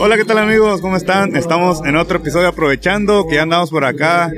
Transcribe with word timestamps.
Hola, 0.00 0.16
¿qué 0.16 0.24
tal 0.24 0.38
amigos? 0.38 0.80
¿Cómo 0.80 0.96
están? 0.96 1.34
Estamos 1.36 1.80
en 1.84 1.96
otro 1.96 2.18
episodio 2.18 2.48
aprovechando 2.48 3.26
que 3.28 3.36
ya 3.36 3.42
andamos 3.42 3.70
por 3.70 3.84
acá. 3.84 4.30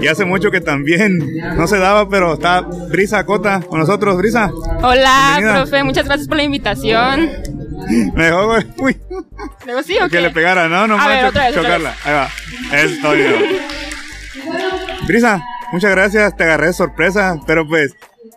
Y 0.00 0.06
hace 0.08 0.24
mucho 0.24 0.50
que 0.50 0.60
también 0.60 1.18
no 1.56 1.66
se 1.66 1.78
daba, 1.78 2.08
pero 2.08 2.34
está 2.34 2.60
Brisa 2.62 3.24
Cota 3.24 3.60
con 3.60 3.78
nosotros. 3.80 4.16
Brisa. 4.16 4.50
Hola, 4.82 5.34
Bienvenida. 5.38 5.62
profe, 5.62 5.84
muchas 5.84 6.04
gracias 6.06 6.28
por 6.28 6.36
la 6.36 6.42
invitación. 6.44 7.30
Me 8.14 8.24
dejó. 8.26 8.54
Uy, 8.78 8.96
¿Luego 9.66 9.82
sí 9.82 9.96
o 9.98 10.04
que 10.04 10.16
qué? 10.16 10.20
le 10.20 10.30
pegara, 10.30 10.68
¿no? 10.68 10.86
No 10.86 10.96
vez, 10.96 11.24
otra 11.24 11.52
chocarla. 11.52 11.94
Ahí 12.04 12.12
va. 12.14 12.28
Esto, 12.76 13.10
mira. 13.12 13.32
Brisa, 15.06 15.42
muchas 15.72 15.90
gracias. 15.92 16.36
Te 16.36 16.44
agarré 16.44 16.66
de 16.68 16.72
sorpresa, 16.72 17.40
pero 17.46 17.66
pues, 17.66 17.92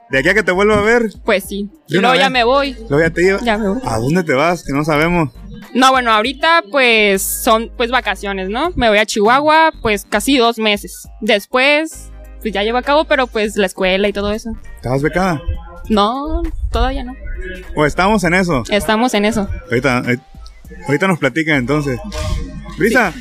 de 0.09 0.20
aquí 0.20 0.30
a 0.30 0.34
que 0.34 0.44
te 0.44 0.52
vuelva 0.52 0.78
a 0.78 0.81
ver, 0.81 1.09
Pues 1.25 1.44
sí. 1.44 1.70
Y 1.88 1.94
¿De 1.94 2.00
una 2.00 2.09
luego 2.09 2.23
ya 2.23 2.30
me 2.30 2.44
voy. 2.44 2.73
luego 2.89 3.00
ya 3.00 3.09
te 3.09 3.22
digo. 3.22 3.39
Ya 3.41 3.58
me 3.58 3.67
voy. 3.70 3.81
¿A 3.86 3.98
dónde 3.98 4.23
te 4.23 4.34
vas? 4.34 4.64
Que 4.64 4.73
no 4.73 4.84
sabemos. 4.86 5.30
No, 5.73 5.91
bueno, 5.91 6.11
ahorita 6.11 6.63
pues 6.70 7.21
son 7.21 7.71
pues 7.77 7.91
vacaciones, 7.91 8.49
¿no? 8.49 8.71
Me 8.75 8.89
voy 8.89 8.98
a 8.98 9.05
Chihuahua 9.05 9.71
pues 9.81 10.05
casi 10.09 10.38
dos 10.38 10.57
meses. 10.57 11.07
Después 11.21 12.09
pues 12.41 12.53
ya 12.53 12.63
llevo 12.63 12.77
a 12.80 12.81
cabo, 12.81 13.05
pero 13.05 13.27
pues 13.27 13.55
la 13.55 13.67
escuela 13.67 14.07
y 14.07 14.13
todo 14.13 14.31
eso. 14.31 14.52
¿Estabas 14.77 15.02
becada? 15.02 15.41
No, 15.89 16.41
todavía 16.71 17.03
no. 17.03 17.16
¿O 17.75 17.85
estamos 17.85 18.23
en 18.23 18.34
eso? 18.34 18.63
Estamos 18.70 19.13
en 19.13 19.25
eso. 19.25 19.47
Ahorita, 19.70 19.97
ahorita- 19.99 20.23
ahorita 20.88 21.07
nos 21.07 21.20
platican 21.20 21.55
entonces. 21.57 21.99
Brisa, 22.77 23.13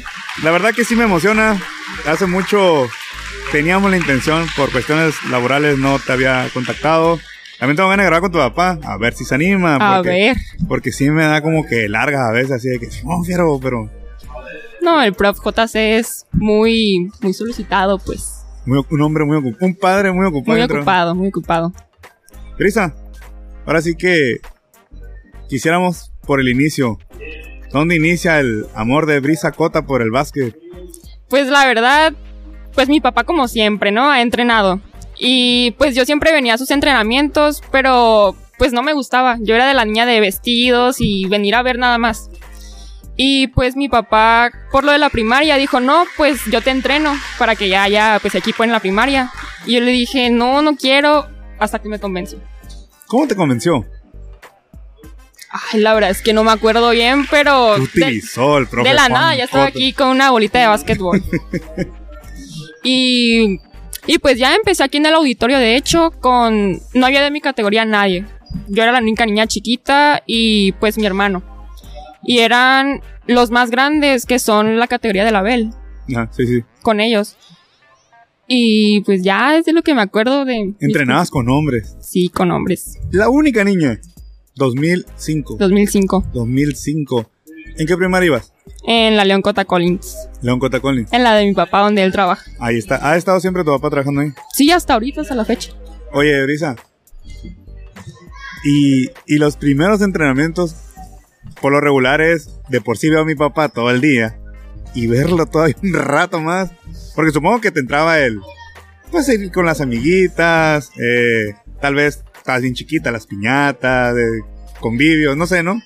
la 0.43 0.51
verdad 0.51 0.73
que 0.75 0.85
sí 0.85 0.97
me 0.97 1.05
emociona. 1.05 1.61
Hace 2.07 2.27
mucho 2.27 2.89
teníamos 3.53 3.91
la 3.91 3.97
intención, 3.97 4.47
por 4.57 4.71
cuestiones 4.73 5.15
laborales 5.31 5.79
no 5.79 5.99
te 5.99 6.13
había 6.13 6.49
contactado. 6.55 7.19
También 7.61 7.77
tengo 7.77 7.91
ganas 7.91 8.05
de 8.05 8.11
grabar 8.11 8.23
con 8.23 8.33
tu 8.33 8.39
papá, 8.39 8.79
a 8.83 8.97
ver 8.97 9.13
si 9.15 9.25
se 9.25 9.35
anima. 9.35 9.77
A 9.77 9.97
Porque, 9.99 10.09
ver. 10.11 10.37
porque 10.67 10.93
sí 10.93 11.11
me 11.11 11.25
da 11.25 11.43
como 11.43 11.65
que 11.67 11.89
largas 11.89 12.23
a 12.29 12.33
veces, 12.33 12.53
así 12.53 12.69
de 12.69 12.81
que, 12.81 12.89
no, 13.05 13.23
fiero, 13.23 13.61
pero 13.63 13.89
No, 14.83 15.03
el 15.03 15.13
prof 15.13 15.39
JC 15.45 15.99
es 15.99 16.27
muy, 16.33 17.11
muy 17.21 17.35
solicitado, 17.35 17.99
pues. 17.99 18.45
muy- 18.65 18.83
un 18.91 19.03
hombre 19.03 19.25
muy 19.27 19.37
ocupado, 19.37 19.67
un 19.67 19.75
padre 19.75 20.11
muy 20.13 20.25
ocupado. 20.27 20.57
Muy 20.57 20.63
ocupado, 20.63 21.15
muy 21.15 21.29
ocupado. 21.29 21.73
Brisa, 22.59 22.95
ahora 23.67 23.83
sí 23.83 23.95
que 23.95 24.37
quisiéramos 25.49 26.13
por 26.27 26.41
el 26.41 26.49
inicio. 26.49 26.99
¿Dónde 27.73 27.97
inicia 27.97 28.41
el 28.41 28.67
amor 28.75 29.07
de 29.07 29.21
Brisa 29.21 29.53
Cota 29.53 29.83
por 29.83 30.03
el 30.03 30.11
básquet? 30.11 30.57
Pues 31.29 31.47
la 31.49 31.67
verdad, 31.67 32.15
pues 32.75 32.89
mi 32.89 33.01
papá 33.01 33.25
como 33.25 33.47
siempre, 33.49 33.93
¿no? 33.93 34.11
Ha 34.11 34.23
entrenado. 34.23 34.81
Y 35.23 35.73
pues 35.73 35.95
yo 35.95 36.07
siempre 36.07 36.33
venía 36.33 36.55
a 36.55 36.59
sus 36.59 36.71
entrenamientos, 36.71 37.63
pero 37.71 38.35
pues 38.57 38.73
no 38.73 38.83
me 38.83 38.95
gustaba. 38.95 39.37
Yo 39.41 39.55
era 39.55 39.69
de 39.69 39.75
la 39.75 39.85
niña 39.85 40.07
de 40.07 40.19
vestidos 40.19 40.97
y 40.99 41.27
venir 41.27 41.55
a 41.55 41.63
ver 41.63 41.79
nada 41.79 41.99
más. 41.99 42.31
Y 43.17 43.49
pues 43.49 43.77
mi 43.77 43.91
papá, 43.91 44.51
por 44.73 44.83
lo 44.83 44.93
de 44.93 44.99
la 44.99 45.11
primaria, 45.11 45.57
dijo, 45.57 45.79
no, 45.79 46.05
pues 46.17 46.41
yo 46.47 46.63
te 46.63 46.71
entreno 46.71 47.15
para 47.39 47.55
que 47.55 47.69
ya 47.69 47.83
haya 47.83 48.19
pues 48.23 48.35
equipo 48.35 48.65
en 48.65 48.73
la 48.73 48.81
primaria. 48.81 49.31
Y 49.67 49.75
yo 49.75 49.81
le 49.81 49.91
dije, 49.91 50.31
no, 50.31 50.63
no 50.63 50.75
quiero, 50.75 51.27
hasta 51.59 51.81
que 51.81 51.91
me 51.91 51.99
convenció. 52.01 52.39
¿Cómo 53.07 53.27
te 53.29 53.37
convenció? 53.37 53.85
Ay, 55.51 55.81
la 55.81 55.93
verdad 55.93 56.11
es 56.11 56.23
que 56.23 56.33
no 56.33 56.45
me 56.45 56.53
acuerdo 56.53 56.91
bien, 56.91 57.27
pero... 57.31 57.75
Te 57.75 57.81
de- 57.81 58.07
utilizó 58.07 58.57
el 58.57 58.69
profe 58.69 58.89
de 58.89 58.95
la 58.95 59.03
Juan 59.03 59.13
nada, 59.13 59.37
ya 59.37 59.45
estaba 59.45 59.65
aquí 59.67 59.93
con 59.93 60.09
una 60.09 60.31
bolita 60.31 60.61
de 60.61 60.67
básquetbol. 60.69 61.23
y, 62.85 63.59
y 64.13 64.19
pues 64.19 64.39
ya 64.39 64.57
empecé 64.57 64.83
aquí 64.83 64.97
en 64.97 65.07
el 65.07 65.15
auditorio, 65.15 65.57
de 65.59 65.77
hecho, 65.77 66.11
con... 66.21 66.81
No 66.95 67.07
había 67.07 67.23
de 67.23 67.31
mi 67.31 67.41
categoría 67.41 67.85
nadie. 67.85 68.27
Yo 68.67 68.83
era 68.83 68.91
la 68.91 68.99
única 68.99 69.25
niña 69.25 69.47
chiquita 69.47 70.23
y 70.27 70.73
pues 70.73 70.99
mi 70.99 71.07
hermano. 71.07 71.45
Y 72.25 72.41
eran 72.41 73.03
los 73.29 73.53
más 73.53 73.71
grandes, 73.71 74.27
que 74.27 74.41
son 74.41 74.81
la 74.81 74.89
categoría 74.89 75.25
de 75.25 75.31
la 75.31 75.43
Bel, 75.43 75.71
Ah, 76.17 76.29
sí, 76.33 76.45
sí. 76.45 76.65
con 76.83 76.99
ellos. 76.99 77.37
Y 78.49 79.03
pues 79.03 79.23
ya 79.23 79.57
es 79.57 79.65
de 79.65 79.73
lo 79.73 79.83
que 79.83 79.95
me 79.95 80.03
acuerdo 80.03 80.45
de... 80.45 80.75
Entrenabas 80.81 81.31
con 81.31 81.49
hombres. 81.49 81.97
Sí, 82.01 82.29
con 82.31 82.51
hombres. 82.51 82.99
La 83.13 83.29
única 83.29 83.63
niña. 83.63 84.01
2005. 84.57 85.57
2005. 85.57 86.25
2005. 86.33 87.31
¿En 87.79 87.87
qué 87.87 87.97
primaria 87.97 88.27
ibas? 88.27 88.53
En 88.87 89.17
la 89.17 89.25
León 89.25 89.43
Cota 89.43 89.65
Collins. 89.65 90.17
León 90.43 90.59
Cota 90.59 90.81
Collins. 90.81 91.13
En 91.13 91.23
la 91.23 91.35
de 91.35 91.45
mi 91.45 91.53
papá, 91.53 91.81
donde 91.81 92.03
él 92.03 92.13
trabaja. 92.13 92.51
Ahí 92.59 92.79
está. 92.79 93.11
¿Ha 93.11 93.17
estado 93.17 93.39
siempre 93.41 93.63
tu 93.65 93.71
papá 93.71 93.91
trabajando 93.91 94.23
ahí? 94.23 94.33
Sí, 94.55 94.71
hasta 94.71 94.95
ahorita, 94.95 95.21
hasta 95.21 95.35
la 95.35 95.45
fecha. 95.45 95.73
Oye, 96.13 96.43
Brisa. 96.45 96.77
Y, 98.65 99.11
y 99.27 99.39
los 99.39 99.57
primeros 99.57 100.03
entrenamientos, 100.03 100.77
por 101.61 101.73
lo 101.73 101.81
regular 101.81 102.21
es, 102.21 102.51
de 102.69 102.81
por 102.81 102.99
sí 102.99 103.09
veo 103.11 103.21
a 103.21 103.25
mi 103.25 103.35
papá 103.35 103.69
todo 103.69 103.91
el 103.91 104.01
día. 104.01 104.39
Y 104.95 105.07
verlo 105.07 105.47
todavía 105.47 105.77
un 105.83 105.95
rato 105.95 106.41
más. 106.41 106.71
Porque 107.15 107.33
supongo 107.33 107.61
que 107.61 107.71
te 107.71 107.81
entraba 107.81 108.19
el... 108.21 108.41
Pues 109.11 109.29
ir 109.29 109.51
con 109.51 109.67
las 109.67 109.81
amiguitas. 109.81 110.91
eh, 110.97 111.55
tal 111.81 111.95
vez 111.95 112.23
estabas 112.37 112.63
bien 112.63 112.75
chiquita, 112.75 113.11
las 113.11 113.27
piñatas, 113.27 114.15
de 114.15 114.41
convivios, 114.81 115.37
no 115.37 115.47
sé, 115.47 115.63
¿no? 115.63 115.81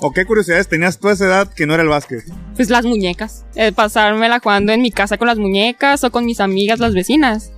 ¿O 0.00 0.12
qué 0.12 0.24
curiosidades 0.26 0.68
tenías 0.68 0.98
tú 0.98 1.08
a 1.08 1.12
esa 1.12 1.24
edad 1.24 1.52
que 1.52 1.66
no 1.66 1.74
era 1.74 1.82
el 1.82 1.88
básquet? 1.88 2.22
Pues 2.54 2.68
las 2.68 2.84
muñecas. 2.84 3.46
Eh, 3.54 3.72
pasármela 3.72 4.40
jugando 4.40 4.72
en 4.72 4.82
mi 4.82 4.90
casa 4.90 5.16
con 5.16 5.26
las 5.26 5.38
muñecas 5.38 6.04
o 6.04 6.10
con 6.10 6.26
mis 6.26 6.40
amigas, 6.40 6.80
las 6.80 6.92
vecinas. 6.94 7.52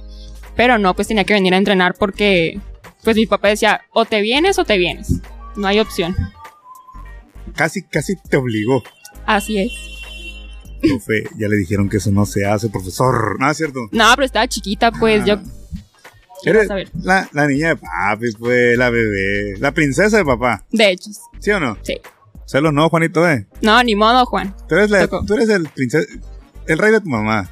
Pero 0.56 0.78
no, 0.78 0.94
pues 0.94 1.08
tenía 1.08 1.24
que 1.24 1.34
venir 1.34 1.54
a 1.54 1.56
entrenar 1.56 1.94
porque, 1.94 2.60
pues 3.04 3.16
mi 3.16 3.26
papá 3.26 3.48
decía, 3.48 3.80
o 3.92 4.04
te 4.04 4.20
vienes 4.22 4.58
o 4.58 4.64
te 4.64 4.78
vienes. 4.78 5.14
No 5.56 5.66
hay 5.66 5.80
opción. 5.80 6.14
Casi, 7.56 7.82
casi 7.82 8.14
te 8.16 8.36
obligó. 8.36 8.82
Así 9.26 9.58
es. 9.58 9.72
Profe, 10.80 11.24
ya 11.36 11.48
le 11.48 11.56
dijeron 11.56 11.88
que 11.88 11.96
eso 11.96 12.12
no 12.12 12.24
se 12.24 12.46
hace, 12.46 12.68
profesor. 12.68 13.36
No, 13.40 13.50
es 13.50 13.56
cierto. 13.56 13.80
No, 13.90 14.04
pero 14.14 14.24
estaba 14.24 14.46
chiquita, 14.46 14.92
pues 14.92 15.24
yo... 15.24 15.38
¿Qué 16.44 16.50
Eres 16.50 16.68
vas 16.68 16.70
a 16.70 16.74
ver? 16.76 16.90
la, 17.02 17.28
la 17.32 17.48
niña 17.48 17.70
de 17.70 17.76
papi, 17.76 18.30
pues, 18.38 18.78
la 18.78 18.90
bebé. 18.90 19.56
La 19.58 19.72
princesa 19.72 20.18
de 20.18 20.24
papá. 20.24 20.64
De 20.70 20.92
hecho, 20.92 21.10
¿Sí 21.40 21.50
o 21.50 21.58
no? 21.58 21.76
sí. 21.82 21.96
Celos 22.48 22.72
no, 22.72 22.88
Juanito, 22.88 23.28
eh. 23.28 23.46
No, 23.60 23.82
ni 23.82 23.94
modo, 23.94 24.24
Juan. 24.24 24.54
Tú 24.66 24.74
eres, 24.76 24.90
la- 24.90 25.06
Tocó. 25.06 25.22
tú 25.26 25.34
eres 25.34 25.50
el 25.50 25.68
princesa, 25.68 26.08
el 26.66 26.78
rey 26.78 26.92
de 26.92 27.00
tu 27.02 27.08
mamá. 27.10 27.50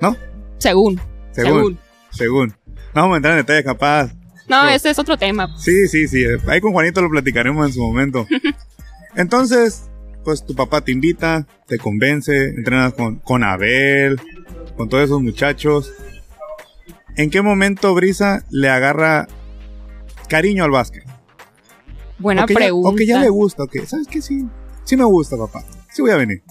¿No? 0.00 0.16
Según. 0.58 1.00
Según. 1.32 1.76
Según. 2.12 2.48
No 2.94 3.02
vamos 3.02 3.14
a 3.14 3.16
entrar 3.16 3.32
en 3.34 3.40
detalle, 3.44 3.64
capaz. 3.64 4.12
No, 4.48 4.68
ese 4.68 4.90
es 4.90 4.98
otro 5.00 5.16
tema. 5.16 5.52
Sí, 5.58 5.88
sí, 5.88 6.06
sí. 6.06 6.24
Ahí 6.46 6.60
con 6.60 6.72
Juanito 6.72 7.02
lo 7.02 7.10
platicaremos 7.10 7.66
en 7.66 7.72
su 7.72 7.80
momento. 7.80 8.26
Entonces, 9.16 9.90
pues 10.24 10.46
tu 10.46 10.54
papá 10.54 10.82
te 10.82 10.92
invita, 10.92 11.46
te 11.66 11.78
convence, 11.78 12.50
entrenas 12.50 12.92
con, 12.94 13.16
con 13.16 13.42
Abel, 13.42 14.20
con 14.76 14.88
todos 14.88 15.02
esos 15.04 15.20
muchachos. 15.20 15.92
¿En 17.16 17.28
qué 17.30 17.42
momento 17.42 17.92
Brisa 17.94 18.44
le 18.50 18.68
agarra 18.68 19.26
cariño 20.28 20.62
al 20.64 20.70
básquet? 20.70 21.04
Buena 22.22 22.44
o 22.44 22.46
que 22.46 22.54
ya- 22.54 22.58
pregunta. 22.60 22.88
o 22.88 22.94
que 22.94 23.06
ya 23.06 23.18
le 23.20 23.28
gusta, 23.28 23.64
ok. 23.64 23.76
¿Sabes 23.86 24.06
qué? 24.08 24.22
Sí, 24.22 24.44
sí 24.84 24.96
me 24.96 25.04
gusta, 25.04 25.36
papá. 25.36 25.64
Sí 25.92 26.00
voy 26.02 26.12
a 26.12 26.16
venir. 26.16 26.42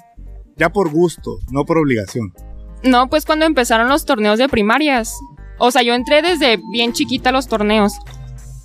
Ya 0.57 0.69
por 0.69 0.91
gusto, 0.91 1.39
no 1.49 1.65
por 1.65 1.77
obligación. 1.79 2.33
No, 2.83 3.09
pues 3.09 3.25
cuando 3.25 3.45
empezaron 3.45 3.89
los 3.89 4.05
torneos 4.05 4.37
de 4.37 4.47
primarias. 4.49 5.15
O 5.57 5.71
sea, 5.71 5.81
yo 5.83 5.93
entré 5.93 6.21
desde 6.21 6.59
bien 6.71 6.93
chiquita 6.93 7.29
a 7.29 7.31
los 7.33 7.47
torneos. 7.47 7.93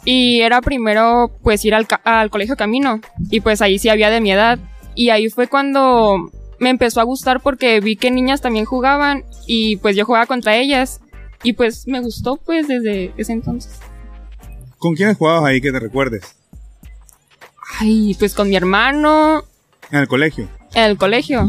Y 0.04 0.40
era 0.40 0.60
primero, 0.60 1.32
pues, 1.42 1.64
ir 1.64 1.74
al, 1.74 1.86
al 2.04 2.30
colegio 2.30 2.56
Camino. 2.56 3.00
Y 3.30 3.40
pues 3.40 3.60
ahí 3.62 3.78
sí 3.78 3.88
había 3.88 4.08
de 4.10 4.20
mi 4.20 4.32
edad. 4.32 4.58
Y 4.94 5.10
ahí 5.10 5.28
fue 5.28 5.48
cuando 5.48 6.30
me 6.58 6.70
empezó 6.70 7.00
a 7.00 7.04
gustar 7.04 7.40
porque 7.42 7.80
vi 7.80 7.96
que 7.96 8.10
niñas 8.10 8.40
también 8.40 8.64
jugaban. 8.64 9.24
Y 9.46 9.76
pues 9.76 9.96
yo 9.96 10.04
jugaba 10.06 10.26
contra 10.26 10.56
ellas. 10.56 11.00
Y 11.42 11.52
pues 11.54 11.86
me 11.86 12.00
gustó, 12.00 12.36
pues, 12.36 12.68
desde 12.68 13.12
ese 13.16 13.32
entonces. 13.32 13.78
¿Con 14.78 14.94
quiénes 14.94 15.16
jugabas 15.18 15.44
ahí 15.44 15.60
que 15.60 15.72
te 15.72 15.80
recuerdes? 15.80 16.36
Ay, 17.80 18.14
pues 18.18 18.34
con 18.34 18.48
mi 18.48 18.56
hermano 18.56 19.44
En 19.90 20.00
el 20.00 20.08
colegio. 20.08 20.48
en 20.74 20.84
el 20.84 20.96
colegio. 20.96 21.48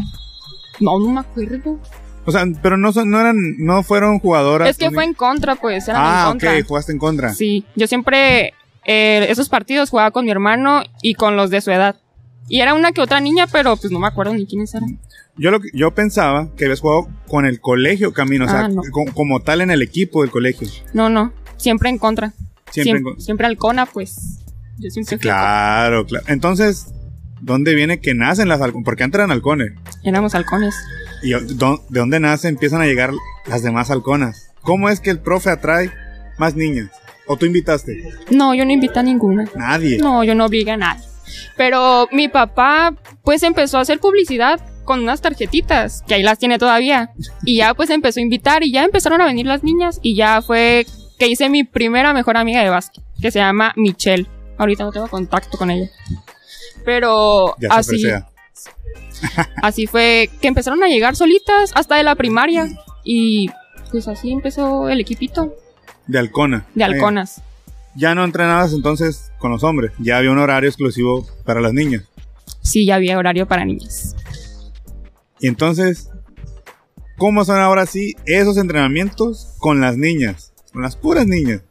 No, 0.79 0.99
no 0.99 1.09
me 1.11 1.19
acuerdo. 1.21 1.79
O 2.25 2.31
sea, 2.31 2.43
pero 2.61 2.77
no 2.77 2.91
son, 2.91 3.09
no 3.09 3.19
eran, 3.19 3.35
no 3.57 3.83
fueron 3.83 4.19
jugadoras. 4.19 4.69
Es 4.69 4.77
que 4.77 4.91
fue 4.91 5.05
en 5.05 5.13
contra, 5.13 5.55
pues, 5.55 5.87
eran 5.87 6.01
Ah, 6.03 6.21
en 6.25 6.29
contra. 6.31 6.57
ok, 6.57 6.65
jugaste 6.67 6.91
en 6.91 6.99
contra. 6.99 7.33
Sí, 7.33 7.65
yo 7.75 7.87
siempre 7.87 8.53
eh, 8.85 9.27
esos 9.29 9.49
partidos 9.49 9.89
jugaba 9.89 10.11
con 10.11 10.25
mi 10.25 10.31
hermano 10.31 10.81
y 11.01 11.13
con 11.15 11.35
los 11.35 11.49
de 11.49 11.61
su 11.61 11.71
edad. 11.71 11.95
Y 12.49 12.59
era 12.61 12.73
una 12.73 12.91
que 12.91 13.01
otra 13.01 13.19
niña, 13.19 13.47
pero 13.51 13.75
pues 13.77 13.91
no 13.91 13.99
me 13.99 14.07
acuerdo 14.07 14.33
ni 14.33 14.45
quiénes 14.45 14.73
eran. 14.75 14.99
Yo 15.37 15.51
lo 15.51 15.59
que- 15.59 15.69
yo 15.73 15.93
pensaba 15.93 16.49
que 16.55 16.65
habías 16.65 16.79
jugado 16.79 17.07
con 17.27 17.45
el 17.45 17.59
colegio 17.61 18.13
Camino, 18.13 18.45
o 18.45 18.49
sea, 18.49 18.61
Ah, 18.65 18.67
no. 18.69 18.81
como 19.13 19.41
tal 19.41 19.61
en 19.61 19.71
el 19.71 19.81
equipo 19.81 20.21
del 20.21 20.31
colegio. 20.31 20.67
No, 20.93 21.09
no, 21.09 21.31
siempre 21.57 21.89
en 21.89 21.97
contra. 21.97 22.33
Siempre 22.71 22.91
en 22.91 22.97
Siem- 22.97 23.03
con- 23.03 23.21
siempre 23.21 23.47
Alcona, 23.47 23.85
pues. 23.85 24.39
Yo 24.77 24.89
siempre 24.89 25.17
fui 25.17 25.23
Claro, 25.23 26.05
claro. 26.05 26.25
Entonces, 26.27 26.93
¿dónde 27.41 27.75
viene 27.75 27.99
que 27.99 28.13
nacen 28.13 28.47
las 28.47 28.61
halcones? 28.61 28.85
Porque 28.85 29.03
antes 29.03 29.19
eran 29.19 29.31
halcones. 29.31 29.73
Éramos 30.03 30.35
halcones. 30.35 30.75
¿Y 31.23 31.31
de 31.31 31.79
dónde 31.89 32.19
nace 32.19 32.47
empiezan 32.47 32.81
a 32.81 32.85
llegar 32.85 33.11
las 33.47 33.63
demás 33.63 33.89
halconas? 33.89 34.51
¿Cómo 34.61 34.89
es 34.89 34.99
que 34.99 35.09
el 35.09 35.19
profe 35.19 35.49
atrae 35.49 35.91
más 36.37 36.55
niñas? 36.55 36.91
¿O 37.25 37.37
tú 37.37 37.45
invitaste? 37.45 38.03
No, 38.29 38.53
yo 38.53 38.65
no 38.65 38.71
invité 38.71 38.99
a 38.99 39.03
ninguna. 39.03 39.45
Nadie. 39.55 39.97
No, 39.97 40.23
yo 40.23 40.35
no 40.35 40.45
obligué 40.45 40.71
a 40.71 40.77
nadie. 40.77 41.03
Pero 41.57 42.07
mi 42.11 42.29
papá, 42.29 42.95
pues 43.23 43.43
empezó 43.43 43.77
a 43.77 43.81
hacer 43.81 43.99
publicidad 43.99 44.61
con 44.85 45.01
unas 45.01 45.21
tarjetitas, 45.21 46.03
que 46.07 46.13
ahí 46.13 46.23
las 46.23 46.39
tiene 46.39 46.57
todavía. 46.57 47.11
Y 47.43 47.57
ya 47.57 47.73
pues 47.73 47.89
empezó 47.89 48.19
a 48.19 48.23
invitar 48.23 48.63
y 48.63 48.71
ya 48.71 48.85
empezaron 48.85 49.21
a 49.21 49.25
venir 49.25 49.45
las 49.45 49.63
niñas 49.63 49.99
y 50.01 50.15
ya 50.15 50.41
fue 50.41 50.85
que 51.19 51.27
hice 51.27 51.49
mi 51.49 51.63
primera 51.63 52.13
mejor 52.13 52.37
amiga 52.37 52.63
de 52.63 52.69
básquet, 52.69 53.03
que 53.21 53.31
se 53.31 53.39
llama 53.39 53.73
Michelle. 53.75 54.27
Ahorita 54.57 54.83
no 54.83 54.91
tengo 54.91 55.07
contacto 55.07 55.57
con 55.57 55.71
ella. 55.71 55.89
Pero 56.85 57.55
Ya 57.59 57.69
así, 57.71 58.03
así 59.61 59.87
fue 59.87 60.29
que 60.41 60.47
empezaron 60.47 60.83
a 60.83 60.87
llegar 60.87 61.15
solitas 61.15 61.71
hasta 61.75 61.95
de 61.95 62.03
la 62.03 62.15
primaria. 62.15 62.67
Y 63.03 63.49
pues 63.91 64.07
así 64.07 64.31
empezó 64.31 64.89
el 64.89 64.99
equipito 64.99 65.53
De 66.07 66.19
halcona. 66.19 66.65
de 66.73 66.79
ya. 66.81 66.85
halconas. 66.87 67.41
Ya 67.95 68.13
no 68.13 68.23
entrenabas 68.23 68.73
entonces 68.73 69.31
con 69.39 69.51
los 69.51 69.63
hombres. 69.63 69.91
Ya 69.99 70.17
había 70.17 70.31
un 70.31 70.37
horario 70.39 70.69
exclusivo 70.69 71.25
para 71.45 71.61
las 71.61 71.73
niñas. 71.73 72.03
Sí, 72.61 72.85
ya 72.85 72.95
había 72.95 73.17
horario 73.17 73.47
para 73.47 73.65
niñas. 73.65 74.15
Y 75.39 75.47
entonces, 75.47 76.09
¿cómo 77.17 77.43
son 77.45 77.59
ahora 77.59 77.85
sí 77.85 78.13
esos 78.25 78.57
entrenamientos 78.57 79.55
con 79.59 79.81
las 79.81 79.97
niñas? 79.97 80.53
Con 80.73 80.81
las 80.83 80.95
puras 80.95 81.25
niñas. 81.25 81.61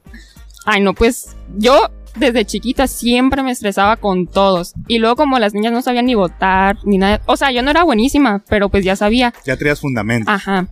Ay, 0.65 0.81
no, 0.81 0.95
pues 0.95 1.37
yo 1.57 1.91
desde 2.17 2.45
chiquita 2.45 2.87
siempre 2.87 3.43
me 3.43 3.51
estresaba 3.51 3.97
con 3.97 4.27
todos. 4.27 4.75
Y 4.89 4.99
luego 4.99 5.17
como 5.17 5.39
las 5.39 5.55
niñas 5.55 5.73
no 5.73 5.83
sabían 5.83 6.07
ni 6.07 6.15
votar, 6.15 6.77
ni 6.85 6.99
nada. 6.99 7.21
O 7.27 7.37
sea, 7.37 7.51
yo 7.53 7.63
no 7.63 7.71
era 7.71 7.85
buenísima, 7.85 8.43
pero 8.49 8.69
pues 8.69 8.85
ya 8.85 8.97
sabía. 8.97 9.33
Ya 9.45 9.57
traías 9.57 9.81
fundamento. 9.81 10.31
Ajá. 10.31 10.69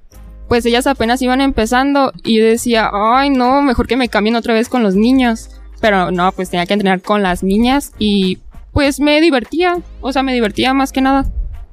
Pues 0.49 0.67
ellas 0.67 0.87
apenas 0.87 1.23
iban 1.23 1.41
empezando 1.41 2.13
y 2.23 2.39
yo 2.39 2.45
decía, 2.45 2.91
ay, 2.93 3.31
no, 3.31 3.63
mejor 3.63 3.87
que 3.87 3.97
me 3.97 4.09
cambien 4.09 4.37
otra 4.37 4.55
vez 4.55 4.69
con 4.69 4.83
los 4.83 4.95
niños. 4.95 5.51
Pero 5.81 6.11
no, 6.11 6.33
pues 6.33 6.51
tenía 6.51 6.67
que 6.67 6.75
entrenar 6.75 7.03
con 7.03 7.23
las 7.23 7.43
niñas 7.43 7.93
y 7.99 8.39
pues 8.73 9.01
me 9.01 9.21
divertía. 9.21 9.79
O 10.01 10.13
sea, 10.13 10.23
me 10.23 10.35
divertía 10.35 10.75
más 10.75 10.93
que 10.93 11.01
nada. 11.01 11.25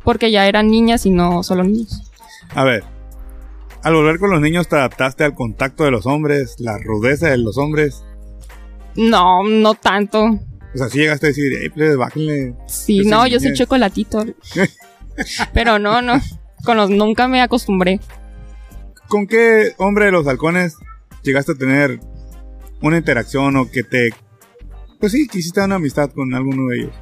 Porque 0.03 0.31
ya 0.31 0.47
eran 0.47 0.67
niñas 0.67 1.05
y 1.05 1.11
no 1.11 1.43
solo 1.43 1.63
niños. 1.63 2.11
A 2.55 2.63
ver, 2.63 2.83
al 3.83 3.95
volver 3.95 4.19
con 4.19 4.29
los 4.29 4.41
niños 4.41 4.67
te 4.67 4.75
adaptaste 4.75 5.23
al 5.23 5.33
contacto 5.33 5.83
de 5.83 5.91
los 5.91 6.05
hombres, 6.05 6.55
la 6.59 6.77
rudeza 6.77 7.29
de 7.29 7.37
los 7.37 7.57
hombres. 7.57 8.03
No, 8.95 9.43
no 9.43 9.73
tanto. 9.73 10.23
O 10.25 10.77
sea, 10.77 10.87
si 10.89 10.99
llegaste 10.99 11.27
a 11.27 11.29
decir, 11.29 11.51
hey, 11.59 11.69
pues, 11.73 11.97
bájenle. 11.97 12.55
Sí, 12.67 13.01
no, 13.05 13.27
yo 13.27 13.39
soy 13.39 13.53
chocolatito. 13.53 14.25
Pero 15.53 15.79
no, 15.79 16.01
no. 16.01 16.13
Con 16.63 16.77
los 16.77 16.89
nunca 16.89 17.27
me 17.27 17.41
acostumbré. 17.41 17.99
¿Con 19.07 19.27
qué 19.27 19.73
hombre 19.77 20.05
de 20.05 20.11
los 20.11 20.25
halcones 20.27 20.75
llegaste 21.23 21.51
a 21.51 21.55
tener 21.55 21.99
una 22.81 22.97
interacción 22.97 23.55
o 23.57 23.69
que 23.69 23.83
te... 23.83 24.11
Pues 24.99 25.11
sí, 25.11 25.27
quisiste 25.27 25.61
una 25.61 25.75
amistad 25.75 26.09
con 26.11 26.33
alguno 26.33 26.67
de 26.69 26.77
ellos? 26.81 26.95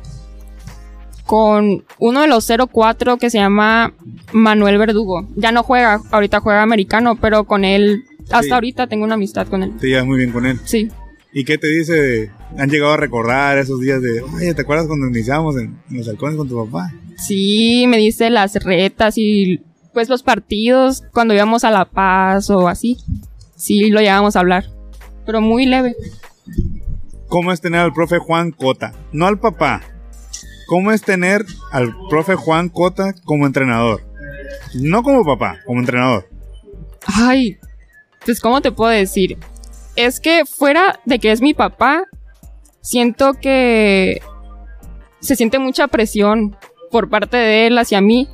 Con 1.26 1.86
uno 2.00 2.22
de 2.22 2.28
los 2.28 2.48
04 2.72 3.18
que 3.18 3.30
se 3.30 3.38
llama 3.38 3.94
Manuel 4.34 4.80
Verdugo. 4.80 5.28
Ya 5.36 5.52
no 5.52 5.62
juega, 5.62 6.02
ahorita 6.10 6.40
juega 6.40 6.64
americano, 6.64 7.18
pero 7.22 7.44
con 7.44 7.64
él, 7.66 8.06
hasta 8.32 8.42
Sí. 8.44 8.52
ahorita 8.52 8.88
tengo 8.88 9.04
una 9.06 9.14
amistad 9.14 9.48
con 9.48 9.62
él. 9.62 9.78
Te 9.78 9.88
llevas 9.88 10.08
muy 10.08 10.18
bien 10.18 10.32
con 10.32 10.46
él. 10.48 10.60
Sí. 10.64 10.90
¿Y 11.32 11.46
qué 11.46 11.58
te 11.58 11.68
dice? 11.68 12.32
¿Han 12.58 12.70
llegado 12.70 12.94
a 12.94 12.98
recordar 12.98 13.58
esos 13.58 13.80
días 13.80 14.02
de, 14.02 14.22
oye, 14.22 14.54
¿te 14.54 14.62
acuerdas 14.62 14.88
cuando 14.88 15.08
iniciamos 15.08 15.58
en, 15.58 15.80
en 15.90 15.98
los 15.98 16.08
halcones 16.08 16.38
con 16.38 16.50
tu 16.50 16.66
papá? 16.66 16.92
Sí, 17.18 17.86
me 17.88 17.98
dice 17.98 18.30
las 18.30 18.56
retas 18.56 19.18
y 19.18 19.62
pues 19.94 20.10
los 20.10 20.24
partidos 20.24 21.04
cuando 21.14 21.34
íbamos 21.34 21.64
a 21.64 21.72
La 21.72 21.86
Paz 21.86 22.50
o 22.50 22.68
así. 22.68 22.98
Sí, 23.56 23.90
lo 23.90 24.00
llevábamos 24.00 24.36
a 24.36 24.40
hablar. 24.40 24.66
Pero 25.26 25.42
muy 25.42 25.66
leve. 25.66 25.96
¿Cómo 27.28 27.52
es 27.52 27.62
tener 27.62 27.82
al 27.82 27.94
profe 27.94 28.18
Juan 28.18 28.52
Cota? 28.52 28.94
No 29.12 29.28
al 29.28 29.40
papá. 29.40 29.82
¿Cómo 30.68 30.92
es 30.92 31.02
tener 31.02 31.46
al 31.72 31.96
profe 32.10 32.36
Juan 32.36 32.70
Cota 32.70 33.14
como 33.26 33.46
entrenador? 33.46 34.02
No 34.76 35.04
como 35.04 35.24
papá, 35.26 35.60
como 35.66 35.80
entrenador. 35.80 36.28
Ay, 37.06 37.58
pues 38.26 38.40
¿cómo 38.40 38.62
te 38.62 38.72
puedo 38.72 38.92
decir? 38.92 39.38
Es 40.00 40.22
que 40.22 40.46
fuera 40.46 41.02
de 41.04 41.20
que 41.20 41.30
es 41.30 41.42
mi 41.42 41.54
papá, 41.54 42.06
siento 42.80 43.34
que 43.34 44.22
se 45.20 45.36
siente 45.36 45.60
mucha 45.60 45.90
presión 45.90 46.56
por 46.90 47.10
parte 47.10 47.36
de 47.36 47.68
él 47.68 47.78
hacia 47.78 48.00
mí. 48.00 48.30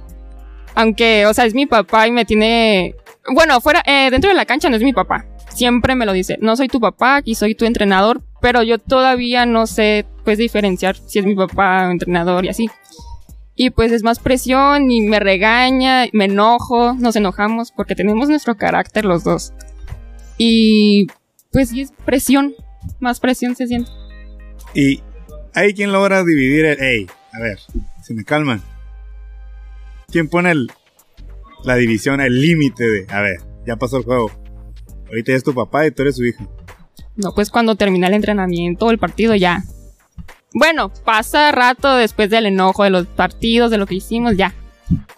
Aunque, 0.76 1.26
o 1.26 1.34
sea, 1.34 1.46
es 1.46 1.56
mi 1.56 1.66
papá 1.66 2.08
y 2.08 2.12
me 2.12 2.24
tiene... 2.24 2.94
Bueno, 3.34 3.60
fuera, 3.62 3.82
eh, 3.88 4.10
dentro 4.12 4.30
de 4.30 4.36
la 4.36 4.46
cancha 4.46 4.70
no 4.70 4.76
es 4.76 4.84
mi 4.84 4.94
papá. 4.94 5.26
Siempre 5.50 5.96
me 5.96 6.06
lo 6.06 6.14
dice. 6.14 6.38
No 6.40 6.56
soy 6.56 6.68
tu 6.68 6.80
papá 6.80 7.22
y 7.26 7.34
soy 7.34 7.56
tu 7.56 7.66
entrenador, 7.66 8.22
pero 8.42 8.62
yo 8.62 8.78
todavía 8.78 9.48
no 9.48 9.66
sé, 9.66 10.06
pues, 10.24 10.38
diferenciar 10.38 10.96
si 10.96 11.18
es 11.18 11.26
mi 11.26 11.34
papá 11.34 11.88
o 11.88 11.92
entrenador 11.92 12.46
y 12.46 12.50
así. 12.50 12.70
Y 13.56 13.72
pues 13.72 13.92
es 13.92 14.04
más 14.04 14.20
presión 14.20 14.92
y 14.92 15.02
me 15.02 15.20
regaña, 15.20 16.06
me 16.14 16.26
enojo, 16.26 16.94
nos 16.94 17.16
enojamos 17.16 17.72
porque 17.72 17.96
tenemos 17.96 18.30
nuestro 18.30 18.56
carácter 18.56 19.04
los 19.04 19.24
dos. 19.24 19.52
Y 20.38 21.08
pues 21.56 21.70
sí 21.70 21.80
es 21.80 21.94
presión, 22.04 22.54
más 23.00 23.22
presión 23.22 23.56
se 23.56 23.66
siente. 23.66 23.90
Y 24.74 25.02
hay 25.54 25.74
quien 25.74 25.94
logra 25.94 26.22
dividir 26.26 26.66
el, 26.66 26.78
hey, 26.82 27.08
a 27.32 27.40
ver, 27.40 27.60
se 28.04 28.14
me 28.14 28.26
calman. 28.26 28.62
¿Quién 30.12 30.28
pone 30.28 30.52
el, 30.52 30.70
la 31.64 31.76
división, 31.76 32.20
el 32.20 32.42
límite 32.42 32.84
de, 32.84 33.08
a 33.10 33.22
ver, 33.22 33.38
ya 33.66 33.78
pasó 33.78 33.96
el 33.96 34.04
juego. 34.04 34.30
Ahorita 35.08 35.32
ya 35.32 35.38
es 35.38 35.46
tu 35.46 35.54
papá 35.54 35.88
y 35.88 35.92
tú 35.92 36.02
eres 36.02 36.18
su 36.18 36.26
hija. 36.26 36.46
No, 37.16 37.34
pues 37.34 37.50
cuando 37.50 37.76
termina 37.76 38.08
el 38.08 38.16
entrenamiento 38.16 38.88
o 38.88 38.92
el 38.92 39.00
partido 39.00 39.34
ya. 39.34 39.64
Bueno, 40.54 40.92
pasa 41.06 41.54
rato 41.54 41.96
después 41.96 42.30
del 42.30 42.48
enojo 42.48 42.84
de 42.84 42.90
los 42.90 43.08
partidos, 43.08 43.72
de 43.72 43.78
lo 43.78 43.86
que 43.86 43.96
hicimos, 43.96 44.36
ya. 44.36 44.54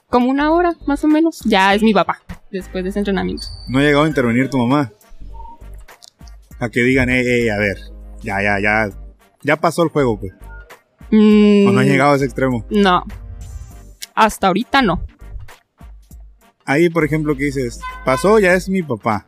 Como 0.08 0.30
una 0.30 0.52
hora, 0.52 0.76
más 0.86 1.04
o 1.04 1.08
menos. 1.08 1.40
Ya 1.46 1.74
es 1.74 1.82
mi 1.82 1.96
papá, 1.96 2.22
después 2.52 2.84
de 2.84 2.92
ese 2.92 3.00
entrenamiento. 3.00 3.48
No 3.70 3.80
ha 3.80 3.82
llegado 3.82 4.04
a 4.04 4.08
intervenir 4.08 4.52
tu 4.52 4.60
mamá. 4.60 4.92
A 6.60 6.70
que 6.70 6.82
digan, 6.82 7.10
hey, 7.10 7.24
hey, 7.26 7.50
a 7.50 7.58
ver, 7.58 7.78
ya, 8.22 8.42
ya, 8.42 8.60
ya, 8.60 8.90
ya 9.44 9.56
pasó 9.58 9.84
el 9.84 9.90
juego, 9.90 10.20
pues. 10.20 10.34
Mm, 11.12 11.68
O 11.68 11.72
no 11.72 11.80
ha 11.80 11.84
llegado 11.84 12.14
a 12.14 12.16
ese 12.16 12.26
extremo. 12.26 12.66
No. 12.70 13.04
Hasta 14.16 14.48
ahorita 14.48 14.82
no. 14.82 15.06
Ahí, 16.66 16.90
por 16.90 17.06
ejemplo, 17.06 17.36
que 17.38 17.46
dices, 17.46 17.80
pasó, 18.04 18.40
ya 18.40 18.54
es 18.54 18.68
mi 18.68 18.82
papá. 18.84 19.28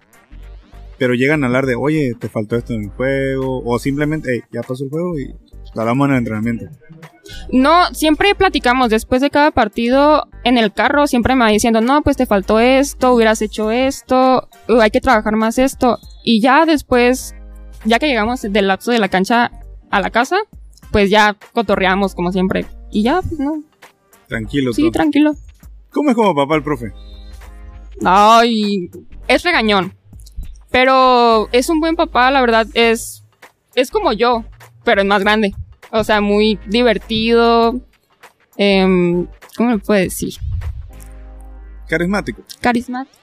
Pero 0.97 1.13
llegan 1.13 1.43
a 1.43 1.47
hablar 1.47 1.65
de, 1.65 1.75
oye, 1.75 2.13
te 2.19 2.27
faltó 2.27 2.57
esto 2.57 2.73
en 2.73 2.83
el 2.85 2.89
juego. 2.89 3.61
O 3.63 3.79
simplemente, 3.79 4.29
hey, 4.33 4.41
ya 4.51 4.61
pasó 4.61 4.83
el 4.83 4.89
juego 4.89 5.17
y 5.17 5.33
lo 5.75 5.81
hablamos 5.81 6.05
en 6.07 6.11
el 6.13 6.17
entrenamiento. 6.19 6.65
No, 7.51 7.93
siempre 7.93 8.33
platicamos 8.35 8.89
después 8.89 9.21
de 9.21 9.29
cada 9.29 9.51
partido 9.51 10.27
en 10.43 10.57
el 10.57 10.73
carro, 10.73 11.05
siempre 11.07 11.35
me 11.35 11.45
va 11.45 11.51
diciendo, 11.51 11.79
no, 11.81 12.01
pues 12.01 12.17
te 12.17 12.25
faltó 12.25 12.59
esto, 12.59 13.13
hubieras 13.13 13.41
hecho 13.41 13.69
esto, 13.71 14.47
uh, 14.67 14.79
hay 14.79 14.89
que 14.89 15.01
trabajar 15.01 15.35
más 15.35 15.57
esto. 15.59 15.99
Y 16.23 16.41
ya 16.41 16.65
después, 16.65 17.35
ya 17.85 17.99
que 17.99 18.07
llegamos 18.07 18.41
del 18.41 18.67
lapso 18.67 18.91
de 18.91 18.99
la 18.99 19.09
cancha 19.09 19.51
a 19.91 20.01
la 20.01 20.09
casa, 20.09 20.37
pues 20.91 21.09
ya 21.11 21.35
cotorreamos 21.53 22.15
como 22.15 22.31
siempre. 22.31 22.65
Y 22.91 23.03
ya, 23.03 23.21
pues 23.21 23.39
no, 23.39 23.63
Tranquilo. 24.27 24.73
sí, 24.73 24.83
todo. 24.83 24.91
tranquilo. 24.91 25.35
¿Cómo 25.91 26.09
es 26.09 26.15
como 26.15 26.33
papá 26.35 26.55
el 26.55 26.63
profe? 26.63 26.91
Ay, 28.03 28.89
es 29.27 29.43
regañón. 29.43 29.93
Pero 30.71 31.49
es 31.51 31.69
un 31.69 31.79
buen 31.79 31.95
papá, 31.95 32.29
la 32.31 32.41
verdad, 32.41 32.67
es, 32.73 33.23
es 33.75 33.89
como 33.89 34.13
yo, 34.13 34.45
pero 34.83 35.01
es 35.01 35.07
más 35.07 35.21
grande. 35.23 35.51
O 35.91 36.03
sea, 36.03 36.21
muy 36.21 36.59
divertido. 36.67 37.79
em, 38.57 39.27
¿Cómo 39.57 39.69
me 39.71 39.79
puede 39.79 40.01
decir? 40.03 40.33
Carismático. 41.87 42.43
Carismático. 42.61 43.17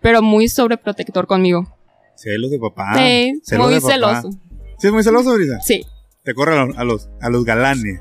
Pero 0.00 0.22
muy 0.22 0.48
sobreprotector 0.48 1.26
conmigo. 1.26 1.76
Celos 2.16 2.50
de 2.50 2.58
papá. 2.58 2.94
sí, 2.96 3.40
celos 3.44 3.66
muy 3.66 3.74
de 3.74 3.80
papá. 3.80 3.92
celoso. 3.94 4.30
¿Sí 4.78 4.86
es 4.86 4.92
muy 4.92 5.02
celoso, 5.02 5.34
Brisa? 5.34 5.60
Sí, 5.60 5.84
Te 6.22 6.34
corre 6.34 6.56
a 6.58 6.64
los, 6.66 6.76
a 6.78 6.84
los, 6.84 7.08
a 7.20 7.28
los 7.30 7.44
galanes. 7.44 8.00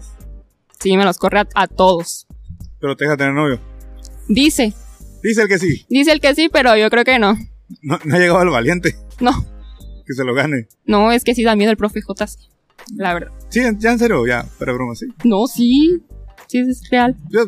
sí, 0.80 0.96
me 0.98 1.06
los 1.06 1.18
corre 1.18 1.40
a, 1.40 1.48
a 1.56 1.68
todos. 1.68 2.28
Pero 2.80 2.96
te 2.96 3.06
deja 3.06 3.18
tener 3.18 3.34
novio. 3.34 3.60
Dice, 4.28 4.74
Dice 5.24 5.42
el 5.44 5.48
que 5.48 5.58
sí. 5.60 5.86
dice 5.90 6.12
el 6.12 6.20
que 6.20 6.36
sí, 6.36 6.50
pero 6.52 6.76
yo 6.76 6.90
creo 6.90 7.06
que 7.06 7.18
no. 7.20 7.38
No, 7.82 7.98
no 8.04 8.16
ha 8.16 8.20
llegado 8.20 8.40
al 8.40 8.50
valiente. 8.50 8.96
No, 9.20 9.32
Que 10.06 10.14
se 10.14 10.24
lo 10.26 10.34
gane. 10.34 10.68
no, 10.86 11.12
es 11.12 11.24
que 11.24 11.34
sí 11.34 11.44
da 11.44 11.56
miedo 11.56 11.72
el 11.72 11.78
profe 11.78 12.02
J. 12.02 12.26
La 12.96 13.14
verdad. 13.14 13.32
Sí, 13.50 13.62
ya 13.80 13.92
en 13.92 14.00
serio, 14.00 14.26
ya, 14.26 14.46
pero 14.60 14.74
broma, 14.74 14.96
sí. 14.96 15.08
No, 15.24 15.48
sí, 15.48 16.04
sí 16.48 16.60
es 16.60 16.82
real. 16.90 17.16
Yo, 17.30 17.46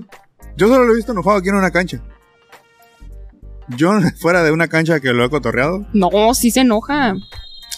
yo 0.57 0.67
solo 0.67 0.85
lo 0.85 0.93
he 0.93 0.95
visto 0.95 1.11
enojado 1.11 1.37
aquí 1.37 1.49
en 1.49 1.55
una 1.55 1.71
cancha. 1.71 2.01
Yo 3.69 3.91
fuera 4.19 4.43
de 4.43 4.51
una 4.51 4.67
cancha 4.67 4.99
que 4.99 5.13
lo 5.13 5.25
he 5.25 5.29
cotorreado, 5.29 5.85
No, 5.93 6.33
sí 6.33 6.51
se 6.51 6.61
enoja. 6.61 7.15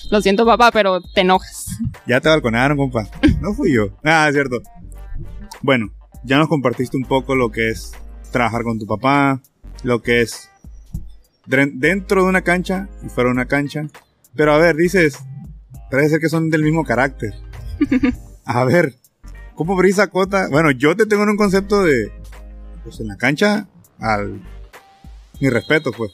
Lo 0.10 0.22
siento, 0.22 0.46
papá, 0.46 0.72
pero 0.72 1.02
te 1.02 1.22
enojas. 1.22 1.66
ya 2.06 2.22
te 2.22 2.30
balconearon, 2.30 2.78
compa. 2.78 3.08
No 3.42 3.54
fui 3.54 3.74
yo. 3.74 3.88
Ah, 4.04 4.28
es 4.30 4.34
cierto. 4.36 4.62
Bueno, 5.62 5.90
ya 6.24 6.38
nos 6.38 6.48
compartiste 6.48 6.96
un 6.98 7.04
poco 7.04 7.36
lo 7.36 7.52
que 7.52 7.70
es 7.70 7.92
trabajar 8.32 8.64
con 8.64 8.78
tu 8.80 8.86
papá, 8.86 9.42
lo 9.84 10.02
que 10.02 10.22
es 10.22 10.50
dentro 11.46 12.24
de 12.24 12.30
una 12.30 12.42
cancha 12.42 12.90
y 13.04 13.10
fuera 13.10 13.30
de 13.30 13.34
una 13.34 13.46
cancha. 13.48 13.88
Pero 14.36 14.54
a 14.54 14.58
ver, 14.58 14.76
dices, 14.76 15.18
parece 15.90 16.10
ser 16.12 16.20
que 16.20 16.30
son 16.30 16.50
del 16.50 16.64
mismo 16.64 16.84
carácter. 16.84 17.34
A 18.46 18.63
ver, 18.63 18.96
¿Cómo 19.57 19.75
Brisa 19.75 20.05
Cota? 20.05 20.50
Bueno, 20.51 20.69
yo 20.69 20.96
te 20.96 21.07
tengo 21.07 21.24
en 21.24 21.29
un 21.29 21.36
concepto 21.36 21.84
de. 21.84 22.12
Pues 22.84 23.00
en 23.00 23.07
la 23.07 23.17
cancha, 23.17 23.67
al. 23.98 24.39
Mi 25.41 25.50
respeto, 25.50 25.91
pues. 25.91 26.12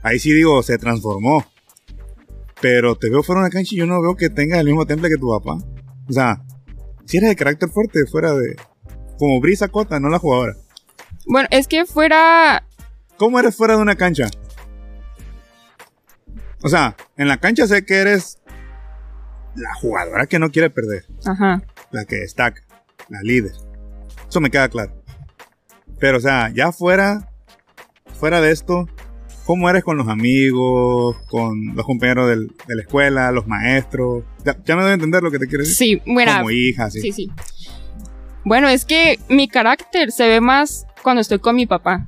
Ahí 0.00 0.20
sí 0.20 0.32
digo, 0.32 0.62
se 0.62 0.78
transformó. 0.78 1.44
Pero 2.60 2.94
te 2.94 3.10
veo 3.10 3.24
fuera 3.24 3.40
de 3.40 3.46
una 3.46 3.52
cancha 3.52 3.74
y 3.74 3.78
yo 3.78 3.86
no 3.86 4.00
veo 4.00 4.16
que 4.16 4.30
tengas 4.30 4.60
el 4.60 4.66
mismo 4.66 4.86
temple 4.86 5.08
que 5.08 5.16
tu 5.16 5.28
papá. 5.28 5.58
O 6.08 6.12
sea, 6.12 6.40
si 7.04 7.16
eres 7.16 7.30
de 7.30 7.36
carácter 7.36 7.68
fuerte, 7.68 8.06
fuera 8.06 8.32
de. 8.32 8.54
Como 9.18 9.40
Brisa 9.40 9.66
Cota, 9.66 9.98
no 9.98 10.08
la 10.08 10.20
jugadora. 10.20 10.54
Bueno, 11.26 11.48
es 11.50 11.66
que 11.66 11.84
fuera. 11.84 12.64
¿Cómo 13.16 13.40
eres 13.40 13.56
fuera 13.56 13.74
de 13.74 13.82
una 13.82 13.96
cancha? 13.96 14.30
O 16.62 16.68
sea, 16.68 16.96
en 17.16 17.26
la 17.26 17.38
cancha 17.38 17.66
sé 17.66 17.84
que 17.84 17.96
eres 17.96 18.38
la 19.56 19.74
jugadora 19.74 20.26
que 20.26 20.38
no 20.38 20.50
quiere 20.50 20.70
perder, 20.70 21.04
Ajá. 21.26 21.62
la 21.90 22.04
que 22.04 22.16
destaca, 22.16 22.62
la 23.08 23.20
líder. 23.22 23.52
Eso 24.28 24.40
me 24.40 24.50
queda 24.50 24.68
claro. 24.68 24.92
Pero, 25.98 26.18
o 26.18 26.20
sea, 26.20 26.50
ya 26.54 26.72
fuera, 26.72 27.28
fuera 28.18 28.40
de 28.40 28.50
esto, 28.50 28.88
¿cómo 29.44 29.68
eres 29.70 29.84
con 29.84 29.96
los 29.96 30.08
amigos, 30.08 31.16
con 31.28 31.74
los 31.74 31.84
compañeros 31.86 32.28
del- 32.28 32.48
de 32.66 32.74
la 32.76 32.82
escuela, 32.82 33.30
los 33.32 33.46
maestros? 33.46 34.24
Ya, 34.44 34.56
ya 34.64 34.74
me 34.76 34.82
doy 34.82 34.90
a 34.92 34.94
entender 34.94 35.22
lo 35.22 35.30
que 35.30 35.38
te 35.38 35.46
quiero 35.46 35.64
decir. 35.64 35.76
Sí, 35.76 36.02
mira. 36.06 36.38
Como 36.38 36.50
hija, 36.50 36.90
sí. 36.90 37.00
Sí, 37.00 37.12
sí. 37.12 37.30
Bueno, 38.44 38.68
es 38.68 38.84
que 38.84 39.18
mi 39.28 39.48
carácter 39.48 40.10
se 40.10 40.26
ve 40.26 40.40
más 40.40 40.86
cuando 41.02 41.20
estoy 41.20 41.38
con 41.38 41.54
mi 41.56 41.66
papá. 41.66 42.06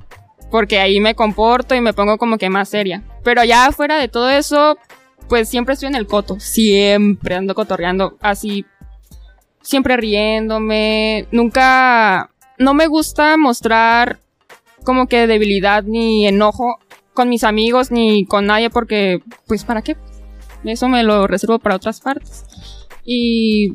Porque 0.50 0.78
ahí 0.78 1.00
me 1.00 1.14
comporto 1.16 1.74
y 1.74 1.80
me 1.80 1.92
pongo 1.94 2.16
como 2.18 2.38
que 2.38 2.48
más 2.50 2.68
seria. 2.68 3.02
Pero 3.24 3.42
ya 3.44 3.70
fuera 3.72 3.98
de 3.98 4.08
todo 4.08 4.30
eso, 4.30 4.76
pues 5.28 5.48
siempre 5.48 5.74
estoy 5.74 5.88
en 5.88 5.94
el 5.96 6.06
coto. 6.06 6.38
Siempre 6.40 7.34
ando 7.34 7.54
cotorreando 7.54 8.16
así. 8.20 8.64
Siempre 9.62 9.96
riéndome. 9.96 11.26
Nunca. 11.32 12.30
No 12.58 12.74
me 12.74 12.86
gusta 12.86 13.36
mostrar 13.36 14.20
como 14.84 15.06
que 15.06 15.26
debilidad 15.26 15.82
ni 15.82 16.26
enojo 16.26 16.78
con 17.14 17.28
mis 17.28 17.44
amigos 17.44 17.90
ni 17.90 18.26
con 18.26 18.46
nadie 18.46 18.70
porque, 18.70 19.22
pues, 19.46 19.64
¿para 19.64 19.82
qué? 19.82 19.96
Eso 20.64 20.88
me 20.88 21.02
lo 21.02 21.26
reservo 21.26 21.58
para 21.58 21.76
otras 21.76 22.00
partes. 22.00 22.44
Y. 23.04 23.74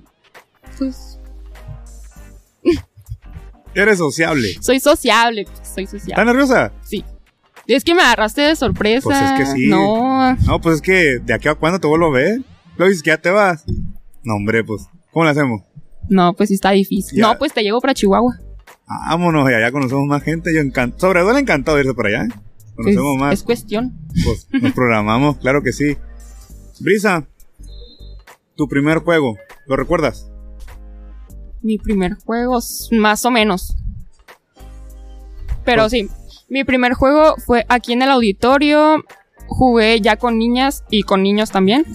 Pues. 0.77 1.19
Eres 3.75 3.99
sociable. 3.99 4.55
Soy 4.61 4.79
sociable, 4.79 5.45
pues, 5.45 5.67
soy 5.73 5.83
¿Estás 5.83 6.01
sociable. 6.01 6.25
nerviosa? 6.25 6.71
Sí. 6.83 7.05
Es 7.75 7.83
que 7.83 7.93
me 7.93 8.01
agarraste 8.01 8.41
de 8.41 8.55
sorpresa. 8.55 9.03
Pues 9.03 9.21
es 9.21 9.31
que 9.39 9.45
sí. 9.45 9.67
No, 9.69 10.35
No, 10.35 10.59
pues 10.61 10.75
es 10.77 10.81
que 10.81 11.19
de 11.19 11.33
aquí 11.33 11.47
a 11.47 11.55
cuándo 11.55 11.79
te 11.79 11.87
vuelvo 11.87 12.07
a 12.07 12.11
ver. 12.11 12.41
Luego 12.77 12.89
dices 12.89 13.03
que 13.03 13.11
ya 13.11 13.17
te 13.21 13.29
vas. 13.29 13.63
No, 14.23 14.35
hombre, 14.35 14.63
pues, 14.63 14.87
¿cómo 15.11 15.25
le 15.25 15.31
hacemos? 15.31 15.61
no, 16.09 16.33
pues 16.33 16.49
sí 16.49 16.55
está 16.55 16.71
difícil. 16.71 17.19
Ya. 17.19 17.27
No, 17.27 17.37
pues 17.37 17.53
te 17.53 17.61
llevo 17.61 17.79
para 17.81 17.93
Chihuahua. 17.93 18.39
Vámonos, 18.87 19.49
y 19.51 19.53
allá 19.53 19.71
conocemos 19.71 20.05
más 20.07 20.23
gente. 20.23 20.51
Yo 20.53 20.61
encanto, 20.61 20.97
sobre 20.99 21.21
todo 21.21 21.33
le 21.33 21.39
encantado 21.41 21.79
irse 21.79 21.93
para 21.93 22.09
allá. 22.09 22.23
¿eh? 22.23 22.29
Pues, 22.29 22.95
Conocemos 22.95 23.17
más. 23.17 23.33
Es 23.35 23.43
cuestión. 23.43 23.93
Pues 24.23 24.47
nos 24.61 24.73
programamos, 24.73 25.37
claro 25.41 25.61
que 25.61 25.71
sí. 25.71 25.95
Brisa, 26.79 27.27
tu 28.55 28.67
primer 28.67 28.99
juego, 28.99 29.37
¿lo 29.67 29.75
recuerdas? 29.75 30.31
Mi 31.61 31.77
primer 31.77 32.15
juego, 32.15 32.57
más 32.91 33.25
o 33.25 33.31
menos. 33.31 33.75
Pero 35.65 35.83
Pues- 35.83 35.91
sí, 35.91 36.09
mi 36.49 36.63
primer 36.63 36.93
juego 36.93 37.35
fue 37.37 37.65
aquí 37.69 37.93
en 37.93 38.01
el 38.01 38.09
auditorio. 38.09 39.03
Jugué 39.47 39.99
ya 40.01 40.15
con 40.15 40.37
niñas 40.37 40.83
y 40.89 41.03
con 41.03 41.23
niños 41.23 41.51
también. 41.51 41.85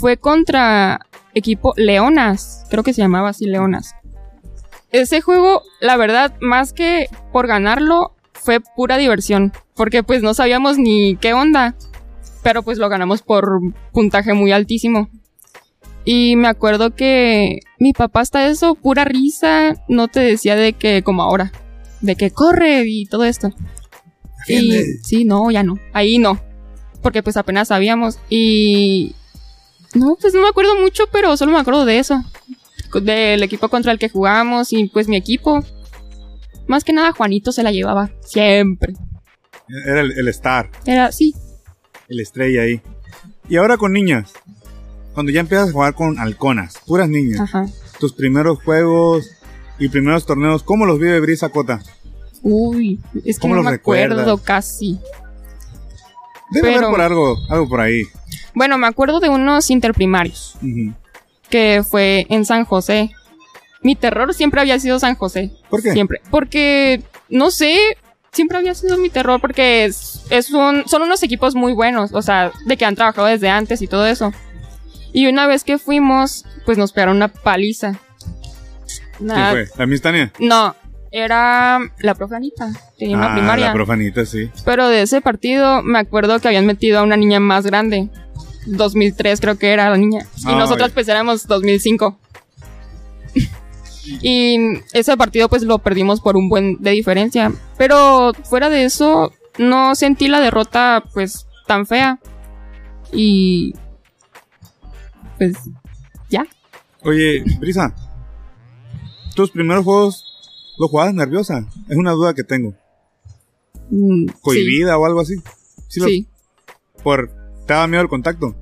Fue 0.00 0.16
contra 0.16 1.00
equipo 1.34 1.72
Leonas, 1.76 2.64
creo 2.70 2.82
que 2.82 2.92
se 2.92 3.02
llamaba 3.02 3.30
así 3.30 3.46
Leonas. 3.46 3.94
Ese 4.90 5.20
juego, 5.20 5.62
la 5.80 5.96
verdad, 5.96 6.34
más 6.40 6.72
que 6.72 7.08
por 7.32 7.46
ganarlo, 7.48 8.14
fue 8.32 8.60
pura 8.60 8.96
diversión. 8.96 9.52
Porque 9.74 10.02
pues 10.02 10.22
no 10.22 10.34
sabíamos 10.34 10.78
ni 10.78 11.16
qué 11.16 11.32
onda. 11.32 11.74
Pero 12.42 12.62
pues 12.62 12.78
lo 12.78 12.88
ganamos 12.88 13.22
por 13.22 13.60
puntaje 13.92 14.34
muy 14.34 14.52
altísimo. 14.52 15.08
Y 16.04 16.36
me 16.36 16.48
acuerdo 16.48 16.94
que 16.94 17.60
mi 17.78 17.92
papá 17.92 18.20
hasta 18.20 18.46
eso, 18.46 18.74
pura 18.74 19.04
risa, 19.04 19.74
no 19.88 20.08
te 20.08 20.20
decía 20.20 20.54
de 20.54 20.74
que 20.74 21.02
como 21.02 21.22
ahora, 21.22 21.50
de 22.04 22.16
que 22.16 22.30
corre 22.30 22.84
y 22.86 23.06
todo 23.06 23.24
esto. 23.24 23.52
Y 24.46 24.82
sí, 25.02 25.24
no, 25.24 25.50
ya 25.50 25.62
no, 25.62 25.78
ahí 25.94 26.18
no, 26.18 26.38
porque 27.02 27.22
pues 27.22 27.36
apenas 27.38 27.68
sabíamos 27.68 28.18
y 28.28 29.14
no, 29.94 30.16
pues 30.20 30.34
no 30.34 30.42
me 30.42 30.48
acuerdo 30.48 30.78
mucho, 30.78 31.04
pero 31.10 31.36
solo 31.36 31.52
me 31.52 31.58
acuerdo 31.58 31.86
de 31.86 31.98
eso, 31.98 32.22
del 33.00 33.42
equipo 33.42 33.68
contra 33.70 33.90
el 33.90 33.98
que 33.98 34.10
jugamos 34.10 34.72
y 34.72 34.88
pues 34.88 35.08
mi 35.08 35.16
equipo. 35.16 35.64
Más 36.66 36.84
que 36.84 36.92
nada 36.92 37.12
Juanito 37.12 37.52
se 37.52 37.62
la 37.62 37.72
llevaba 37.72 38.10
siempre. 38.20 38.94
Era 39.86 40.02
el, 40.02 40.12
el 40.12 40.28
star, 40.28 40.70
Era 40.84 41.10
sí, 41.10 41.34
el 42.08 42.20
estrella 42.20 42.62
ahí. 42.62 42.82
Y 43.48 43.56
ahora 43.56 43.78
con 43.78 43.94
niñas, 43.94 44.32
cuando 45.14 45.32
ya 45.32 45.40
empiezas 45.40 45.70
a 45.70 45.72
jugar 45.72 45.94
con 45.94 46.18
halconas, 46.18 46.74
puras 46.86 47.08
niñas, 47.08 47.40
ajá. 47.40 47.66
tus 47.98 48.12
primeros 48.12 48.62
juegos 48.62 49.30
y 49.78 49.88
primeros 49.88 50.26
torneos, 50.26 50.62
¿cómo 50.62 50.84
los 50.84 50.98
vive 50.98 51.20
Brisa 51.20 51.48
Cota? 51.48 51.82
Uy, 52.46 53.00
es 53.24 53.36
que 53.38 53.40
¿Cómo 53.42 53.56
no 53.56 53.62
me 53.62 53.70
acuerdo 53.70 54.38
casi. 54.38 55.00
Debe 56.50 56.68
Pero- 56.68 56.76
haber 56.86 56.90
por 56.90 57.00
algo, 57.00 57.38
algo 57.48 57.68
por 57.68 57.80
ahí. 57.80 58.02
Bueno, 58.54 58.78
me 58.78 58.86
acuerdo 58.86 59.18
de 59.18 59.28
unos 59.30 59.70
interprimarios. 59.70 60.56
Que 61.50 61.82
fue 61.88 62.26
en 62.28 62.44
San 62.44 62.64
José. 62.66 63.10
Mi 63.82 63.96
terror 63.96 64.32
siempre 64.34 64.60
había 64.60 64.78
sido 64.78 64.98
San 64.98 65.14
José. 65.16 65.50
¿Por 65.70 65.82
qué? 65.82 65.92
Siempre. 65.92 66.20
Porque, 66.30 67.02
no 67.28 67.50
sé, 67.50 67.76
siempre 68.32 68.58
había 68.58 68.74
sido 68.74 68.96
mi 68.98 69.10
terror 69.10 69.40
porque 69.40 69.84
es, 69.86 70.22
es 70.30 70.50
un, 70.50 70.84
son 70.86 71.02
unos 71.02 71.22
equipos 71.22 71.54
muy 71.54 71.72
buenos, 71.72 72.12
o 72.12 72.22
sea, 72.22 72.52
de 72.66 72.76
que 72.76 72.84
han 72.84 72.94
trabajado 72.94 73.26
desde 73.26 73.48
antes 73.48 73.82
y 73.82 73.86
todo 73.86 74.06
eso. 74.06 74.32
Y 75.12 75.26
una 75.26 75.46
vez 75.46 75.64
que 75.64 75.78
fuimos, 75.78 76.44
pues 76.66 76.76
nos 76.78 76.92
pegaron 76.92 77.16
una 77.16 77.28
paliza. 77.28 77.98
¿Quién 79.18 79.30
Una- 79.30 79.50
fue? 79.50 79.68
¿La 79.78 79.86
Miss 79.86 80.02
Tania? 80.02 80.32
No, 80.38 80.74
era 81.16 81.78
la 82.00 82.14
profanita. 82.16 82.72
Tenía 82.98 83.16
una 83.16 83.30
Ah, 83.30 83.34
primaria. 83.36 83.66
la 83.68 83.72
profanita, 83.72 84.26
sí. 84.26 84.50
Pero 84.64 84.88
de 84.88 85.02
ese 85.02 85.20
partido 85.20 85.80
me 85.80 86.00
acuerdo 86.00 86.40
que 86.40 86.48
habían 86.48 86.66
metido 86.66 86.98
a 86.98 87.02
una 87.04 87.16
niña 87.16 87.38
más 87.38 87.64
grande. 87.64 88.08
2003 88.66 89.40
creo 89.40 89.56
que 89.56 89.72
era 89.72 89.90
la 89.90 89.96
niña. 89.96 90.26
Y 90.38 90.48
Ah, 90.48 90.56
nosotros 90.56 90.90
pues 90.92 91.06
éramos 91.06 91.46
2005. 91.46 92.18
y 94.22 94.56
ese 94.92 95.16
partido 95.16 95.48
pues 95.48 95.62
lo 95.62 95.78
perdimos 95.78 96.20
por 96.20 96.36
un 96.36 96.48
buen 96.48 96.78
de 96.82 96.90
diferencia. 96.90 97.52
Pero 97.78 98.32
fuera 98.42 98.68
de 98.68 98.84
eso 98.84 99.32
no 99.56 99.94
sentí 99.94 100.26
la 100.26 100.40
derrota 100.40 101.04
pues 101.14 101.46
tan 101.68 101.86
fea. 101.86 102.18
Y 103.12 103.72
pues 105.38 105.56
ya. 106.28 106.44
Oye, 107.02 107.44
Brisa, 107.60 107.94
tus 109.36 109.52
primeros 109.52 109.84
juegos 109.84 110.24
los 110.78 110.90
jugabas 110.90 111.14
nerviosa. 111.14 111.66
Es 111.88 111.96
una 111.96 112.12
duda 112.12 112.34
que 112.34 112.44
tengo. 112.44 112.74
Mm, 113.90 114.26
sí, 114.28 114.34
¿Cohibida 114.40 114.98
o 114.98 115.04
algo 115.06 115.20
así? 115.20 115.34
Sí. 115.88 116.00
lo- 116.00 116.06
sí, 116.06 116.26
Por, 117.02 117.30
¿Te 117.66 117.72
daba 117.74 117.86
miedo 117.86 118.02
el 118.02 118.08
contacto? 118.08 118.54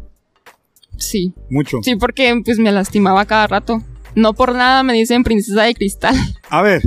sí. 0.97 1.35
Mucho. 1.51 1.79
Sí, 1.83 1.97
porque 1.97 2.41
pues 2.45 2.59
me 2.59 2.71
lastimaba 2.73 3.25
cada 3.27 3.47
rato. 3.47 3.83
No 4.15 4.35
por 4.35 4.55
nada 4.55 4.83
me 4.83 4.93
dicen 4.93 5.23
princesa 5.25 5.63
de 5.63 5.75
cristal. 5.75 6.15
A 6.51 6.63
ver. 6.63 6.83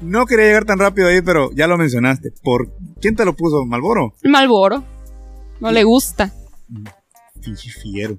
No 0.00 0.26
quería 0.26 0.46
llegar 0.46 0.64
tan 0.64 0.78
rápido 0.78 1.08
ahí, 1.08 1.22
pero 1.22 1.50
ya 1.52 1.66
lo 1.68 1.78
mencionaste. 1.78 2.32
¿Por 2.42 2.72
quién 3.00 3.14
te 3.16 3.24
lo 3.24 3.34
puso? 3.34 3.64
¿Malboro? 3.66 4.14
Malboro. 4.24 4.84
No 5.60 5.70
le 5.70 5.84
gusta. 5.84 6.32
Fiero. 7.82 8.18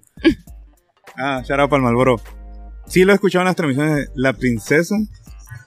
ah, 1.18 1.42
shout 1.46 1.60
out 1.60 1.70
para 1.70 1.78
el 1.78 1.84
Malboro. 1.84 2.20
Sí 2.88 3.04
lo 3.04 3.12
he 3.12 3.16
escuchado 3.16 3.42
en 3.44 3.48
las 3.48 3.56
transmisiones 3.56 3.96
de 3.96 4.12
La 4.16 4.34
Princesa, 4.34 4.96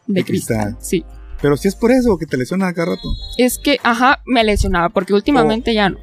De 0.06 0.20
De 0.20 0.24
cristal. 0.24 0.56
cristal. 0.74 0.76
Sí. 0.80 1.04
pero 1.42 1.56
si 1.56 1.68
es 1.68 1.74
por 1.74 1.90
eso 1.92 2.16
que 2.18 2.26
te 2.26 2.36
lesionas 2.36 2.68
a 2.70 2.72
cada 2.74 2.94
rato. 2.96 3.08
Es 3.38 3.58
que, 3.58 3.78
ajá, 3.82 4.20
me 4.26 4.42
lesionaba 4.44 4.88
porque 4.90 5.12
últimamente 5.14 5.74
ya 5.74 5.88
no. 5.90 5.98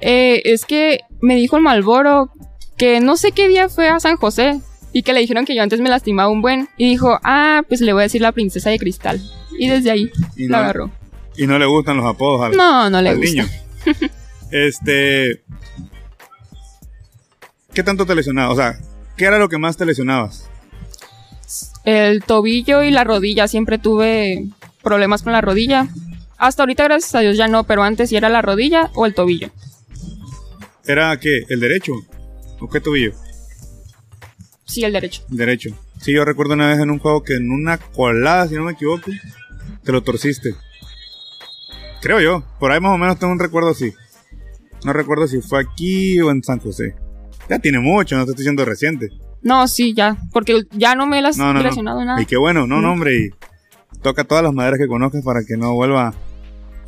Eh, 0.00 0.42
es 0.44 0.64
que 0.64 1.00
me 1.20 1.34
dijo 1.36 1.56
el 1.56 1.62
Malboro 1.62 2.30
que 2.76 3.00
no 3.00 3.16
sé 3.16 3.32
qué 3.32 3.48
día 3.48 3.68
fue 3.68 3.88
a 3.88 3.98
San 4.00 4.16
José 4.16 4.60
y 4.92 5.02
que 5.02 5.12
le 5.12 5.20
dijeron 5.20 5.44
que 5.44 5.54
yo 5.54 5.62
antes 5.62 5.80
me 5.80 5.88
lastimaba 5.90 6.28
un 6.30 6.40
buen 6.42 6.68
y 6.76 6.88
dijo, 6.88 7.18
ah, 7.24 7.62
pues 7.68 7.80
le 7.80 7.92
voy 7.92 8.00
a 8.00 8.04
decir 8.04 8.20
la 8.22 8.32
princesa 8.32 8.70
de 8.70 8.78
cristal. 8.78 9.20
Y 9.58 9.66
desde 9.68 9.90
ahí 9.90 10.10
Y 10.36 10.46
lo 10.46 10.56
no, 10.56 10.62
agarró. 10.62 10.90
y 11.36 11.46
no 11.46 11.58
le 11.58 11.66
gustan 11.66 11.96
los 11.96 12.06
apodos 12.06 12.46
al, 12.46 12.56
No, 12.56 12.88
no 12.88 13.02
le 13.02 13.10
al 13.10 13.16
gusta. 13.18 13.30
niño. 13.32 13.46
este. 14.52 15.42
¿Qué 17.74 17.82
tanto 17.82 18.06
te 18.06 18.14
lesionabas? 18.14 18.52
O 18.52 18.56
sea, 18.60 18.78
¿qué 19.16 19.24
era 19.26 19.38
lo 19.38 19.48
que 19.48 19.58
más 19.58 19.76
te 19.76 19.84
lesionabas? 19.84 20.48
El 21.84 22.22
tobillo 22.22 22.82
y 22.82 22.90
la 22.90 23.04
rodilla, 23.04 23.48
siempre 23.48 23.78
tuve 23.78 24.48
problemas 24.82 25.22
con 25.22 25.32
la 25.32 25.40
rodilla. 25.40 25.88
Hasta 26.36 26.62
ahorita, 26.62 26.84
gracias 26.84 27.14
a 27.14 27.20
Dios, 27.20 27.36
ya 27.36 27.48
no, 27.48 27.64
pero 27.64 27.82
antes 27.82 28.10
sí 28.10 28.16
era 28.16 28.28
la 28.28 28.42
rodilla 28.42 28.90
o 28.94 29.06
el 29.06 29.14
tobillo. 29.14 29.50
¿Era 30.86 31.18
qué? 31.18 31.44
¿El 31.48 31.60
derecho? 31.60 31.92
¿O 32.60 32.68
qué 32.68 32.80
tobillo? 32.80 33.12
Sí, 34.64 34.84
el 34.84 34.92
derecho. 34.92 35.22
El 35.30 35.36
derecho. 35.36 35.70
Sí, 36.00 36.12
yo 36.12 36.24
recuerdo 36.24 36.54
una 36.54 36.68
vez 36.68 36.78
en 36.78 36.90
un 36.90 36.98
juego 36.98 37.22
que 37.22 37.34
en 37.34 37.50
una 37.50 37.78
colada, 37.78 38.46
si 38.46 38.54
no 38.54 38.64
me 38.64 38.72
equivoco, 38.72 39.10
te 39.82 39.92
lo 39.92 40.02
torciste. 40.02 40.54
Creo 42.00 42.20
yo. 42.20 42.44
Por 42.60 42.70
ahí 42.70 42.80
más 42.80 42.94
o 42.94 42.98
menos 42.98 43.18
tengo 43.18 43.32
un 43.32 43.38
recuerdo 43.38 43.70
así. 43.70 43.92
No 44.84 44.92
recuerdo 44.92 45.26
si 45.26 45.40
fue 45.40 45.60
aquí 45.60 46.20
o 46.20 46.30
en 46.30 46.42
San 46.42 46.60
José. 46.60 46.94
Ya 47.48 47.58
tiene 47.58 47.80
mucho, 47.80 48.16
no 48.16 48.24
te 48.24 48.30
estoy 48.30 48.42
diciendo 48.44 48.64
reciente. 48.64 49.10
No, 49.42 49.68
sí, 49.68 49.94
ya. 49.94 50.16
Porque 50.32 50.62
ya 50.72 50.94
no 50.94 51.06
me 51.06 51.22
las 51.22 51.36
he 51.36 51.40
No, 51.40 51.52
no, 51.52 51.62
lesionado 51.62 52.00
no. 52.00 52.06
nada. 52.06 52.22
Y 52.22 52.26
qué 52.26 52.36
bueno, 52.36 52.66
no, 52.66 52.80
no, 52.80 52.92
hombre. 52.92 53.16
Y 53.16 53.30
toca 54.02 54.24
todas 54.24 54.42
las 54.44 54.52
maderas 54.52 54.78
que 54.78 54.86
conozcas 54.88 55.22
para 55.24 55.40
que 55.46 55.56
no 55.56 55.74
vuelva 55.74 56.14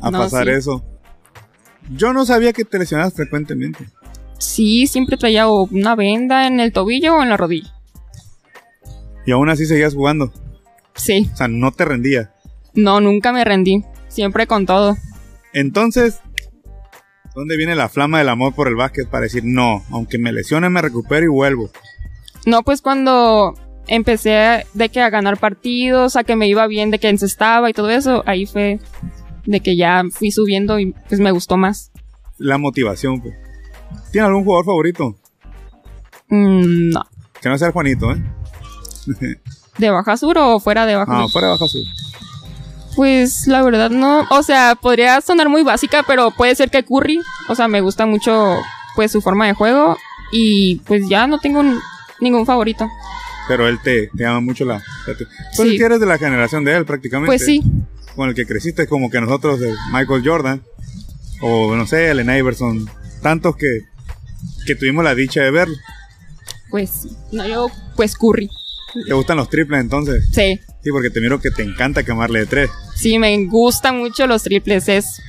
a 0.01 0.11
pasar 0.11 0.45
sí. 0.45 0.51
eso. 0.51 0.83
Yo 1.95 2.13
no 2.13 2.25
sabía 2.25 2.53
que 2.53 2.63
te 2.65 2.77
lesionabas 2.79 3.13
frecuentemente. 3.13 3.85
Sí, 4.37 4.87
siempre 4.87 5.17
traía 5.17 5.47
una 5.47 5.95
venda 5.95 6.47
en 6.47 6.59
el 6.59 6.73
tobillo 6.73 7.15
o 7.15 7.23
en 7.23 7.29
la 7.29 7.37
rodilla. 7.37 7.73
Y 9.25 9.31
aún 9.31 9.49
así 9.49 9.65
seguías 9.65 9.93
jugando. 9.93 10.31
Sí. 10.95 11.29
O 11.33 11.37
sea, 11.37 11.47
no 11.47 11.71
te 11.71 11.85
rendías. 11.85 12.29
No, 12.73 13.01
nunca 13.01 13.31
me 13.31 13.43
rendí. 13.43 13.83
Siempre 14.07 14.47
con 14.47 14.65
todo. 14.65 14.97
Entonces, 15.53 16.19
¿dónde 17.35 17.55
viene 17.57 17.75
la 17.75 17.89
flama 17.89 18.19
del 18.19 18.29
amor 18.29 18.53
por 18.55 18.67
el 18.67 18.75
básquet 18.75 19.07
para 19.09 19.23
decir 19.23 19.43
no? 19.45 19.83
Aunque 19.91 20.17
me 20.17 20.31
lesione, 20.33 20.69
me 20.69 20.81
recupero 20.81 21.25
y 21.25 21.29
vuelvo. 21.29 21.69
No, 22.45 22.63
pues 22.63 22.81
cuando 22.81 23.53
empecé 23.87 24.65
de 24.73 24.89
que 24.89 25.01
a 25.01 25.09
ganar 25.09 25.37
partidos, 25.37 26.15
a 26.15 26.23
que 26.23 26.35
me 26.35 26.47
iba 26.47 26.65
bien, 26.67 26.91
de 26.91 26.99
que 26.99 27.09
encestaba 27.09 27.69
y 27.69 27.73
todo 27.73 27.89
eso, 27.89 28.23
ahí 28.25 28.45
fue 28.45 28.79
de 29.45 29.59
que 29.59 29.75
ya 29.75 30.03
fui 30.11 30.31
subiendo 30.31 30.79
y 30.79 30.93
pues 31.07 31.19
me 31.19 31.31
gustó 31.31 31.57
más. 31.57 31.91
La 32.37 32.57
motivación, 32.57 33.21
pues. 33.21 33.35
¿Tiene 34.11 34.27
algún 34.27 34.43
jugador 34.43 34.65
favorito? 34.65 35.15
Mm, 36.29 36.89
no. 36.91 37.01
Que 37.41 37.49
no 37.49 37.57
sea 37.57 37.67
el 37.67 37.73
Juanito, 37.73 38.11
¿eh? 38.11 38.21
¿De 39.77 39.89
Baja 39.89 40.15
Sur 40.17 40.37
o 40.37 40.59
fuera 40.59 40.85
de 40.85 40.95
Baja 40.95 41.11
Ah, 41.17 41.21
Sur? 41.23 41.31
fuera 41.31 41.47
de 41.47 41.53
Baja 41.53 41.67
Sur. 41.67 41.81
Pues 42.95 43.47
la 43.47 43.61
verdad 43.63 43.89
no. 43.89 44.25
O 44.29 44.43
sea, 44.43 44.75
podría 44.79 45.21
sonar 45.21 45.49
muy 45.49 45.63
básica, 45.63 46.03
pero 46.05 46.31
puede 46.31 46.55
ser 46.55 46.69
que 46.69 46.83
Curry. 46.83 47.19
O 47.49 47.55
sea, 47.55 47.67
me 47.67 47.81
gusta 47.81 48.05
mucho 48.05 48.57
pues 48.95 49.11
su 49.11 49.21
forma 49.21 49.47
de 49.47 49.53
juego. 49.53 49.97
Y 50.31 50.77
pues 50.87 51.07
ya 51.09 51.25
no 51.27 51.39
tengo 51.39 51.61
n- 51.61 51.77
ningún 52.21 52.45
favorito. 52.45 52.87
Pero 53.47 53.67
él 53.67 53.79
te, 53.83 54.07
te 54.15 54.23
llama 54.23 54.39
mucho 54.39 54.63
la... 54.65 54.81
la 55.07 55.15
te- 55.17 55.25
Pues 55.57 55.69
Sí. 55.69 55.75
eres 55.77 55.99
de 55.99 56.05
la 56.05 56.17
generación 56.17 56.63
de 56.63 56.75
él 56.77 56.85
prácticamente. 56.85 57.27
Pues 57.27 57.43
sí. 57.45 57.61
Con 58.15 58.29
el 58.29 58.35
que 58.35 58.45
creciste 58.45 58.87
como 58.87 59.09
que 59.09 59.19
nosotros 59.19 59.59
de 59.59 59.73
Michael 59.91 60.21
Jordan. 60.23 60.61
O 61.41 61.75
no 61.75 61.85
sé, 61.87 62.09
Allen 62.11 62.29
Iverson. 62.29 62.89
Tantos 63.21 63.55
que, 63.55 63.81
que 64.65 64.75
tuvimos 64.75 65.03
la 65.03 65.15
dicha 65.15 65.41
de 65.41 65.51
verlo. 65.51 65.75
Pues 66.69 66.89
sí. 66.89 67.17
No, 67.31 67.47
yo 67.47 67.67
pues 67.95 68.15
Curry. 68.15 68.49
¿Te 69.07 69.13
gustan 69.13 69.37
los 69.37 69.49
triples 69.49 69.79
entonces? 69.81 70.25
Sí. 70.31 70.59
Sí, 70.83 70.89
porque 70.91 71.09
te 71.09 71.21
miro 71.21 71.39
que 71.39 71.51
te 71.51 71.63
encanta 71.63 72.03
quemarle 72.03 72.39
de 72.39 72.45
tres. 72.45 72.69
Sí, 72.95 73.17
me 73.19 73.45
gustan 73.45 73.99
mucho 73.99 74.27
los 74.27 74.43
triples. 74.43 74.87
Es 74.89 75.21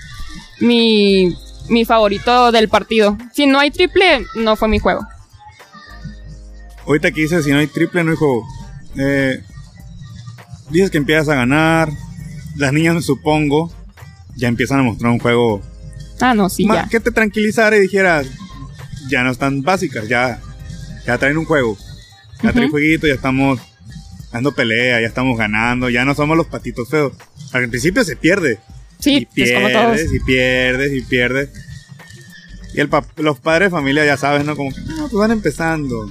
mi, 0.60 1.34
mi 1.68 1.84
favorito 1.84 2.52
del 2.52 2.68
partido. 2.68 3.16
Si 3.32 3.46
no 3.46 3.58
hay 3.58 3.70
triple, 3.70 4.24
no 4.36 4.56
fue 4.56 4.68
mi 4.68 4.78
juego. 4.78 5.02
Ahorita 6.86 7.10
que 7.12 7.22
dices, 7.22 7.44
si 7.44 7.50
no 7.50 7.58
hay 7.58 7.66
triple, 7.66 8.02
no 8.04 8.10
hay 8.10 8.16
juego. 8.16 8.44
Eh, 8.96 9.42
dices 10.70 10.90
que 10.90 10.98
empiezas 10.98 11.28
a 11.28 11.34
ganar. 11.34 11.90
Las 12.56 12.72
niñas, 12.72 13.04
supongo, 13.04 13.72
ya 14.36 14.48
empiezan 14.48 14.80
a 14.80 14.82
mostrar 14.82 15.10
un 15.10 15.18
juego 15.18 15.62
Ah, 16.20 16.34
no, 16.34 16.48
sí, 16.50 16.66
más 16.66 16.84
ya. 16.84 16.88
que 16.88 17.00
te 17.00 17.10
tranquilizara 17.10 17.76
y 17.76 17.80
dijeras, 17.80 18.26
ya 19.08 19.24
no 19.24 19.30
están 19.30 19.62
básicas, 19.62 20.06
ya, 20.08 20.40
ya 21.06 21.16
traen 21.18 21.38
un 21.38 21.46
juego. 21.46 21.76
Ya 22.42 22.50
traen 22.52 22.64
Ujú. 22.68 22.72
jueguito, 22.72 23.06
ya 23.06 23.14
estamos 23.14 23.58
dando 24.32 24.52
pelea, 24.54 25.00
ya 25.00 25.06
estamos 25.06 25.36
ganando, 25.38 25.88
ya 25.90 26.04
no 26.04 26.14
somos 26.14 26.36
los 26.36 26.46
patitos 26.46 26.88
feos. 26.88 27.12
Al 27.52 27.68
principio 27.68 28.04
se 28.04 28.16
pierde. 28.16 28.58
Sí, 28.98 29.26
y 29.34 29.40
pues 29.40 29.52
como 29.52 29.68
todos. 29.70 29.96
pierdes, 29.96 30.12
y 30.14 30.20
pierdes, 30.20 30.92
y 30.92 31.00
pierdes. 31.02 31.48
Y 32.74 32.80
el 32.80 32.88
pap- 32.90 33.06
los 33.16 33.38
padres 33.40 33.66
de 33.66 33.70
familia 33.76 34.04
ya 34.04 34.16
sabes, 34.16 34.44
¿no? 34.44 34.56
Como 34.56 34.72
que, 34.72 34.80
no, 34.82 35.08
pues 35.08 35.12
van 35.14 35.30
empezando. 35.32 36.08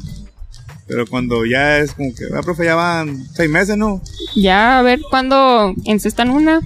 Pero 0.91 1.07
cuando 1.07 1.45
ya 1.45 1.77
es 1.77 1.93
como 1.93 2.13
que, 2.13 2.25
ah, 2.35 2.41
profe, 2.41 2.65
ya 2.65 2.75
van 2.75 3.25
seis 3.33 3.49
meses, 3.49 3.77
¿no? 3.77 4.01
Ya, 4.35 4.77
a 4.77 4.81
ver 4.81 4.99
cuándo 5.09 5.73
encestan 5.85 6.29
una. 6.29 6.59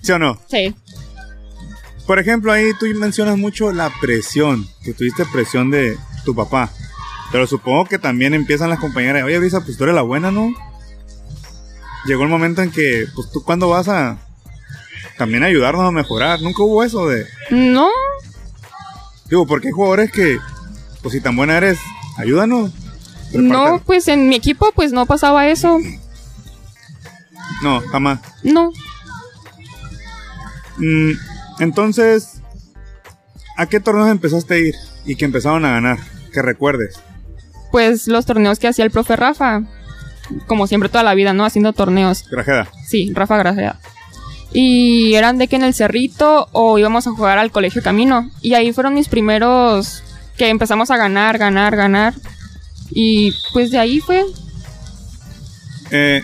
¿Sí 0.00 0.10
o 0.12 0.18
no? 0.18 0.40
Sí. 0.48 0.74
Por 2.06 2.18
ejemplo, 2.18 2.50
ahí 2.50 2.70
tú 2.80 2.86
mencionas 2.94 3.36
mucho 3.36 3.70
la 3.70 3.92
presión, 4.00 4.66
que 4.82 4.94
tuviste 4.94 5.26
presión 5.26 5.70
de 5.70 5.98
tu 6.24 6.34
papá. 6.34 6.72
Pero 7.30 7.46
supongo 7.46 7.84
que 7.84 7.98
también 7.98 8.32
empiezan 8.32 8.70
las 8.70 8.78
compañeras, 8.78 9.24
oye, 9.24 9.38
Brisa, 9.38 9.60
pues 9.62 9.76
tú 9.76 9.84
eres 9.84 9.94
la 9.94 10.00
buena, 10.00 10.30
¿no? 10.30 10.50
Llegó 12.06 12.22
el 12.22 12.30
momento 12.30 12.62
en 12.62 12.70
que, 12.70 13.04
pues 13.14 13.30
tú 13.30 13.44
cuando 13.44 13.68
vas 13.68 13.88
a 13.88 14.16
también 15.18 15.42
ayudarnos 15.42 15.86
a 15.86 15.90
mejorar. 15.90 16.40
Nunca 16.40 16.62
hubo 16.62 16.82
eso 16.84 17.06
de, 17.06 17.26
No, 17.50 17.90
digo, 19.28 19.46
porque 19.46 19.68
hay 19.68 19.72
jugadores 19.72 20.10
que, 20.10 20.38
pues 21.02 21.12
si 21.12 21.20
tan 21.20 21.36
buena 21.36 21.58
eres, 21.58 21.78
ayúdanos. 22.16 22.72
No, 23.32 23.82
pues 23.84 24.08
en 24.08 24.28
mi 24.28 24.36
equipo 24.36 24.72
pues 24.74 24.92
no 24.92 25.06
pasaba 25.06 25.48
eso. 25.48 25.78
No, 27.62 27.80
jamás. 27.90 28.20
No. 28.42 28.72
Mm, 30.78 31.12
entonces, 31.60 32.40
¿a 33.56 33.66
qué 33.66 33.80
torneos 33.80 34.08
empezaste 34.08 34.54
a 34.54 34.58
ir 34.58 34.74
y 35.04 35.16
que 35.16 35.24
empezaron 35.24 35.64
a 35.64 35.72
ganar? 35.72 35.98
Que 36.32 36.42
recuerdes. 36.42 37.00
Pues 37.70 38.06
los 38.06 38.26
torneos 38.26 38.58
que 38.58 38.68
hacía 38.68 38.84
el 38.84 38.90
profe 38.90 39.16
Rafa. 39.16 39.62
Como 40.46 40.66
siempre 40.66 40.88
toda 40.88 41.04
la 41.04 41.14
vida, 41.14 41.32
¿no? 41.32 41.44
Haciendo 41.44 41.72
torneos. 41.72 42.24
Grajeda. 42.30 42.68
Sí, 42.86 43.12
Rafa 43.14 43.38
Grajeda. 43.38 43.80
Y 44.52 45.14
eran 45.14 45.38
de 45.38 45.48
que 45.48 45.56
en 45.56 45.64
el 45.64 45.74
Cerrito 45.74 46.48
o 46.52 46.78
íbamos 46.78 47.06
a 47.06 47.10
jugar 47.10 47.38
al 47.38 47.50
Colegio 47.50 47.82
Camino. 47.82 48.30
Y 48.40 48.54
ahí 48.54 48.72
fueron 48.72 48.94
mis 48.94 49.08
primeros 49.08 50.02
que 50.36 50.48
empezamos 50.48 50.90
a 50.90 50.96
ganar, 50.96 51.38
ganar, 51.38 51.76
ganar. 51.76 52.14
Y 52.90 53.32
pues 53.52 53.70
de 53.70 53.78
ahí 53.78 54.00
fue. 54.00 54.24
Eh, 55.90 56.22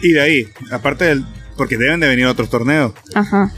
y 0.00 0.12
de 0.12 0.20
ahí, 0.20 0.48
aparte 0.70 1.04
del. 1.04 1.24
Porque 1.56 1.76
deben 1.76 2.00
de 2.00 2.08
venir 2.08 2.26
otros 2.26 2.50
torneos. 2.50 2.92
Ajá. 3.14 3.52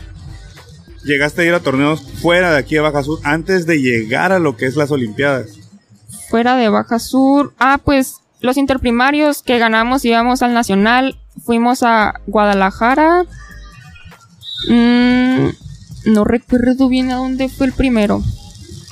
Llegaste 1.05 1.42
a 1.42 1.44
ir 1.44 1.55
a 1.55 1.61
torneos 1.61 2.03
fuera 2.03 2.53
de 2.53 2.59
aquí 2.59 2.75
de 2.75 2.81
Baja 2.81 3.03
Sur 3.03 3.20
antes 3.25 3.66
de 3.66 3.81
llegar 3.81 4.33
a 4.33 4.38
lo 4.38 4.57
que 4.57 4.66
es 4.66 4.77
las 4.77 4.90
Olimpiadas. 4.90 5.59
Fuera 6.29 6.57
de 6.57 6.68
Baja 6.68 6.99
Sur. 6.99 7.53
Ah, 7.59 7.79
pues 7.83 8.16
los 8.40 8.57
interprimarios 8.57 9.42
que 9.42 9.59
ganamos 9.59 10.05
íbamos 10.05 10.42
al 10.42 10.55
Nacional. 10.55 11.18
Fuimos 11.44 11.83
a 11.83 12.20
Guadalajara. 12.27 13.25
Mm, 14.68 15.49
no 16.07 16.25
recuerdo 16.25 16.88
bien 16.88 17.11
a 17.11 17.16
dónde 17.16 17.49
fue 17.49 17.66
el 17.66 17.73
primero. 17.73 18.23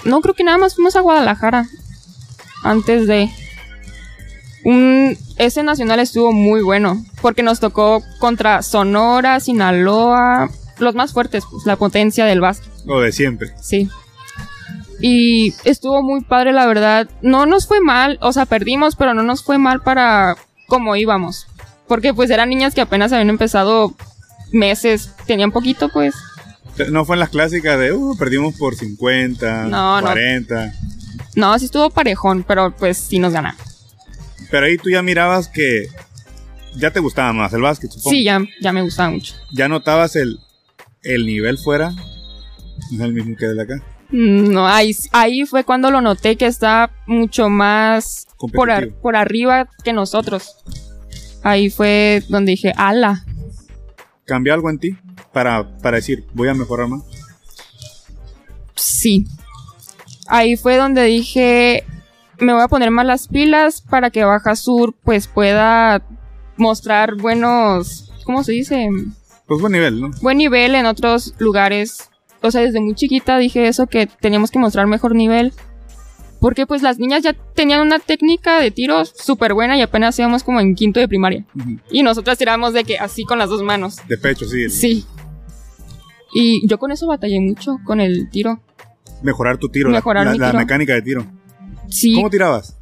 No, 0.04 0.20
creo 0.20 0.34
que 0.34 0.44
nada 0.44 0.58
más 0.58 0.74
fuimos 0.74 0.96
a 0.96 1.00
Guadalajara. 1.00 1.66
Antes 2.62 3.06
de. 3.06 3.30
Un, 4.64 5.16
ese 5.36 5.62
nacional 5.62 6.00
estuvo 6.00 6.32
muy 6.32 6.62
bueno. 6.62 7.04
Porque 7.22 7.42
nos 7.42 7.60
tocó 7.60 8.02
contra 8.18 8.62
Sonora, 8.62 9.40
Sinaloa. 9.40 10.50
Los 10.78 10.94
más 10.94 11.12
fuertes, 11.12 11.44
pues 11.50 11.66
la 11.66 11.76
potencia 11.76 12.24
del 12.24 12.40
básquet. 12.40 12.72
Lo 12.84 13.00
de 13.00 13.12
siempre. 13.12 13.52
Sí. 13.60 13.88
Y 15.00 15.54
estuvo 15.64 16.02
muy 16.02 16.22
padre, 16.22 16.52
la 16.52 16.66
verdad. 16.66 17.08
No 17.22 17.46
nos 17.46 17.66
fue 17.66 17.80
mal, 17.80 18.18
o 18.20 18.32
sea, 18.32 18.46
perdimos, 18.46 18.96
pero 18.96 19.14
no 19.14 19.22
nos 19.22 19.42
fue 19.42 19.58
mal 19.58 19.80
para 19.80 20.36
como 20.66 20.96
íbamos. 20.96 21.46
Porque 21.86 22.12
pues 22.14 22.30
eran 22.30 22.50
niñas 22.50 22.74
que 22.74 22.80
apenas 22.80 23.12
habían 23.12 23.30
empezado 23.30 23.94
meses, 24.52 25.12
tenían 25.26 25.52
poquito, 25.52 25.88
pues. 25.88 26.14
No 26.90 27.04
fue 27.04 27.16
en 27.16 27.20
las 27.20 27.30
clásicas 27.30 27.78
de, 27.78 27.92
uh, 27.92 28.16
perdimos 28.16 28.54
por 28.56 28.76
50, 28.76 29.64
No, 29.64 30.00
no. 30.00 30.06
40. 30.06 30.66
No, 30.66 30.72
sí 31.58 31.66
estuvo 31.66 31.90
parejón, 31.90 32.42
pero 32.46 32.74
pues 32.76 32.96
sí 32.98 33.18
nos 33.18 33.32
ganaron. 33.32 33.58
Pero 34.50 34.66
ahí 34.66 34.76
tú 34.78 34.90
ya 34.90 35.02
mirabas 35.02 35.48
que 35.48 35.88
ya 36.76 36.90
te 36.90 37.00
gustaba 37.00 37.32
más 37.32 37.52
el 37.52 37.62
básquet, 37.62 37.90
supongo. 37.90 38.10
Sí, 38.10 38.24
ya, 38.24 38.40
ya 38.60 38.72
me 38.72 38.82
gustaba 38.82 39.10
mucho. 39.10 39.34
Ya 39.52 39.68
notabas 39.68 40.16
el, 40.16 40.38
el 41.02 41.26
nivel 41.26 41.58
fuera. 41.58 41.90
No 41.90 42.96
es 42.96 43.00
el 43.00 43.12
mismo 43.12 43.36
que 43.36 43.44
el 43.46 43.56
de 43.56 43.62
acá. 43.62 43.74
Mm, 44.10 44.52
No, 44.52 44.66
ahí, 44.66 44.96
ahí 45.12 45.44
fue 45.44 45.64
cuando 45.64 45.90
lo 45.90 46.00
noté 46.00 46.36
que 46.36 46.46
está 46.46 46.90
mucho 47.06 47.48
más 47.50 48.26
por, 48.54 48.70
ar- 48.70 48.90
por 49.02 49.16
arriba 49.16 49.68
que 49.84 49.92
nosotros. 49.92 50.56
Ahí 51.42 51.68
fue 51.70 52.22
donde 52.28 52.52
dije, 52.52 52.72
ala. 52.76 53.24
¿Cambió 54.24 54.54
algo 54.54 54.70
en 54.70 54.78
ti 54.78 54.96
para, 55.32 55.76
para 55.78 55.96
decir, 55.96 56.24
voy 56.34 56.48
a 56.48 56.54
mejorar 56.54 56.88
más? 56.88 57.02
Sí. 58.74 59.26
Ahí 60.28 60.56
fue 60.56 60.76
donde 60.76 61.04
dije, 61.04 61.84
me 62.38 62.52
voy 62.52 62.62
a 62.62 62.68
poner 62.68 62.90
más 62.90 63.06
las 63.06 63.28
pilas 63.28 63.80
para 63.80 64.10
que 64.10 64.24
Baja 64.24 64.56
Sur 64.56 64.94
pues 65.02 65.26
pueda 65.26 66.02
mostrar 66.56 67.14
buenos, 67.16 68.12
¿cómo 68.24 68.44
se 68.44 68.52
dice? 68.52 68.88
Pues 69.46 69.60
buen 69.60 69.72
nivel, 69.72 70.00
¿no? 70.00 70.10
Buen 70.20 70.38
nivel 70.38 70.74
en 70.74 70.86
otros 70.86 71.34
lugares. 71.38 72.10
O 72.42 72.50
sea, 72.50 72.60
desde 72.60 72.80
muy 72.80 72.94
chiquita 72.94 73.38
dije 73.38 73.66
eso, 73.66 73.86
que 73.86 74.06
teníamos 74.06 74.50
que 74.50 74.58
mostrar 74.58 74.86
mejor 74.86 75.14
nivel. 75.14 75.52
Porque 76.40 76.66
pues 76.66 76.82
las 76.82 76.98
niñas 76.98 77.22
ya 77.22 77.32
tenían 77.32 77.80
una 77.80 77.98
técnica 77.98 78.60
de 78.60 78.70
tiro 78.70 79.04
súper 79.04 79.54
buena 79.54 79.76
y 79.76 79.82
apenas 79.82 80.16
íbamos 80.18 80.44
como 80.44 80.60
en 80.60 80.74
quinto 80.76 81.00
de 81.00 81.08
primaria. 81.08 81.44
Y 81.90 82.02
nosotras 82.02 82.38
tirábamos 82.38 82.74
de 82.74 82.84
que 82.84 82.98
así 82.98 83.24
con 83.24 83.38
las 83.38 83.48
dos 83.48 83.62
manos. 83.62 83.96
De 84.06 84.18
pecho, 84.18 84.46
sí. 84.46 84.70
Sí. 84.70 85.06
Y 86.32 86.64
yo 86.68 86.78
con 86.78 86.92
eso 86.92 87.08
batallé 87.08 87.40
mucho, 87.40 87.78
con 87.84 88.00
el 88.00 88.30
tiro. 88.30 88.60
Mejorar 89.22 89.58
tu 89.58 89.68
tiro, 89.68 89.88
la- 89.90 89.98
Mejorar 89.98 90.26
la, 90.26 90.32
mi 90.32 90.38
la 90.38 90.46
tiro. 90.50 90.58
mecánica 90.60 90.94
de 90.94 91.02
tiro. 91.02 91.26
Sí, 91.88 92.14
¿Cómo 92.14 92.30
tirabas? 92.30 92.76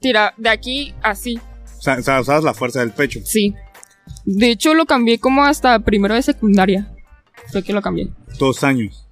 tira 0.00 0.34
de 0.36 0.48
aquí 0.50 0.94
así. 1.02 1.40
O 1.78 1.82
sea, 1.82 1.98
o 1.98 2.02
sea, 2.02 2.20
usabas 2.20 2.44
la 2.44 2.54
fuerza 2.54 2.80
del 2.80 2.90
pecho. 2.92 3.20
Sí. 3.24 3.54
De 4.24 4.50
hecho, 4.50 4.74
lo 4.74 4.86
cambié 4.86 5.18
como 5.18 5.44
hasta 5.44 5.78
primero 5.80 6.14
de 6.14 6.22
secundaria. 6.22 6.92
Fue 7.50 7.62
que 7.62 7.72
lo 7.72 7.80
cambié. 7.82 8.08
Dos 8.38 8.62
años. 8.64 9.08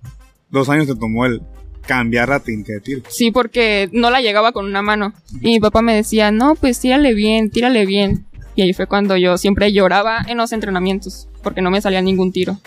Dos 0.51 0.69
años 0.69 0.87
te 0.87 0.95
tomó 0.95 1.27
el 1.27 1.43
cambiar 1.87 2.29
la 2.29 2.41
técnica 2.41 2.73
de 2.75 2.81
tiro. 2.81 3.03
Sí, 3.09 3.31
porque 3.31 3.89
no 3.93 4.11
la 4.11 4.21
llegaba 4.21 4.53
con 4.53 4.67
una 4.67 4.83
mano. 4.83 5.13
Y 5.41 5.49
mi 5.49 5.61
papá 5.61 5.83
me 5.83 5.95
decía, 5.95 6.31
no, 6.31 6.55
pues 6.55 6.81
tírale 6.81 7.15
bien, 7.15 7.51
tírale 7.51 7.87
bien. 7.87 8.27
Y 8.57 8.63
ahí 8.63 8.73
fue 8.73 8.87
cuando 8.87 9.17
yo 9.17 9.37
siempre 9.37 9.73
lloraba 9.73 10.25
en 10.29 10.37
los 10.39 10.53
entrenamientos, 10.53 11.29
porque 11.43 11.61
no 11.63 11.71
me 11.71 11.81
salía 11.81 12.01
ningún 12.03 12.31
tiro. 12.33 12.59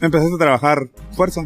Empezaste 0.00 0.34
a 0.34 0.38
trabajar 0.38 0.88
fuerza, 1.12 1.42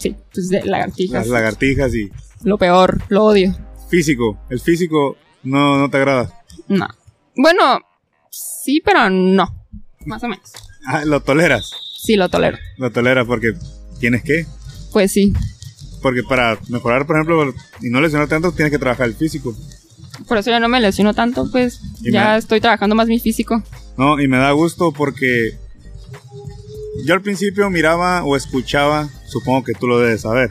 Sí, 0.00 0.16
pues 0.34 0.48
de 0.48 0.64
lagartijas. 0.64 1.12
las 1.12 1.28
lagartijas 1.28 1.94
y 1.94 2.10
Lo 2.42 2.58
peor, 2.58 3.00
lo 3.08 3.24
odio. 3.24 3.54
físico. 3.88 4.38
El 4.50 4.58
físico 4.60 5.16
no, 5.44 5.78
no 5.78 5.88
te 5.90 5.98
agrada. 5.98 6.42
No. 6.68 6.88
Bueno, 7.36 7.80
sí, 8.30 8.82
pero 8.84 9.08
no. 9.10 9.54
Más 10.06 10.22
o 10.24 10.28
menos. 10.28 10.52
Ah, 10.86 11.04
lo 11.04 11.20
toleras. 11.20 11.70
Sí, 12.02 12.16
lo 12.16 12.28
tolero. 12.28 12.56
Lo 12.78 12.90
toleras 12.90 13.26
porque 13.26 13.52
tienes 14.00 14.22
que. 14.24 14.46
Pues 14.92 15.12
sí. 15.12 15.32
Porque 16.02 16.22
para 16.22 16.58
mejorar, 16.68 17.06
por 17.06 17.16
ejemplo, 17.16 17.54
y 17.82 17.90
no 17.90 18.00
lesionar 18.00 18.26
tanto, 18.28 18.52
tienes 18.52 18.72
que 18.72 18.78
trabajar 18.78 19.06
el 19.06 19.14
físico. 19.14 19.54
Por 20.26 20.38
eso 20.38 20.50
ya 20.50 20.60
no 20.60 20.68
me 20.68 20.80
lesiono 20.80 21.12
tanto, 21.14 21.50
pues 21.50 21.80
Y 22.02 22.10
ya 22.12 22.32
me- 22.32 22.38
estoy 22.38 22.60
trabajando 22.60 22.94
más 22.94 23.06
mi 23.08 23.20
físico. 23.20 23.62
No, 23.98 24.18
y 24.20 24.26
me 24.28 24.38
da 24.38 24.50
gusto 24.52 24.92
porque 24.92 25.58
yo 27.04 27.14
al 27.14 27.20
principio 27.22 27.68
miraba 27.70 28.24
o 28.24 28.36
escuchaba, 28.36 29.08
supongo 29.30 29.64
que 29.64 29.74
tú 29.74 29.86
lo 29.86 29.98
debes 29.98 30.22
saber. 30.22 30.50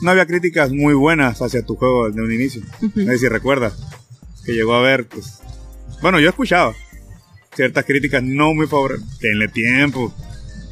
No 0.00 0.10
había 0.10 0.26
críticas 0.26 0.70
muy 0.70 0.94
buenas 0.94 1.42
hacia 1.42 1.64
tu 1.64 1.74
juego 1.74 2.08
desde 2.08 2.22
un 2.22 2.32
inicio. 2.32 2.62
No 2.94 3.12
sé 3.12 3.18
si 3.18 3.28
recuerdas 3.28 3.74
que 4.44 4.52
llegó 4.52 4.74
a 4.74 4.82
ver, 4.82 5.08
pues. 5.08 5.40
Bueno, 6.00 6.20
yo 6.20 6.28
escuchaba 6.28 6.74
ciertas 7.54 7.84
críticas 7.84 8.22
no 8.22 8.54
muy 8.54 8.66
favorables. 8.66 9.18
Denle 9.18 9.48
tiempo. 9.48 10.14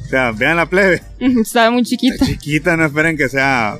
O 0.05 0.09
sea, 0.09 0.31
vean 0.31 0.55
la 0.55 0.69
plebe. 0.69 1.01
Estaba 1.19 1.71
muy 1.71 1.83
chiquita. 1.83 2.25
Chiquita, 2.25 2.77
no 2.77 2.85
esperen 2.85 3.17
que 3.17 3.27
sea 3.27 3.77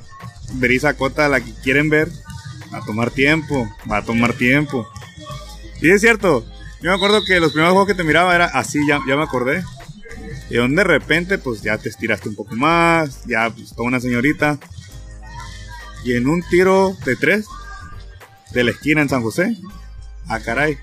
Brisa 0.56 0.96
Cota 0.96 1.30
la 1.30 1.40
que 1.40 1.54
quieren 1.64 1.90
ver. 1.90 2.10
Va 2.74 2.80
a 2.80 2.86
tomar 2.86 3.12
tiempo, 3.12 3.70
va 3.90 3.98
a 3.98 4.04
tomar 4.04 4.34
tiempo. 4.34 4.86
Y 5.82 5.90
es 5.90 6.02
cierto, 6.02 6.46
yo 6.82 6.90
me 6.90 6.96
acuerdo 6.96 7.24
que 7.24 7.40
los 7.40 7.54
primeros 7.54 7.74
juegos 7.74 7.88
que 7.88 7.96
te 7.96 8.04
miraba 8.04 8.36
era 8.36 8.46
así, 8.46 8.80
ya, 8.88 9.00
ya 9.08 9.16
me 9.16 9.24
acordé. 9.24 9.64
Y 10.50 10.56
donde 10.56 10.78
de 10.78 10.88
repente, 10.88 11.38
pues 11.38 11.62
ya 11.62 11.78
te 11.78 11.90
estiraste 11.90 12.30
un 12.30 12.36
poco 12.36 12.56
más, 12.56 13.26
ya 13.26 13.50
pues 13.50 13.72
toda 13.72 13.88
una 13.88 14.00
señorita. 14.00 14.58
Y 16.04 16.14
en 16.14 16.28
un 16.28 16.42
tiro 16.50 16.96
de 17.06 17.16
tres, 17.16 17.48
de 18.54 18.64
la 18.64 18.72
esquina 18.72 19.02
en 19.02 19.10
San 19.10 19.24
José, 19.24 19.58
ah 20.28 20.40
caray, 20.40 20.78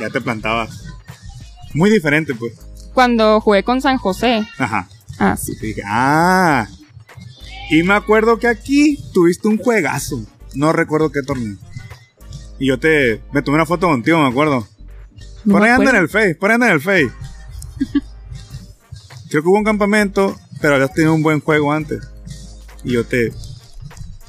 ya 0.00 0.10
te 0.10 0.20
plantabas. 0.20 0.84
Muy 1.74 1.90
diferente, 1.90 2.34
pues. 2.34 2.54
Cuando 2.94 3.40
jugué 3.40 3.62
con 3.62 3.82
San 3.82 3.98
José. 3.98 4.46
Ajá. 4.58 4.88
Ah, 5.18 5.36
sí. 5.36 5.52
Y 5.60 5.66
dije, 5.66 5.82
ah. 5.84 6.66
Y 7.70 7.82
me 7.82 7.94
acuerdo 7.94 8.38
que 8.38 8.48
aquí 8.48 8.98
tuviste 9.12 9.48
un 9.48 9.58
juegazo. 9.58 10.24
No 10.54 10.72
recuerdo 10.72 11.12
qué 11.12 11.22
torneo. 11.22 11.56
Y 12.58 12.68
yo 12.68 12.78
te. 12.78 13.20
Me 13.32 13.42
tomé 13.42 13.56
una 13.56 13.66
foto 13.66 13.88
contigo, 13.88 14.18
me 14.18 14.28
acuerdo. 14.28 14.66
No 15.44 15.52
por 15.52 15.60
me 15.60 15.68
ahí 15.68 15.74
anda 15.74 15.90
en 15.90 15.96
el 15.96 16.08
Face, 16.08 16.34
por 16.34 16.50
ahí 16.50 16.54
anda 16.54 16.68
en 16.68 16.72
el 16.72 16.80
Face. 16.80 17.10
Creo 19.30 19.42
que 19.42 19.48
hubo 19.48 19.58
un 19.58 19.64
campamento, 19.64 20.36
pero 20.60 20.74
habías 20.74 20.92
tenido 20.92 21.14
un 21.14 21.22
buen 21.22 21.40
juego 21.40 21.72
antes. 21.72 22.00
Y 22.84 22.92
yo 22.92 23.04
te. 23.04 23.32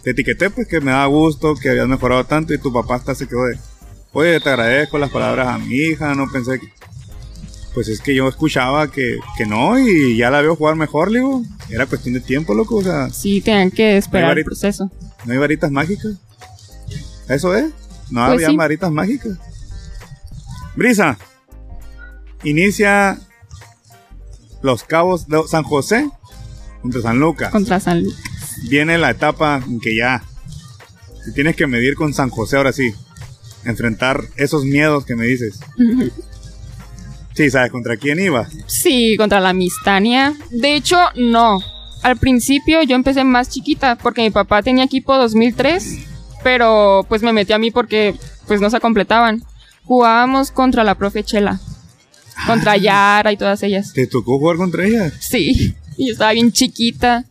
Te 0.03 0.11
etiqueté, 0.11 0.49
pues 0.49 0.67
que 0.67 0.79
me 0.79 0.91
daba 0.91 1.05
gusto, 1.07 1.55
que 1.55 1.69
habías 1.69 1.87
mejorado 1.87 2.23
tanto. 2.25 2.53
Y 2.53 2.57
tu 2.57 2.71
papá 2.71 2.95
hasta 2.95 3.13
se 3.15 3.27
quedó 3.27 3.43
de. 3.45 3.57
Oye, 4.13 4.39
te 4.39 4.49
agradezco 4.49 4.97
las 4.97 5.09
palabras 5.11 5.47
a 5.49 5.57
mi 5.57 5.75
hija, 5.75 6.15
no 6.15 6.29
pensé 6.31 6.59
que. 6.59 6.67
Pues 7.73 7.89
es 7.89 8.01
que 8.01 8.15
yo 8.15 8.27
escuchaba 8.27 8.89
que, 8.89 9.19
que 9.37 9.45
no, 9.45 9.77
y 9.77 10.17
ya 10.17 10.31
la 10.31 10.41
veo 10.41 10.55
jugar 10.55 10.75
mejor, 10.75 11.11
le 11.11 11.19
digo. 11.19 11.43
Era 11.69 11.85
cuestión 11.85 12.15
de 12.15 12.21
tiempo, 12.21 12.55
loco, 12.55 12.77
o 12.77 12.81
sea. 12.83 13.09
Sí, 13.11 13.41
tenían 13.41 13.69
que 13.69 13.97
esperar 13.97 14.37
el 14.37 14.45
proceso. 14.45 14.89
No 15.25 15.33
hay 15.33 15.37
varitas 15.37 15.69
mágicas. 15.69 16.13
Eso 17.29 17.53
es. 17.55 17.65
No 18.09 18.21
Pues 18.25 18.35
había 18.35 18.47
sí. 18.49 18.55
varitas 18.55 18.91
mágicas. 18.91 19.37
Brisa. 20.75 21.17
Inicia 22.43 23.19
los 24.61 24.83
cabos 24.83 25.27
de 25.27 25.41
San 25.47 25.63
José 25.63 26.09
contra 26.81 27.01
San 27.01 27.19
Lucas. 27.19 27.51
Contra 27.51 27.79
San 27.79 28.03
Lucas. 28.03 28.19
Viene 28.69 28.97
la 28.97 29.11
etapa 29.11 29.61
en 29.65 29.79
que 29.79 29.95
ya 29.95 30.23
te 31.25 31.31
tienes 31.31 31.55
que 31.55 31.67
medir 31.67 31.95
con 31.95 32.13
San 32.13 32.29
José 32.29 32.57
ahora 32.57 32.71
sí. 32.71 32.93
Enfrentar 33.65 34.23
esos 34.37 34.63
miedos 34.63 35.05
que 35.05 35.15
me 35.15 35.25
dices. 35.25 35.59
Sí, 37.33 37.51
¿sabes 37.51 37.71
contra 37.71 37.97
quién 37.97 38.19
iba? 38.19 38.47
Sí, 38.65 39.15
contra 39.17 39.39
la 39.39 39.53
Mistania. 39.53 40.33
De 40.49 40.75
hecho, 40.75 40.97
no. 41.15 41.61
Al 42.01 42.17
principio 42.17 42.81
yo 42.83 42.95
empecé 42.95 43.23
más 43.23 43.49
chiquita 43.49 43.95
porque 43.95 44.21
mi 44.21 44.29
papá 44.29 44.63
tenía 44.63 44.85
equipo 44.85 45.17
2003, 45.17 45.99
pero 46.43 47.05
pues 47.09 47.21
me 47.23 47.33
metí 47.33 47.53
a 47.53 47.59
mí 47.59 47.71
porque 47.71 48.15
pues 48.47 48.61
no 48.61 48.69
se 48.69 48.79
completaban. 48.79 49.43
Jugábamos 49.83 50.51
contra 50.51 50.83
la 50.83 50.95
profe 50.95 51.23
Chela, 51.23 51.59
contra 52.45 52.77
Yara 52.77 53.31
y 53.31 53.37
todas 53.37 53.61
ellas. 53.63 53.93
¿Te 53.93 54.07
tocó 54.07 54.37
jugar 54.39 54.57
contra 54.57 54.85
ella? 54.85 55.11
Sí, 55.19 55.75
y 55.97 56.07
yo 56.07 56.13
estaba 56.13 56.31
bien 56.33 56.51
chiquita. 56.51 57.25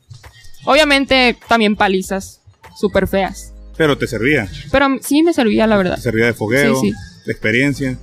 Obviamente 0.65 1.37
también 1.49 1.77
palizas, 1.77 2.41
súper 2.79 3.07
feas. 3.07 3.53
Pero 3.77 3.97
te 3.99 4.07
servía. 4.07 4.49
Pero 4.73 4.87
sí 5.03 5.23
me 5.23 5.33
servía, 5.33 5.67
la 5.67 5.77
verdad. 5.77 5.97
Te 5.97 6.03
servía 6.03 6.27
de 6.27 6.33
fogueo, 6.35 6.81
Sí, 6.81 6.89
sí. 6.91 6.97
de 7.27 7.33
experiencia. 7.33 7.99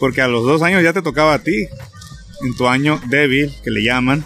Porque 0.00 0.22
a 0.22 0.28
los 0.28 0.44
dos 0.44 0.62
años 0.62 0.82
ya 0.82 0.92
te 0.92 1.02
tocaba 1.02 1.34
a 1.34 1.38
ti. 1.40 1.66
En 2.42 2.54
tu 2.56 2.68
año 2.68 3.00
débil, 3.08 3.52
que 3.62 3.70
le 3.70 3.82
llaman. 3.82 4.24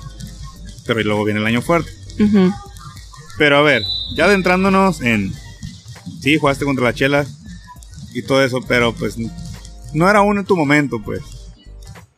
Pero 0.86 1.00
luego 1.02 1.24
viene 1.24 1.40
el 1.40 1.46
año 1.46 1.62
fuerte. 1.62 1.90
Pero 3.36 3.58
a 3.58 3.62
ver, 3.62 3.82
ya 4.16 4.24
adentrándonos 4.24 5.00
en. 5.00 5.32
Sí, 6.20 6.36
jugaste 6.38 6.64
contra 6.64 6.84
la 6.84 6.94
chela 6.94 7.26
y 8.14 8.22
todo 8.22 8.42
eso, 8.44 8.60
pero 8.66 8.94
pues 8.94 9.16
no 9.92 10.08
era 10.10 10.22
uno 10.22 10.40
en 10.40 10.46
tu 10.46 10.56
momento, 10.56 11.00
pues. 11.02 11.20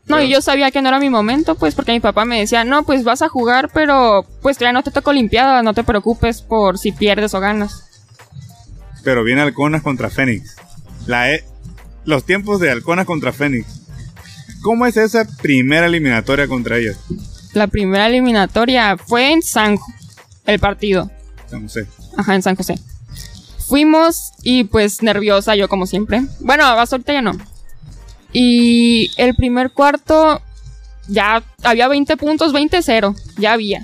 No, 0.07 0.21
y 0.21 0.29
yo 0.29 0.41
sabía 0.41 0.71
que 0.71 0.81
no 0.81 0.89
era 0.89 0.99
mi 0.99 1.09
momento, 1.09 1.55
pues, 1.55 1.75
porque 1.75 1.91
mi 1.93 1.99
papá 1.99 2.25
me 2.25 2.39
decía, 2.39 2.63
no, 2.63 2.83
pues 2.83 3.03
vas 3.03 3.21
a 3.21 3.29
jugar, 3.29 3.69
pero 3.73 4.25
pues 4.41 4.57
ya 4.57 4.73
no 4.73 4.83
te 4.83 4.91
toca 4.91 5.11
Olimpiada, 5.11 5.63
no 5.63 5.73
te 5.73 5.83
preocupes 5.83 6.41
por 6.41 6.77
si 6.77 6.91
pierdes 6.91 7.33
o 7.33 7.39
ganas. 7.39 7.83
Pero 9.03 9.23
viene 9.23 9.41
Halconas 9.41 9.81
contra 9.81 10.09
Fénix. 10.09 10.55
La 11.07 11.31
e- 11.31 11.43
los 12.05 12.25
tiempos 12.25 12.59
de 12.59 12.71
Halconas 12.71 13.05
contra 13.05 13.31
Fénix. 13.31 13.67
¿Cómo 14.61 14.85
es 14.85 14.97
esa 14.97 15.25
primera 15.41 15.85
eliminatoria 15.87 16.47
contra 16.47 16.77
ellos? 16.77 16.97
La 17.53 17.67
primera 17.67 18.07
eliminatoria 18.07 18.97
fue 18.97 19.31
en 19.31 19.41
San 19.41 19.77
el 20.45 20.59
partido. 20.59 21.09
No 21.51 21.67
sé. 21.69 21.87
Ajá, 22.17 22.35
en 22.35 22.41
San 22.43 22.55
José. 22.55 22.79
Fuimos 23.67 24.31
y 24.43 24.65
pues 24.65 25.01
nerviosa 25.01 25.55
yo 25.55 25.67
como 25.69 25.85
siempre. 25.87 26.23
Bueno, 26.39 26.65
hasta 26.65 26.95
ahorita 26.95 27.13
ya 27.13 27.21
no. 27.21 27.31
Y 28.33 29.11
el 29.17 29.35
primer 29.35 29.71
cuarto 29.71 30.41
ya 31.07 31.43
había 31.63 31.87
20 31.87 32.17
puntos, 32.17 32.53
20-0. 32.53 33.15
Ya 33.37 33.53
había. 33.53 33.83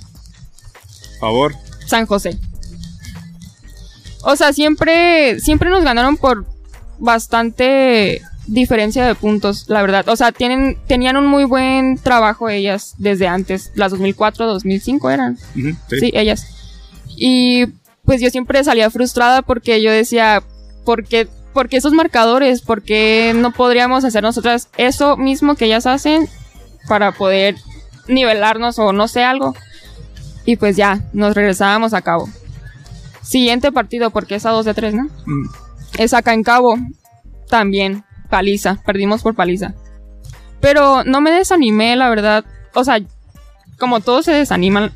Favor. 1.20 1.56
San 1.86 2.06
José. 2.06 2.38
O 4.24 4.36
sea, 4.36 4.54
siempre, 4.54 5.40
siempre 5.40 5.70
nos 5.70 5.84
ganaron 5.84 6.18
por 6.18 6.46
bastante 7.00 8.22
diferencia 8.48 9.06
de 9.06 9.16
puntos, 9.16 9.66
la 9.68 9.82
verdad. 9.82 10.08
O 10.10 10.16
sea, 10.16 10.32
tienen, 10.32 10.78
tenían 10.88 11.18
un 11.18 11.28
muy 11.28 11.44
buen 11.44 11.98
trabajo 11.98 12.50
ellas 12.50 12.96
desde 12.98 13.28
antes. 13.28 13.72
Las 13.76 13.92
2004, 13.92 14.46
2005 14.48 15.10
eran. 15.10 15.38
Ujú, 15.56 15.76
sí. 15.90 16.00
Sí, 16.00 16.12
ellas. 16.14 16.46
Y 17.16 17.66
pues 18.06 18.22
yo 18.22 18.30
siempre 18.30 18.64
salía 18.64 18.90
frustrada 18.90 19.42
porque 19.42 19.82
yo 19.82 19.92
decía, 19.92 20.42
¿por 20.86 21.06
qué, 21.06 21.28
por 21.58 21.70
qué 21.70 21.78
esos 21.78 21.93
marcadores? 21.93 22.62
¿Por 22.62 22.84
qué 22.84 23.34
no 23.36 23.52
podríamos 23.52 24.06
hacer 24.06 24.22
nosotras 24.22 24.70
eso 24.78 25.17
mismo 25.17 25.56
que 25.56 25.65
ellas 25.65 25.88
hacen 25.88 26.30
para 26.88 27.13
poder 27.13 27.56
nivelarnos 28.08 28.78
o 28.78 28.93
no 28.93 29.08
sé 29.08 29.24
algo? 29.24 29.56
Y 30.46 30.58
pues 30.58 30.78
ya, 30.78 31.02
nos 31.13 31.34
regresábamos 31.34 31.96
a 31.96 32.04
cabo. 32.04 32.30
Siguiente 33.24 33.72
partido, 33.72 34.12
porque 34.12 34.36
es 34.36 34.46
a 34.46 34.52
2 34.52 34.65
de 34.65 34.74
3, 34.76 34.93
¿no? 34.93 35.06
Mm, 35.26 35.50
Es 35.98 36.13
acá 36.13 36.36
en 36.36 36.43
Cabo. 36.43 36.78
También, 37.50 38.04
paliza. 38.30 38.78
Perdimos 38.86 39.24
por 39.24 39.34
paliza. 39.34 39.74
Pero 40.62 41.04
no 41.06 41.22
me 41.22 41.32
desanimé, 41.32 41.96
la 41.96 42.08
verdad. 42.08 42.46
O 42.76 42.84
sea, 42.84 43.00
como 43.80 44.00
todos 44.00 44.26
se 44.26 44.32
desaniman, 44.32 44.91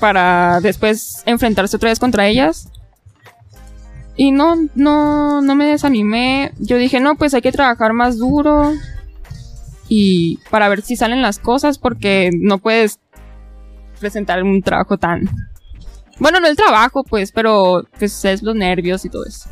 para 0.00 0.62
después 0.62 1.22
enfrentarse 1.26 1.76
otra 1.76 1.90
vez 1.90 1.98
contra 1.98 2.28
ellas. 2.28 2.70
Y 4.18 4.32
no, 4.32 4.56
no, 4.74 5.40
no 5.40 5.54
me 5.54 5.64
desanimé. 5.64 6.52
Yo 6.58 6.76
dije, 6.76 6.98
no, 6.98 7.14
pues 7.14 7.32
hay 7.34 7.40
que 7.40 7.52
trabajar 7.52 7.92
más 7.92 8.18
duro. 8.18 8.72
Y 9.88 10.38
para 10.50 10.68
ver 10.68 10.82
si 10.82 10.96
salen 10.96 11.22
las 11.22 11.38
cosas, 11.38 11.78
porque 11.78 12.30
no 12.38 12.58
puedes 12.58 12.98
presentar 14.00 14.42
un 14.42 14.60
trabajo 14.60 14.98
tan... 14.98 15.30
Bueno, 16.18 16.40
no 16.40 16.48
el 16.48 16.56
trabajo, 16.56 17.04
pues, 17.04 17.30
pero 17.30 17.84
pues 17.96 18.24
es 18.24 18.42
los 18.42 18.56
nervios 18.56 19.04
y 19.04 19.08
todo 19.08 19.24
eso. 19.24 19.48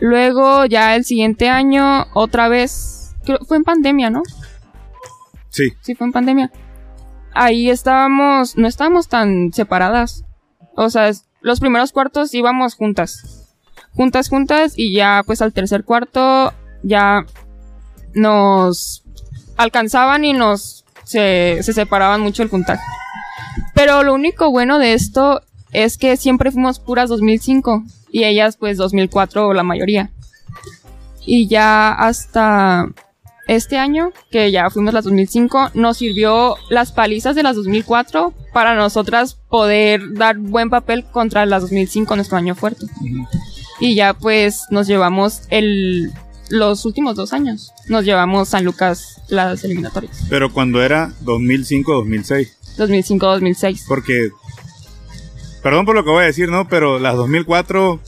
Luego, 0.00 0.66
ya 0.66 0.94
el 0.94 1.04
siguiente 1.04 1.48
año, 1.48 2.04
otra 2.12 2.48
vez, 2.48 3.14
creo, 3.24 3.38
fue 3.46 3.56
en 3.56 3.64
pandemia, 3.64 4.10
¿no? 4.10 4.22
Sí. 5.48 5.72
Sí, 5.80 5.94
fue 5.94 6.06
en 6.06 6.12
pandemia. 6.12 6.52
Ahí 7.32 7.70
estábamos, 7.70 8.58
no 8.58 8.68
estábamos 8.68 9.08
tan 9.08 9.52
separadas. 9.54 10.24
O 10.76 10.90
sea, 10.90 11.08
es- 11.08 11.24
los 11.46 11.60
primeros 11.60 11.92
cuartos 11.92 12.34
íbamos 12.34 12.74
juntas. 12.74 13.46
Juntas, 13.92 14.28
juntas, 14.28 14.72
y 14.76 14.92
ya 14.92 15.22
pues 15.24 15.40
al 15.40 15.52
tercer 15.52 15.84
cuarto 15.84 16.52
ya 16.82 17.24
nos 18.14 19.04
alcanzaban 19.56 20.24
y 20.24 20.32
nos 20.32 20.84
se, 21.04 21.62
se 21.62 21.72
separaban 21.72 22.20
mucho 22.20 22.42
el 22.42 22.48
puntaje. 22.48 22.82
Pero 23.76 24.02
lo 24.02 24.14
único 24.14 24.50
bueno 24.50 24.80
de 24.80 24.94
esto 24.94 25.40
es 25.70 25.98
que 25.98 26.16
siempre 26.16 26.50
fuimos 26.50 26.80
puras 26.80 27.08
2005 27.08 27.84
y 28.10 28.24
ellas 28.24 28.56
pues 28.56 28.76
2004 28.76 29.54
la 29.54 29.62
mayoría. 29.62 30.10
Y 31.24 31.46
ya 31.46 31.92
hasta 31.92 32.88
este 33.46 33.78
año, 33.78 34.12
que 34.30 34.50
ya 34.50 34.70
fuimos 34.70 34.92
las 34.92 35.04
2005, 35.04 35.70
nos 35.74 35.98
sirvió 35.98 36.56
las 36.68 36.92
palizas 36.92 37.36
de 37.36 37.42
las 37.42 37.56
2004 37.56 38.32
para 38.52 38.74
nosotras 38.74 39.34
poder 39.48 40.14
dar 40.14 40.36
buen 40.38 40.68
papel 40.70 41.04
contra 41.04 41.46
las 41.46 41.62
2005, 41.62 42.16
nuestro 42.16 42.36
año 42.36 42.54
fuerte. 42.54 42.86
Y 43.78 43.94
ya 43.94 44.14
pues 44.14 44.62
nos 44.70 44.86
llevamos 44.86 45.42
el, 45.50 46.10
los 46.48 46.84
últimos 46.84 47.14
dos 47.14 47.32
años, 47.32 47.72
nos 47.88 48.04
llevamos 48.04 48.48
San 48.48 48.64
Lucas 48.64 49.22
las 49.28 49.62
eliminatorias. 49.64 50.26
Pero 50.28 50.52
cuando 50.52 50.82
era 50.82 51.12
2005-2006. 51.24 52.50
2005-2006. 52.78 53.84
Porque, 53.86 54.30
perdón 55.62 55.86
por 55.86 55.94
lo 55.94 56.04
que 56.04 56.10
voy 56.10 56.24
a 56.24 56.26
decir, 56.26 56.48
¿no? 56.48 56.68
Pero 56.68 56.98
las 56.98 57.14
2004 57.14 58.00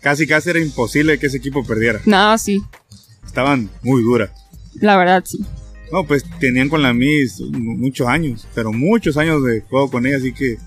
casi 0.00 0.26
casi 0.26 0.50
era 0.50 0.58
imposible 0.58 1.18
que 1.18 1.26
ese 1.26 1.36
equipo 1.36 1.64
perdiera. 1.64 2.00
No, 2.06 2.36
sí, 2.38 2.60
Estaban 3.32 3.70
muy 3.82 4.02
duras. 4.02 4.30
la 4.74 4.98
verdad 4.98 5.22
sí. 5.24 5.42
No, 5.90 6.04
pues 6.04 6.22
tenían 6.38 6.68
con 6.68 6.82
la 6.82 6.92
Miss 6.92 7.40
muchos 7.40 8.06
años, 8.06 8.46
pero 8.54 8.72
muchos 8.72 9.16
años 9.16 9.42
de 9.42 9.62
juego 9.62 9.90
con 9.90 10.04
ella, 10.04 10.18
así 10.18 10.34
que 10.34 10.58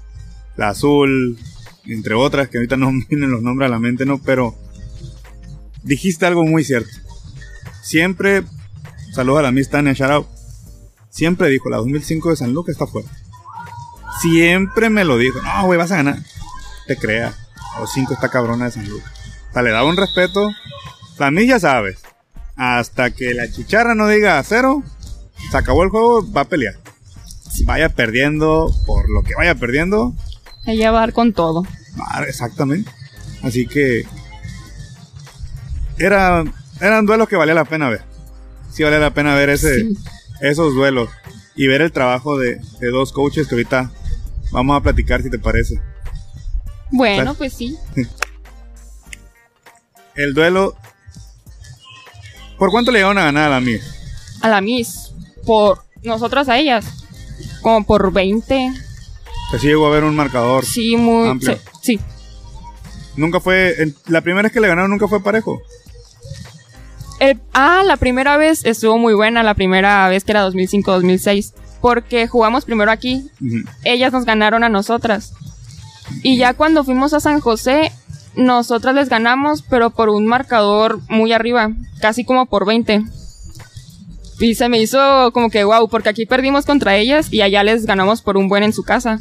la 0.57 0.69
azul, 0.69 1.37
entre 1.85 2.15
otras, 2.15 2.49
que 2.49 2.57
ahorita 2.57 2.75
no 2.75 2.91
me 2.91 3.05
vienen 3.07 3.29
los 3.29 3.43
nombres 3.43 3.67
a 3.67 3.71
la 3.71 3.79
mente, 3.79 4.03
¿no? 4.07 4.19
Pero 4.19 4.55
dijiste 5.83 6.25
algo 6.25 6.43
muy 6.43 6.63
cierto. 6.63 6.89
Siempre, 7.83 8.41
saludos 9.13 9.41
a 9.41 9.43
la 9.43 9.51
Miss 9.51 9.69
Tania 9.69 9.93
Shout 9.93 10.25
Siempre 11.11 11.49
dijo, 11.49 11.69
la 11.69 11.77
2005 11.77 12.31
de 12.31 12.35
San 12.35 12.53
Lucas 12.53 12.73
está 12.73 12.87
fuerte. 12.87 13.11
Siempre 14.21 14.89
me 14.89 15.05
lo 15.05 15.19
dijo, 15.19 15.39
no, 15.39 15.67
güey, 15.67 15.77
vas 15.77 15.91
a 15.91 15.97
ganar. 15.97 16.17
Te 16.87 16.97
creas, 16.97 17.35
la 17.79 17.85
5 17.85 18.11
está 18.11 18.29
cabrona 18.29 18.65
de 18.65 18.71
San 18.71 18.89
Lucas. 18.89 19.11
O 19.51 19.53
sea, 19.53 19.61
le 19.61 19.69
daba 19.69 19.87
un 19.87 19.97
respeto. 19.97 20.49
La 21.19 21.29
Miss 21.29 21.47
ya 21.47 21.59
sabes, 21.59 21.99
hasta 22.55 23.11
que 23.11 23.33
la 23.33 23.51
chicharra 23.51 23.95
no 23.95 24.07
diga 24.07 24.41
cero, 24.43 24.83
se 25.51 25.57
acabó 25.57 25.83
el 25.83 25.89
juego, 25.89 26.31
va 26.31 26.41
a 26.41 26.45
pelear. 26.49 26.75
Vaya 27.65 27.89
perdiendo 27.89 28.69
por 28.85 29.09
lo 29.09 29.23
que 29.23 29.33
vaya 29.35 29.55
perdiendo, 29.55 30.13
Ella 30.65 30.91
va 30.91 30.97
a 30.99 31.01
dar 31.01 31.13
con 31.13 31.31
todo. 31.33 31.63
Ah, 31.99 32.23
exactamente. 32.27 32.91
Así 33.43 33.67
que 33.67 34.03
era, 35.97 36.43
eran 36.81 37.05
duelos 37.05 37.27
que 37.29 37.35
valía 37.35 37.53
la 37.53 37.65
pena 37.65 37.89
ver. 37.89 38.03
Sí 38.71 38.83
valía 38.83 38.99
la 38.99 39.13
pena 39.13 39.35
ver 39.35 39.49
ese, 39.49 39.79
Sí. 39.81 39.97
esos 40.41 40.73
duelos 40.73 41.09
y 41.55 41.67
ver 41.67 41.81
el 41.81 41.91
trabajo 41.91 42.37
de, 42.37 42.59
de 42.79 42.87
dos 42.89 43.13
coaches 43.13 43.47
que 43.47 43.55
ahorita 43.55 43.91
vamos 44.51 44.75
a 44.77 44.81
platicar 44.83 45.21
si 45.21 45.29
te 45.29 45.39
parece. 45.39 45.79
Bueno, 46.91 47.33
pues 47.35 47.53
sí. 47.53 47.77
El 50.15 50.33
duelo... 50.33 50.75
¿Por 52.57 52.71
cuánto 52.71 52.91
le 52.91 52.99
llegaron 52.99 53.17
a 53.17 53.25
ganar 53.25 53.47
a 53.47 53.55
la 53.55 53.59
mía? 53.59 53.79
A 54.41 54.49
la 54.49 54.61
Miss. 54.61 55.11
Por 55.45 55.83
nosotras 56.03 56.47
a 56.49 56.57
ellas. 56.57 56.85
Como 57.61 57.85
por 57.85 58.11
20. 58.11 58.71
Que 59.51 59.59
sí 59.59 59.67
llegó 59.67 59.85
a 59.85 59.89
haber 59.89 60.03
un 60.03 60.15
marcador. 60.15 60.65
Sí, 60.65 60.95
muy. 60.97 61.29
Amplio. 61.29 61.57
Sí. 61.81 61.97
sí. 61.97 61.99
Nunca 63.15 63.39
fue... 63.39 63.75
la 64.07 64.21
primera 64.21 64.43
vez 64.43 64.51
que 64.51 64.59
le 64.59 64.67
ganaron 64.67 64.91
nunca 64.91 65.07
fue 65.07 65.23
parejo. 65.23 65.61
El- 67.19 67.39
ah, 67.53 67.83
la 67.85 67.97
primera 67.97 68.37
vez 68.37 68.65
estuvo 68.65 68.97
muy 68.97 69.13
buena. 69.13 69.43
La 69.43 69.53
primera 69.53 70.07
vez 70.09 70.23
que 70.23 70.31
era 70.31 70.47
2005-2006. 70.47 71.53
Porque 71.81 72.27
jugamos 72.27 72.65
primero 72.65 72.91
aquí. 72.91 73.29
Ellas 73.83 74.11
nos 74.11 74.25
ganaron 74.25 74.63
a 74.63 74.69
nosotras. 74.69 75.33
Y 76.23 76.37
ya 76.37 76.53
cuando 76.53 76.83
fuimos 76.83 77.13
a 77.13 77.19
San 77.19 77.39
José, 77.39 77.91
nosotras 78.37 78.95
les 78.95 79.09
ganamos, 79.09 79.61
pero 79.61 79.89
por 79.89 80.09
un 80.09 80.25
marcador 80.25 80.99
muy 81.09 81.33
arriba. 81.33 81.71
Casi 81.99 82.25
como 82.25 82.45
por 82.45 82.65
20. 82.65 83.03
Y 84.39 84.55
se 84.55 84.69
me 84.69 84.81
hizo 84.81 85.31
como 85.31 85.49
que 85.49 85.63
wow, 85.63 85.87
porque 85.89 86.09
aquí 86.09 86.25
perdimos 86.25 86.65
contra 86.65 86.97
ellas 86.97 87.31
y 87.31 87.41
allá 87.41 87.63
les 87.63 87.85
ganamos 87.85 88.21
por 88.21 88.37
un 88.37 88.49
buen 88.49 88.63
en 88.63 88.73
su 88.73 88.83
casa. 88.83 89.19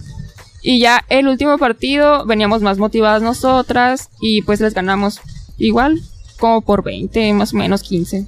Y 0.62 0.80
ya 0.80 1.04
el 1.08 1.28
último 1.28 1.58
partido 1.58 2.24
veníamos 2.26 2.62
más 2.62 2.78
motivadas 2.78 3.22
nosotras 3.22 4.08
y 4.20 4.42
pues 4.42 4.60
les 4.60 4.74
ganamos 4.74 5.20
igual, 5.58 6.00
como 6.38 6.62
por 6.62 6.82
20, 6.82 7.32
más 7.34 7.52
o 7.52 7.58
menos 7.58 7.82
15. 7.82 8.26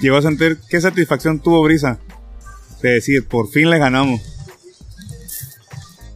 Llegó 0.00 0.18
a 0.18 0.22
sentir 0.22 0.58
qué 0.68 0.80
satisfacción 0.80 1.40
tuvo 1.40 1.62
Brisa 1.62 1.98
de 2.82 2.90
decir, 2.90 3.26
por 3.26 3.48
fin 3.48 3.70
le 3.70 3.78
ganamos. 3.78 4.35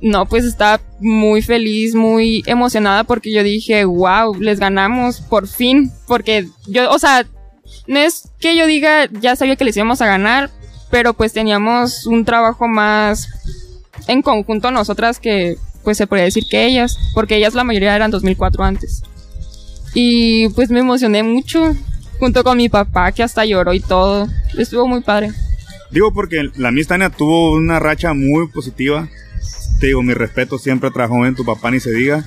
No, 0.03 0.27
pues 0.27 0.45
estaba 0.45 0.81
muy 0.99 1.43
feliz, 1.43 1.95
muy 1.95 2.43
emocionada 2.47 3.05
porque 3.05 3.33
yo 3.33 3.43
dije, 3.43 3.85
wow, 3.85 4.35
les 4.35 4.59
ganamos 4.59 5.21
por 5.21 5.47
fin. 5.47 5.93
Porque 6.07 6.49
yo, 6.67 6.91
o 6.91 6.99
sea, 6.99 7.27
no 7.87 7.99
es 7.99 8.31
que 8.41 8.57
yo 8.57 8.67
diga, 8.67 9.09
ya 9.21 9.37
sabía 9.37 9.57
que 9.57 9.65
les 9.65 9.77
íbamos 9.77 10.01
a 10.01 10.07
ganar, 10.07 10.51
pero 10.91 11.15
pues 11.15 11.33
teníamos 11.33 12.07
un 12.07 12.25
trabajo 12.25 12.67
más 12.67 13.29
en 14.09 14.23
conjunto 14.23 14.71
nosotras 14.71 15.21
que, 15.21 15.57
pues 15.85 15.97
se 15.97 16.07
podría 16.07 16.25
decir 16.25 16.45
que 16.49 16.67
ellas, 16.67 16.99
porque 17.15 17.37
ellas 17.37 17.55
la 17.55 17.65
mayoría 17.65 17.95
eran 17.95 18.11
2004 18.11 18.65
antes. 18.65 19.03
Y 19.95 20.49
pues 20.51 20.71
me 20.71 20.81
emocioné 20.81 21.23
mucho, 21.23 21.75
junto 22.19 22.45
con 22.45 22.57
mi 22.57 22.69
papá 22.69 23.13
que 23.13 23.23
hasta 23.23 23.45
lloró 23.45 23.73
y 23.75 23.81
todo. 23.81 24.29
Estuvo 24.57 24.87
muy 24.87 25.01
padre. 25.01 25.31
Digo 25.91 26.13
porque 26.13 26.51
la 26.57 26.71
Miss 26.71 26.87
Tania 26.87 27.11
tuvo 27.11 27.53
una 27.53 27.81
racha 27.81 28.15
muy 28.15 28.49
positiva. 28.49 29.09
Digo, 29.81 30.03
mi 30.03 30.13
respeto, 30.13 30.59
siempre 30.59 30.91
trabajó 30.91 31.25
en 31.27 31.35
tu 31.35 31.45
papá, 31.45 31.71
ni 31.71 31.81
se 31.81 31.91
diga. 31.91 32.25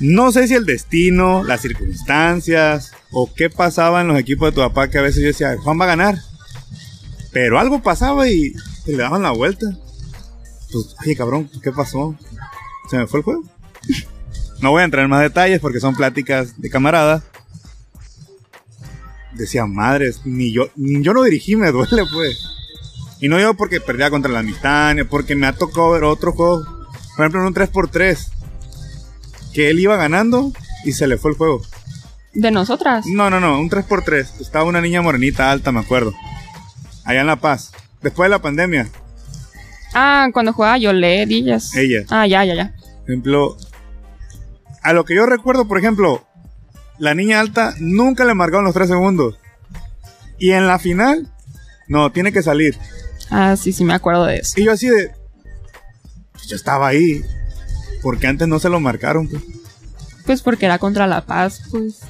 No 0.00 0.32
sé 0.32 0.48
si 0.48 0.54
el 0.54 0.64
destino, 0.64 1.44
las 1.44 1.60
circunstancias 1.60 2.92
o 3.10 3.30
qué 3.34 3.50
pasaba 3.50 4.00
en 4.00 4.08
los 4.08 4.18
equipos 4.18 4.48
de 4.48 4.54
tu 4.54 4.60
papá 4.62 4.88
que 4.88 4.98
a 4.98 5.02
veces 5.02 5.20
yo 5.20 5.28
decía, 5.28 5.56
Juan 5.58 5.78
va 5.78 5.84
a 5.84 5.88
ganar. 5.88 6.18
Pero 7.32 7.58
algo 7.58 7.82
pasaba 7.82 8.28
y 8.28 8.54
le 8.86 8.96
daban 8.96 9.22
la 9.22 9.32
vuelta. 9.32 9.66
Pues, 10.72 10.96
oye 11.04 11.16
cabrón, 11.16 11.50
¿qué 11.62 11.70
pasó? 11.70 12.16
¿Se 12.88 12.96
me 12.96 13.06
fue 13.06 13.20
el 13.20 13.24
juego? 13.24 13.44
No 14.62 14.70
voy 14.70 14.82
a 14.82 14.84
entrar 14.84 15.04
en 15.04 15.10
más 15.10 15.20
detalles 15.20 15.60
porque 15.60 15.80
son 15.80 15.94
pláticas 15.94 16.60
de 16.60 16.70
camaradas. 16.70 17.22
Decía, 19.32 19.66
madres, 19.66 20.22
ni 20.24 20.50
yo, 20.52 20.70
ni 20.76 21.02
yo 21.02 21.12
no 21.12 21.22
dirigí, 21.22 21.56
me 21.56 21.70
duele, 21.70 22.04
pues. 22.12 22.59
Y 23.20 23.28
no 23.28 23.38
yo 23.38 23.54
porque 23.54 23.80
perdía 23.80 24.10
contra 24.10 24.32
la 24.32 24.42
Mistania, 24.42 25.04
porque 25.08 25.36
me 25.36 25.46
ha 25.46 25.52
tocado 25.52 25.90
ver 25.90 26.04
otro 26.04 26.32
juego. 26.32 26.64
Por 27.16 27.24
ejemplo, 27.24 27.40
en 27.40 27.46
un 27.46 27.54
3x3. 27.54 28.28
Que 29.52 29.70
él 29.70 29.80
iba 29.80 29.96
ganando 29.96 30.52
y 30.84 30.92
se 30.92 31.06
le 31.06 31.18
fue 31.18 31.32
el 31.32 31.36
juego. 31.36 31.62
De 32.32 32.50
nosotras. 32.50 33.04
No, 33.06 33.28
no, 33.28 33.40
no, 33.40 33.60
un 33.60 33.68
3x3. 33.68 34.40
Estaba 34.40 34.64
una 34.64 34.80
niña 34.80 35.02
morenita 35.02 35.50
alta, 35.50 35.72
me 35.72 35.80
acuerdo. 35.80 36.14
Allá 37.04 37.20
en 37.20 37.26
La 37.26 37.36
Paz. 37.36 37.72
Después 38.00 38.26
de 38.26 38.30
la 38.30 38.40
pandemia. 38.40 38.88
Ah, 39.92 40.28
cuando 40.32 40.52
jugaba 40.52 40.78
Yolé, 40.78 41.26
Díaz. 41.26 41.74
Ella. 41.76 42.04
Ah, 42.08 42.26
ya, 42.26 42.44
ya, 42.44 42.54
ya. 42.54 42.74
Por 43.00 43.10
ejemplo, 43.10 43.56
a 44.82 44.92
lo 44.92 45.04
que 45.04 45.14
yo 45.14 45.26
recuerdo, 45.26 45.66
por 45.66 45.78
ejemplo, 45.78 46.26
la 46.98 47.14
niña 47.14 47.40
alta 47.40 47.74
nunca 47.80 48.24
le 48.24 48.34
marcaron 48.34 48.64
los 48.64 48.74
3 48.74 48.88
segundos. 48.88 49.38
Y 50.38 50.52
en 50.52 50.66
la 50.66 50.78
final, 50.78 51.30
no, 51.88 52.12
tiene 52.12 52.32
que 52.32 52.42
salir. 52.42 52.78
Ah, 53.30 53.56
sí, 53.56 53.72
sí, 53.72 53.84
me 53.84 53.94
acuerdo 53.94 54.26
de 54.26 54.36
eso. 54.36 54.60
Y 54.60 54.64
yo 54.64 54.72
así 54.72 54.88
de. 54.88 55.12
pues 56.32 56.46
yo 56.48 56.56
estaba 56.56 56.88
ahí. 56.88 57.22
Porque 58.02 58.26
antes 58.26 58.48
no 58.48 58.58
se 58.58 58.68
lo 58.68 58.80
marcaron, 58.80 59.28
pues. 59.28 59.42
Pues 60.26 60.42
porque 60.42 60.66
era 60.66 60.78
contra 60.78 61.06
La 61.06 61.26
Paz, 61.26 61.62
pues. 61.70 62.00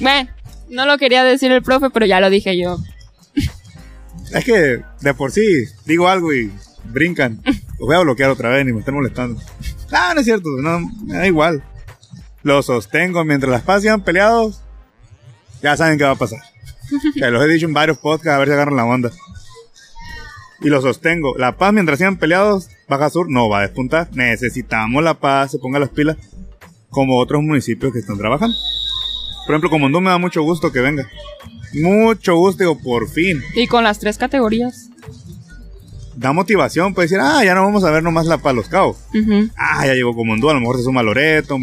Bueno, 0.00 0.30
no 0.68 0.86
lo 0.86 0.98
quería 0.98 1.24
decir 1.24 1.52
el 1.52 1.62
profe, 1.62 1.90
pero 1.90 2.06
ya 2.06 2.20
lo 2.20 2.30
dije 2.30 2.58
yo. 2.58 2.78
Es 4.32 4.44
que 4.44 4.82
de 5.00 5.14
por 5.14 5.30
sí 5.30 5.64
digo 5.84 6.08
algo 6.08 6.32
y 6.32 6.52
brincan. 6.84 7.40
Los 7.44 7.86
voy 7.86 7.96
a 7.96 8.00
bloquear 8.00 8.30
otra 8.30 8.48
vez 8.50 8.64
ni 8.64 8.72
me 8.72 8.80
están 8.80 8.94
molestando. 8.94 9.40
Ah, 9.92 10.12
no 10.14 10.20
es 10.20 10.26
cierto, 10.26 10.48
no, 10.60 10.80
me 11.04 11.14
da 11.14 11.26
igual. 11.26 11.62
Lo 12.42 12.62
sostengo 12.62 13.24
mientras 13.24 13.50
las 13.50 13.62
paz 13.62 13.82
sigan 13.82 14.02
peleados. 14.02 14.60
Ya 15.62 15.76
saben 15.76 15.98
qué 15.98 16.04
va 16.04 16.12
a 16.12 16.16
pasar. 16.16 16.40
Que 17.14 17.30
los 17.30 17.42
he 17.42 17.48
dicho 17.48 17.66
en 17.66 17.72
varios 17.72 17.98
podcasts 17.98 18.34
a 18.34 18.38
ver 18.38 18.48
si 18.48 18.54
agarran 18.54 18.76
la 18.76 18.84
onda. 18.84 19.10
Y 20.64 20.70
lo 20.70 20.80
sostengo. 20.80 21.36
La 21.36 21.56
paz 21.56 21.72
mientras 21.74 21.98
sigan 21.98 22.16
peleados, 22.16 22.70
Baja 22.88 23.10
Sur 23.10 23.30
no 23.30 23.48
va 23.50 23.58
a 23.58 23.62
despuntar. 23.62 24.08
Necesitamos 24.14 25.04
la 25.04 25.14
paz, 25.14 25.50
se 25.52 25.58
ponga 25.58 25.78
las 25.78 25.90
pilas. 25.90 26.16
Como 26.88 27.18
otros 27.18 27.42
municipios 27.42 27.92
que 27.92 27.98
están 27.98 28.16
trabajando. 28.16 28.56
Por 29.46 29.54
ejemplo, 29.54 29.68
Comondú 29.68 30.00
me 30.00 30.08
da 30.10 30.16
mucho 30.18 30.42
gusto 30.42 30.72
que 30.72 30.80
venga. 30.80 31.06
Mucho 31.74 32.36
gusto, 32.36 32.62
digo, 32.62 32.78
por 32.78 33.08
fin. 33.10 33.42
Y 33.54 33.66
con 33.66 33.84
las 33.84 33.98
tres 33.98 34.16
categorías. 34.16 34.88
Da 36.16 36.32
motivación, 36.32 36.94
puede 36.94 37.08
decir, 37.08 37.18
ah, 37.20 37.44
ya 37.44 37.54
no 37.54 37.62
vamos 37.64 37.84
a 37.84 37.90
ver 37.90 38.02
nomás 38.02 38.26
la 38.26 38.38
Palos 38.38 38.68
Cabos. 38.68 38.96
Ujú. 39.12 39.50
Ah, 39.56 39.84
ya 39.86 39.94
llegó 39.94 40.14
Comondú, 40.14 40.48
a 40.48 40.54
lo 40.54 40.60
mejor 40.60 40.78
se 40.78 40.84
suma 40.84 41.02
Loreto. 41.02 41.58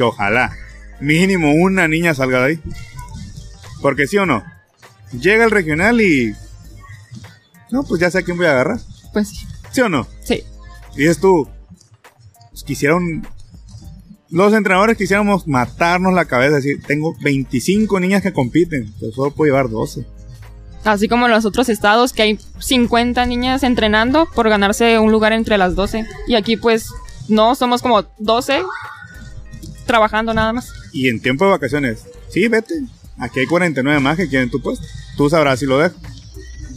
ojalá. 0.00 0.52
Mínimo 1.00 1.52
una 1.52 1.88
niña 1.88 2.14
salga 2.14 2.40
de 2.40 2.46
ahí. 2.46 2.60
Porque 3.82 4.06
sí 4.06 4.18
o 4.18 4.26
no. 4.26 4.44
Llega 5.18 5.44
el 5.44 5.50
regional 5.50 6.00
y. 6.00 6.34
No, 7.70 7.82
pues 7.82 8.00
ya 8.00 8.10
sé 8.10 8.18
a 8.18 8.22
quién 8.22 8.36
voy 8.36 8.46
a 8.46 8.52
agarrar. 8.52 8.80
Pues 9.12 9.28
sí. 9.28 9.46
¿Sí 9.72 9.80
o 9.80 9.88
no? 9.88 10.06
Sí. 10.22 10.42
Y 10.94 10.98
dices 11.00 11.18
tú, 11.18 11.48
pues 12.50 12.64
quisieron, 12.64 13.26
los 14.30 14.52
entrenadores 14.54 14.96
quisiéramos 14.96 15.46
matarnos 15.46 16.14
la 16.14 16.24
cabeza, 16.24 16.56
decir, 16.56 16.82
tengo 16.86 17.14
25 17.20 18.00
niñas 18.00 18.22
que 18.22 18.32
compiten, 18.32 18.92
pero 18.98 19.12
solo 19.12 19.30
puedo 19.32 19.52
llevar 19.52 19.68
12. 19.68 20.06
Así 20.84 21.08
como 21.08 21.26
en 21.26 21.32
los 21.32 21.44
otros 21.44 21.68
estados 21.68 22.12
que 22.12 22.22
hay 22.22 22.38
50 22.58 23.26
niñas 23.26 23.64
entrenando 23.64 24.28
por 24.34 24.48
ganarse 24.48 24.98
un 24.98 25.10
lugar 25.10 25.32
entre 25.32 25.58
las 25.58 25.74
12. 25.74 26.06
Y 26.28 26.36
aquí 26.36 26.56
pues 26.56 26.90
no, 27.28 27.54
somos 27.56 27.82
como 27.82 28.04
12 28.18 28.62
trabajando 29.84 30.32
nada 30.32 30.52
más. 30.52 30.72
Y 30.92 31.08
en 31.08 31.20
tiempo 31.20 31.44
de 31.44 31.50
vacaciones, 31.50 32.04
sí, 32.28 32.46
vete, 32.48 32.74
aquí 33.18 33.40
hay 33.40 33.46
49 33.46 34.00
más 34.00 34.16
que 34.16 34.28
quieren 34.28 34.50
tu 34.50 34.60
puesto, 34.60 34.86
tú 35.16 35.28
sabrás 35.28 35.58
si 35.58 35.66
lo 35.66 35.78
dejo. 35.78 35.96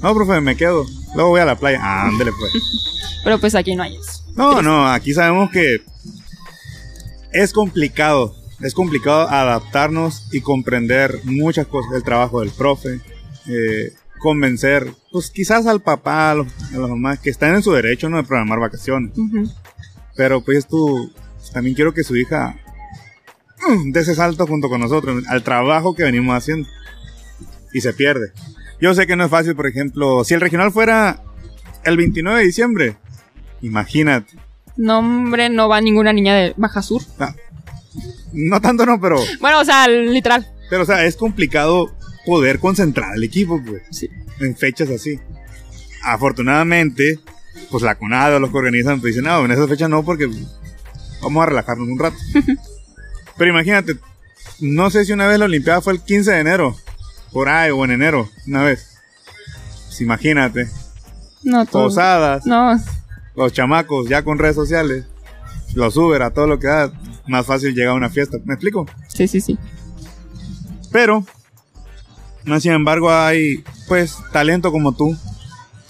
No, 0.02 0.14
profe, 0.16 0.40
me 0.42 0.56
quedo, 0.56 0.86
luego 1.16 1.30
voy 1.30 1.42
a 1.42 1.46
la 1.46 1.58
playa, 1.58 1.80
ándale 1.82 2.32
pues. 2.32 2.54
Pero 3.24 3.40
pues 3.40 3.56
aquí 3.56 3.76
no 3.76 3.84
hay 3.84 3.96
eso. 3.96 4.24
No, 4.36 4.62
no, 4.62 4.88
aquí 4.88 5.14
sabemos 5.14 5.52
que 5.52 5.82
es 7.34 7.52
complicado, 7.52 8.36
es 8.62 8.74
complicado 8.74 9.28
adaptarnos 9.28 10.28
y 10.32 10.42
comprender 10.42 11.20
muchas 11.26 11.68
cosas 11.68 11.92
del 11.92 12.04
trabajo 12.04 12.40
del 12.40 12.52
profe, 12.52 13.02
eh, 13.48 13.94
convencer, 14.20 14.94
pues 15.12 15.32
quizás 15.32 15.66
al 15.66 15.82
papá, 15.82 16.32
a, 16.32 16.36
los, 16.36 16.48
a 16.74 16.78
las 16.78 16.90
mamás 16.90 17.20
que 17.20 17.30
están 17.30 17.56
en 17.56 17.64
su 17.64 17.74
derecho 17.74 18.10
¿no? 18.10 18.18
de 18.18 18.24
programar 18.24 18.60
vacaciones, 18.60 19.12
pero 20.16 20.42
pues 20.42 20.68
tú, 20.68 21.12
también 21.54 21.76
quiero 21.76 21.94
que 21.94 22.04
su 22.04 22.16
hija 22.16 22.58
mm, 23.68 23.92
dé 23.92 24.02
ese 24.02 24.16
salto 24.16 24.46
junto 24.48 24.70
con 24.70 24.82
nosotros 24.82 25.24
al 25.28 25.44
trabajo 25.44 25.96
que 25.96 26.04
venimos 26.04 26.36
haciendo 26.36 26.68
y 27.74 27.82
se 27.82 27.94
pierde. 27.94 28.32
Yo 28.82 28.94
sé 28.94 29.06
que 29.08 29.15
no 29.15 29.26
es 29.26 29.32
fácil, 29.32 29.56
por 29.56 29.68
ejemplo, 29.68 30.24
si 30.24 30.34
el 30.34 30.42
regional 30.42 30.72
fuera 30.72 31.22
el 31.84 31.98
29 31.98 32.39
de 32.39 32.46
diciembre, 32.46 32.98
imagínate. 33.62 34.34
No, 34.78 35.00
hombre, 35.00 35.50
no 35.50 35.68
va 35.68 35.82
ninguna 35.82 36.13
niña 36.13 36.36
de 36.36 36.54
Baja 36.58 36.82
Sur. 36.82 37.02
Ah, 37.20 37.36
No 38.32 38.62
tanto 38.62 38.86
no, 38.86 39.00
pero, 39.02 39.20
Bueno, 39.42 39.60
o 39.60 39.65
sea, 39.65 39.88
literal. 39.88 40.48
pero 40.70 40.84
o 40.84 40.86
sea, 40.86 41.04
es 41.06 41.15
complicado 41.18 41.94
poder 42.26 42.60
concentrar 42.60 43.12
al 43.13 43.24
equipo, 43.24 43.62
pues, 43.65 43.82
Sí. 43.92 44.10
en 44.39 44.56
fechas 44.56 44.89
así. 44.89 45.20
Afortunadamente, 46.04 47.20
pues 47.70 47.84
la 47.84 47.96
CONADA 47.96 48.39
los 48.39 48.52
que 48.52 48.58
organizan, 48.58 49.02
pues 49.02 49.13
dicen, 49.15 49.26
no, 49.30 49.44
en 49.44 49.52
esa 49.52 49.68
fecha 49.68 49.88
no, 49.89 50.04
porque 50.04 50.30
vamos 51.22 51.44
a 51.44 51.48
relajarnos 51.48 51.88
un 51.89 52.00
rato. 52.00 52.18
pero 53.38 53.52
imagínate, 53.52 53.96
no 54.62 54.89
sé 54.89 55.04
si 55.06 55.12
una 55.12 55.28
vez 55.28 55.39
la 55.39 55.46
Olimpiada 55.46 55.82
fue 55.82 55.94
el 55.94 56.02
15 56.02 56.32
de 56.32 56.39
enero, 56.39 56.76
por 57.32 57.50
ahí, 57.50 57.72
o 57.72 57.84
en 57.86 57.92
enero, 57.92 58.30
una 58.48 58.63
vez. 58.63 58.98
Pues 59.88 60.02
imagínate, 60.02 60.70
No, 61.44 61.65
todo. 61.65 61.86
posadas, 61.86 62.46
No, 62.46 62.76
los 63.36 63.54
chamacos 63.54 64.08
ya 64.10 64.24
con 64.24 64.38
redes 64.39 64.56
sociales, 64.56 65.06
los 65.74 65.96
Uber, 65.98 66.22
a 66.24 66.32
todo 66.32 66.48
lo 66.48 66.60
que 66.60 66.68
da, 66.68 66.92
más 67.28 67.46
fácil 67.46 67.74
llegar 67.76 67.92
a 67.92 67.96
una 67.96 68.10
fiesta. 68.10 68.38
¿Me 68.46 68.54
explico? 68.54 68.86
sí, 69.08 69.28
sí, 69.28 69.42
sí. 69.42 69.58
Pero, 70.92 71.24
no 72.46 72.60
sin 72.60 72.72
embargo, 72.72 73.12
hay 73.13 73.63
pues 73.88 74.18
talento 74.32 74.72
como 74.72 74.94
tú, 74.94 75.15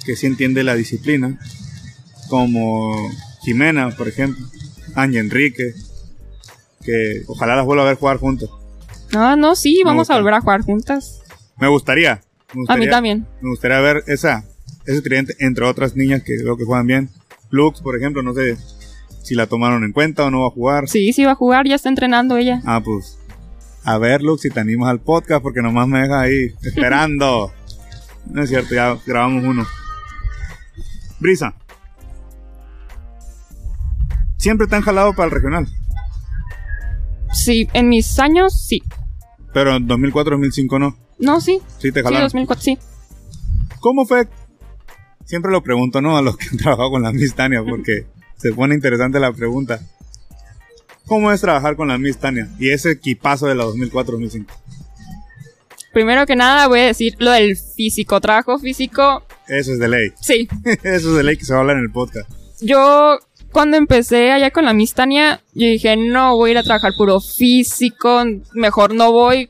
que 0.06 0.16
sí 0.16 0.26
entiende 0.28 0.64
la 0.64 0.76
disciplina, 0.76 1.40
como 2.30 2.96
Jimena, 3.44 3.90
por 3.92 4.08
ejemplo, 4.08 4.46
Ángel 4.96 5.22
Enrique, 5.26 5.74
que 6.84 7.24
ojalá 7.28 7.56
las 7.56 7.66
vuelva 7.66 7.84
a 7.84 7.88
ver 7.88 7.96
jugar 7.98 8.18
juntos. 8.18 8.50
No, 9.14 9.36
no, 9.36 9.56
sí, 9.56 9.82
vamos 9.86 10.02
gusta. 10.02 10.14
a 10.16 10.18
volver 10.18 10.34
a 10.36 10.42
jugar 10.42 10.62
juntas. 10.62 11.19
Me 11.60 11.68
gustaría. 11.68 12.16
me 12.16 12.20
A 12.20 12.54
mí 12.54 12.60
gustaría- 12.62 12.90
también. 12.90 13.28
Me 13.42 13.50
gustaría 13.50 13.80
ver 13.80 14.04
esa, 14.08 14.44
ese 14.86 15.02
tridente 15.02 15.36
entre 15.40 15.66
otras 15.66 15.96
niñas 15.96 16.24
que 16.24 16.38
creo 16.38 16.58
que 16.58 16.66
juegan 16.66 16.88
bien. 16.88 17.10
Lux, 17.52 17.82
por 17.82 17.96
ejemplo, 17.98 18.22
no 18.24 18.34
sé 18.34 18.58
si 19.24 19.36
la 19.36 19.48
tomaron 19.48 19.84
en 19.84 19.92
cuenta 19.92 20.26
o 20.26 20.32
no 20.32 20.42
va 20.42 20.48
a 20.48 20.52
jugar. 20.52 20.88
Sí, 20.88 21.14
sí 21.14 21.26
va 21.26 21.32
a 21.32 21.36
jugar, 21.36 21.68
ya 21.68 21.76
está 21.76 21.90
entrenando 21.90 22.38
ella. 22.38 22.62
Ah, 22.66 22.82
pues. 22.84 23.18
A 23.84 23.98
ver, 23.98 24.22
Lux, 24.22 24.42
si 24.42 24.50
te 24.50 24.60
animas 24.60 24.90
al 24.90 25.00
podcast, 25.00 25.42
porque 25.42 25.62
nomás 25.62 25.88
me 25.88 26.00
dejas 26.02 26.24
ahí 26.24 26.54
esperando. 26.64 27.52
no 28.26 28.44
es 28.44 28.50
cierto, 28.50 28.74
ya 28.76 28.98
grabamos 29.06 29.44
uno. 29.44 29.66
Brisa. 31.20 31.54
Siempre 34.38 34.68
te 34.68 34.76
han 34.76 34.82
jalado 34.82 35.14
para 35.14 35.26
el 35.26 35.32
regional. 35.32 35.68
Sí, 37.34 37.68
en 37.74 37.90
mis 37.90 38.20
años, 38.20 38.60
sí. 38.66 38.82
Pero 39.54 39.76
en 39.76 39.88
2004-2005 39.88 40.80
no. 40.80 40.98
No, 41.20 41.42
sí. 41.42 41.60
Sí 41.78 41.92
te 41.92 42.00
Sí, 42.00 42.04
jalaron. 42.04 42.28
2004, 42.28 42.64
sí. 42.64 42.78
¿Cómo 43.80 44.06
fue? 44.06 44.28
Siempre 45.26 45.52
lo 45.52 45.62
pregunto, 45.62 46.02
¿no? 46.02 46.18
A 46.18 46.22
los 46.22 46.38
que 46.38 46.48
han 46.52 46.58
trabajado 46.58 46.90
con 46.92 47.04
la 47.04 47.12
Miss 47.12 47.36
Tania, 47.36 47.64
porque 47.64 48.06
se 48.38 48.54
pone 48.54 48.74
interesante 48.76 49.20
la 49.20 49.32
pregunta. 49.32 49.80
¿Cómo 51.06 51.32
es 51.32 51.42
trabajar 51.42 51.76
con 51.76 51.88
la 51.88 51.98
Miss 51.98 52.18
Tania? 52.18 52.50
Y 52.60 52.70
ese 52.72 52.92
equipazo 52.92 53.48
de 53.48 53.56
la 53.56 53.66
2004-2005. 53.66 54.46
Primero 55.92 56.26
que 56.28 56.36
nada 56.36 56.68
voy 56.68 56.82
a 56.82 56.86
decir 56.86 57.16
lo 57.18 57.32
del 57.32 57.58
físico, 57.58 58.22
trabajo 58.22 58.60
físico, 58.60 59.24
Eso 59.48 59.74
es 59.74 59.80
de 59.80 59.88
ley. 59.88 60.12
sí. 60.22 60.48
Eso 60.84 61.10
es 61.10 61.16
de 61.16 61.24
ley 61.24 61.36
que 61.38 61.46
se 61.46 61.54
va 61.54 61.60
a 61.60 61.62
hablar 61.62 61.78
en 61.78 61.84
el 61.84 61.92
podcast. 61.92 62.30
Yo 62.62 63.18
cuando 63.52 63.76
empecé 63.78 64.32
allá 64.32 64.52
con 64.52 64.66
la 64.66 64.74
Miss 64.74 64.94
Tania, 64.94 65.42
yo 65.56 65.66
dije, 65.66 65.98
no 65.98 66.36
voy 66.36 66.50
a 66.50 66.54
ir 66.54 66.58
a 66.60 66.64
trabajar 66.64 66.94
puro 66.96 67.20
físico, 67.20 68.24
mejor 68.54 68.94
no 68.94 69.12
voy. 69.12 69.50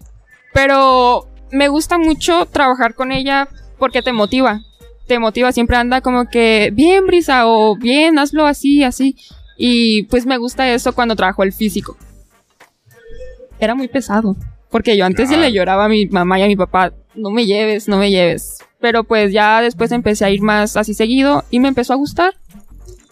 Pero 0.53 1.27
me 1.51 1.67
gusta 1.67 1.97
mucho 1.97 2.45
trabajar 2.45 2.93
con 2.95 3.12
ella 3.12 3.47
porque 3.77 4.01
te 4.01 4.12
motiva. 4.13 4.62
Te 5.07 5.17
motiva, 5.19 5.51
siempre 5.51 5.77
anda 5.77 6.01
como 6.01 6.25
que, 6.29 6.69
bien, 6.73 7.07
Brisa, 7.07 7.47
o 7.47 7.75
bien, 7.75 8.19
hazlo 8.19 8.45
así, 8.45 8.83
así. 8.83 9.15
Y 9.57 10.03
pues 10.03 10.25
me 10.25 10.38
gusta 10.38 10.71
eso 10.71 10.93
cuando 10.93 11.15
trabajo 11.15 11.43
el 11.43 11.51
físico. 11.51 11.97
Era 13.59 13.75
muy 13.75 13.88
pesado. 13.88 14.35
Porque 14.69 14.95
yo 14.95 15.05
antes 15.05 15.27
Claro. 15.29 15.41
le 15.43 15.51
lloraba 15.51 15.85
a 15.85 15.89
mi 15.89 16.05
mamá 16.05 16.39
y 16.39 16.43
a 16.43 16.47
mi 16.47 16.55
papá, 16.55 16.93
no 17.15 17.31
me 17.31 17.45
lleves, 17.45 17.88
no 17.88 17.97
me 17.97 18.12
lleves. 18.12 18.59
Pero 18.79 19.03
pues 19.03 19.33
ya 19.33 19.62
después 19.62 19.91
empecé 19.91 20.25
a 20.25 20.29
ir 20.29 20.41
más 20.41 20.77
así 20.77 20.93
seguido 20.93 21.43
y 21.49 21.59
me 21.59 21.67
empezó 21.69 21.93
a 21.93 21.97
gustar. 21.97 22.35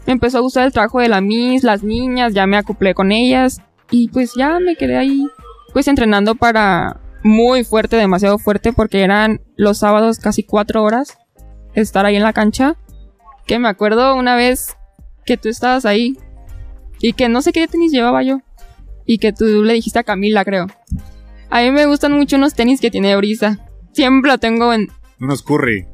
Me 0.06 0.14
empezó 0.14 0.38
a 0.38 0.42
gustar 0.42 0.66
el 0.66 0.72
trabajo 0.72 1.00
de 1.00 1.10
la 1.10 1.20
Miss, 1.20 1.64
las 1.64 1.84
niñas, 1.84 2.34
ya 2.34 2.46
me 2.46 2.58
acoplé 2.58 2.94
con 2.94 3.12
ellas 3.12 3.60
y 3.90 4.08
pues 4.10 4.34
ya 4.36 4.60
me 4.60 4.76
quedé 4.76 4.96
ahí 4.98 5.26
pues 5.74 5.88
entrenando 5.88 6.36
para 6.36 6.98
muy 7.24 7.64
fuerte, 7.64 7.96
demasiado 7.96 8.38
fuerte 8.38 8.74
porque 8.74 9.02
eran 9.02 9.42
los 9.56 9.80
sábados 9.80 10.20
casi 10.20 10.44
cuatro 10.44 10.84
horas 10.84 11.18
estar 11.74 12.06
ahí 12.06 12.16
en 12.16 12.24
la 12.24 12.34
cancha. 12.34 12.76
Que 13.46 13.60
me 13.60 13.70
acuerdo 13.70 14.16
una 14.16 14.36
vez 14.36 14.76
que 15.26 15.38
tú 15.38 15.50
estabas 15.50 15.86
ahí 15.86 16.18
y 17.00 17.14
que 17.14 17.30
no 17.30 17.42
sé 17.42 17.54
qué 17.54 17.68
tenis 17.68 17.92
llevaba 17.92 18.24
yo 18.24 18.42
y 19.06 19.20
que 19.20 19.32
tú 19.32 19.64
le 19.64 19.74
dijiste 19.74 20.00
a 20.00 20.04
Camila, 20.04 20.44
creo. 20.44 20.68
A 21.50 21.62
mí 21.62 21.72
me 21.72 21.86
gustan 21.86 22.12
mucho 22.12 22.36
unos 22.36 22.54
tenis 22.54 22.82
que 22.82 22.92
tiene 22.92 23.16
Brisa. 23.16 23.66
Siempre 23.94 24.32
lo 24.32 24.38
tengo 24.38 24.74
en... 24.74 24.90
Unos 25.20 25.42
curry. 25.42 25.88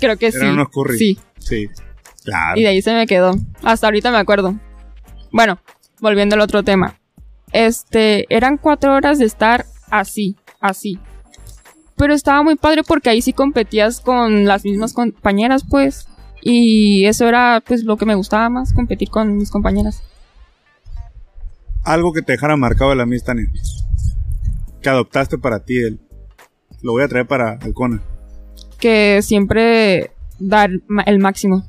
Creo 0.00 0.16
que 0.16 0.30
sí. 0.30 0.38
Eran 0.38 0.54
unos 0.54 0.68
curry. 0.68 0.98
Sí. 0.98 1.18
Sí. 1.38 1.68
Claro. 2.24 2.58
Y 2.58 2.62
de 2.62 2.68
ahí 2.68 2.82
se 2.82 2.94
me 2.94 3.06
quedó. 3.06 3.36
Hasta 3.62 3.88
ahorita 3.88 4.10
me 4.10 4.18
acuerdo. 4.18 4.54
Bueno, 5.32 5.58
volviendo 6.00 6.34
al 6.36 6.40
otro 6.40 6.62
tema. 6.62 6.98
Este, 7.52 8.26
eran 8.34 8.56
cuatro 8.56 8.94
horas 8.94 9.18
de 9.18 9.24
estar 9.24 9.66
así, 9.90 10.36
así. 10.60 10.98
Pero 11.96 12.12
estaba 12.14 12.42
muy 12.42 12.56
padre 12.56 12.82
porque 12.82 13.10
ahí 13.10 13.22
sí 13.22 13.32
competías 13.32 14.00
con 14.00 14.44
las 14.44 14.64
mismas 14.64 14.92
compañeras, 14.92 15.64
pues. 15.68 16.08
Y 16.42 17.06
eso 17.06 17.26
era, 17.26 17.62
pues, 17.66 17.84
lo 17.84 17.96
que 17.96 18.06
me 18.06 18.14
gustaba 18.14 18.48
más, 18.50 18.72
competir 18.72 19.08
con 19.10 19.36
mis 19.36 19.50
compañeras. 19.50 20.02
Algo 21.84 22.12
que 22.12 22.22
te 22.22 22.32
dejara 22.32 22.56
marcado 22.56 22.90
de 22.90 22.96
la 22.96 23.06
Miss 23.06 23.24
Tania. 23.24 23.46
Que 24.82 24.88
adoptaste 24.88 25.38
para 25.38 25.60
ti. 25.60 25.78
El, 25.78 26.00
lo 26.82 26.92
voy 26.92 27.02
a 27.02 27.08
traer 27.08 27.26
para 27.26 27.52
Alcona. 27.62 28.02
que 28.78 29.22
siempre 29.22 30.10
dar 30.38 30.70
el 31.06 31.18
máximo. 31.18 31.64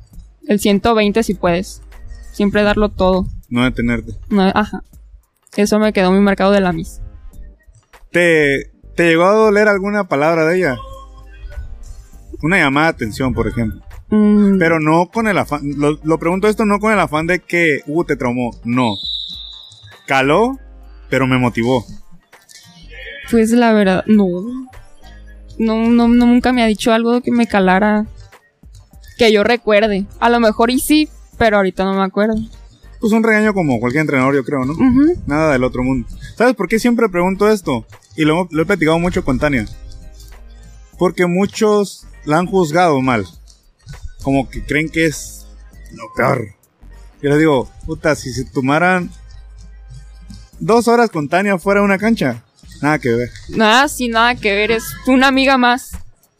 El 0.46 0.60
120 0.60 1.22
si 1.22 1.34
puedes. 1.34 1.82
Siempre 2.32 2.62
darlo 2.62 2.90
todo. 2.90 3.26
No 3.48 3.64
detenerte. 3.64 4.12
No, 4.28 4.42
ajá. 4.42 4.82
Eso 5.56 5.78
me 5.78 5.92
quedó 5.92 6.12
muy 6.12 6.20
marcado 6.20 6.52
de 6.52 6.60
la 6.60 6.72
Miss. 6.72 7.00
¿Te, 8.10 8.70
¿Te 8.96 9.06
llegó 9.08 9.24
a 9.24 9.32
doler 9.32 9.68
alguna 9.68 10.04
palabra 10.04 10.44
de 10.44 10.58
ella? 10.58 10.76
Una 12.42 12.58
llamada 12.58 12.86
de 12.86 12.90
atención, 12.94 13.34
por 13.34 13.48
ejemplo. 13.48 13.80
Mm, 14.10 14.58
Pero 14.58 14.80
no 14.80 15.08
con 15.10 15.28
el 15.28 15.38
afán. 15.38 15.60
Lo, 15.76 15.98
lo 16.02 16.18
pregunto 16.18 16.48
esto 16.48 16.64
no 16.64 16.78
con 16.78 16.92
el 16.92 17.00
afán 17.00 17.26
de 17.26 17.40
que, 17.40 17.80
uh, 17.86 18.04
te 18.04 18.16
traumó. 18.16 18.50
No. 18.64 18.94
Caló, 20.06 20.58
pero 21.10 21.26
me 21.26 21.38
motivó. 21.38 21.84
Pues 23.30 23.50
la 23.50 23.72
verdad, 23.72 24.04
no. 24.06 24.26
No, 25.58 25.90
no, 25.90 26.08
no, 26.08 26.26
nunca 26.26 26.52
me 26.52 26.62
ha 26.62 26.66
dicho 26.66 26.92
algo 26.92 27.20
que 27.20 27.32
me 27.32 27.46
calara. 27.46 28.06
Que 29.18 29.32
yo 29.32 29.42
recuerde. 29.44 30.06
A 30.20 30.30
lo 30.30 30.40
mejor 30.40 30.70
y 30.70 30.78
sí, 30.78 31.08
pero 31.36 31.56
ahorita 31.56 31.84
no 31.84 31.94
me 31.94 32.04
acuerdo. 32.04 32.36
Pues 33.00 33.12
un 33.12 33.22
regaño 33.22 33.54
como 33.54 33.78
cualquier 33.78 34.02
entrenador, 34.02 34.34
yo 34.34 34.44
creo, 34.44 34.64
¿no? 34.64 34.74
Nada 35.26 35.52
del 35.52 35.64
otro 35.64 35.84
mundo. 35.84 36.08
¿Sabes 36.36 36.54
por 36.54 36.68
qué 36.68 36.78
siempre 36.78 37.08
pregunto 37.08 37.48
esto? 37.48 37.86
Y 38.16 38.24
lo, 38.24 38.48
he 38.50 38.64
platicado 38.66 38.98
mucho 38.98 39.24
con 39.24 39.38
Tania. 39.38 39.66
Porque 40.98 41.26
muchos 41.26 42.06
la 42.24 42.38
han 42.38 42.46
juzgado 42.46 43.00
mal. 43.00 43.24
Como 44.22 44.48
que 44.50 44.64
creen 44.64 44.88
que 44.88 45.06
es 45.06 45.46
lo 45.92 46.12
peor. 46.16 46.48
Yo 47.22 47.30
les 47.30 47.38
digo, 47.38 47.70
puta, 47.86 48.16
si 48.16 48.32
se 48.32 48.44
tomaran 48.44 49.10
dos 50.58 50.88
horas 50.88 51.10
con 51.10 51.28
Tania 51.28 51.58
fuera 51.58 51.80
de 51.80 51.86
una 51.86 51.98
cancha, 51.98 52.42
nada 52.82 52.98
que 52.98 53.10
ver. 53.10 53.30
Nada, 53.50 53.88
sin 53.88 54.12
nada 54.12 54.34
que 54.34 54.52
ver. 54.54 54.72
Es 54.72 54.84
una 55.06 55.28
amiga 55.28 55.56
más. 55.56 55.92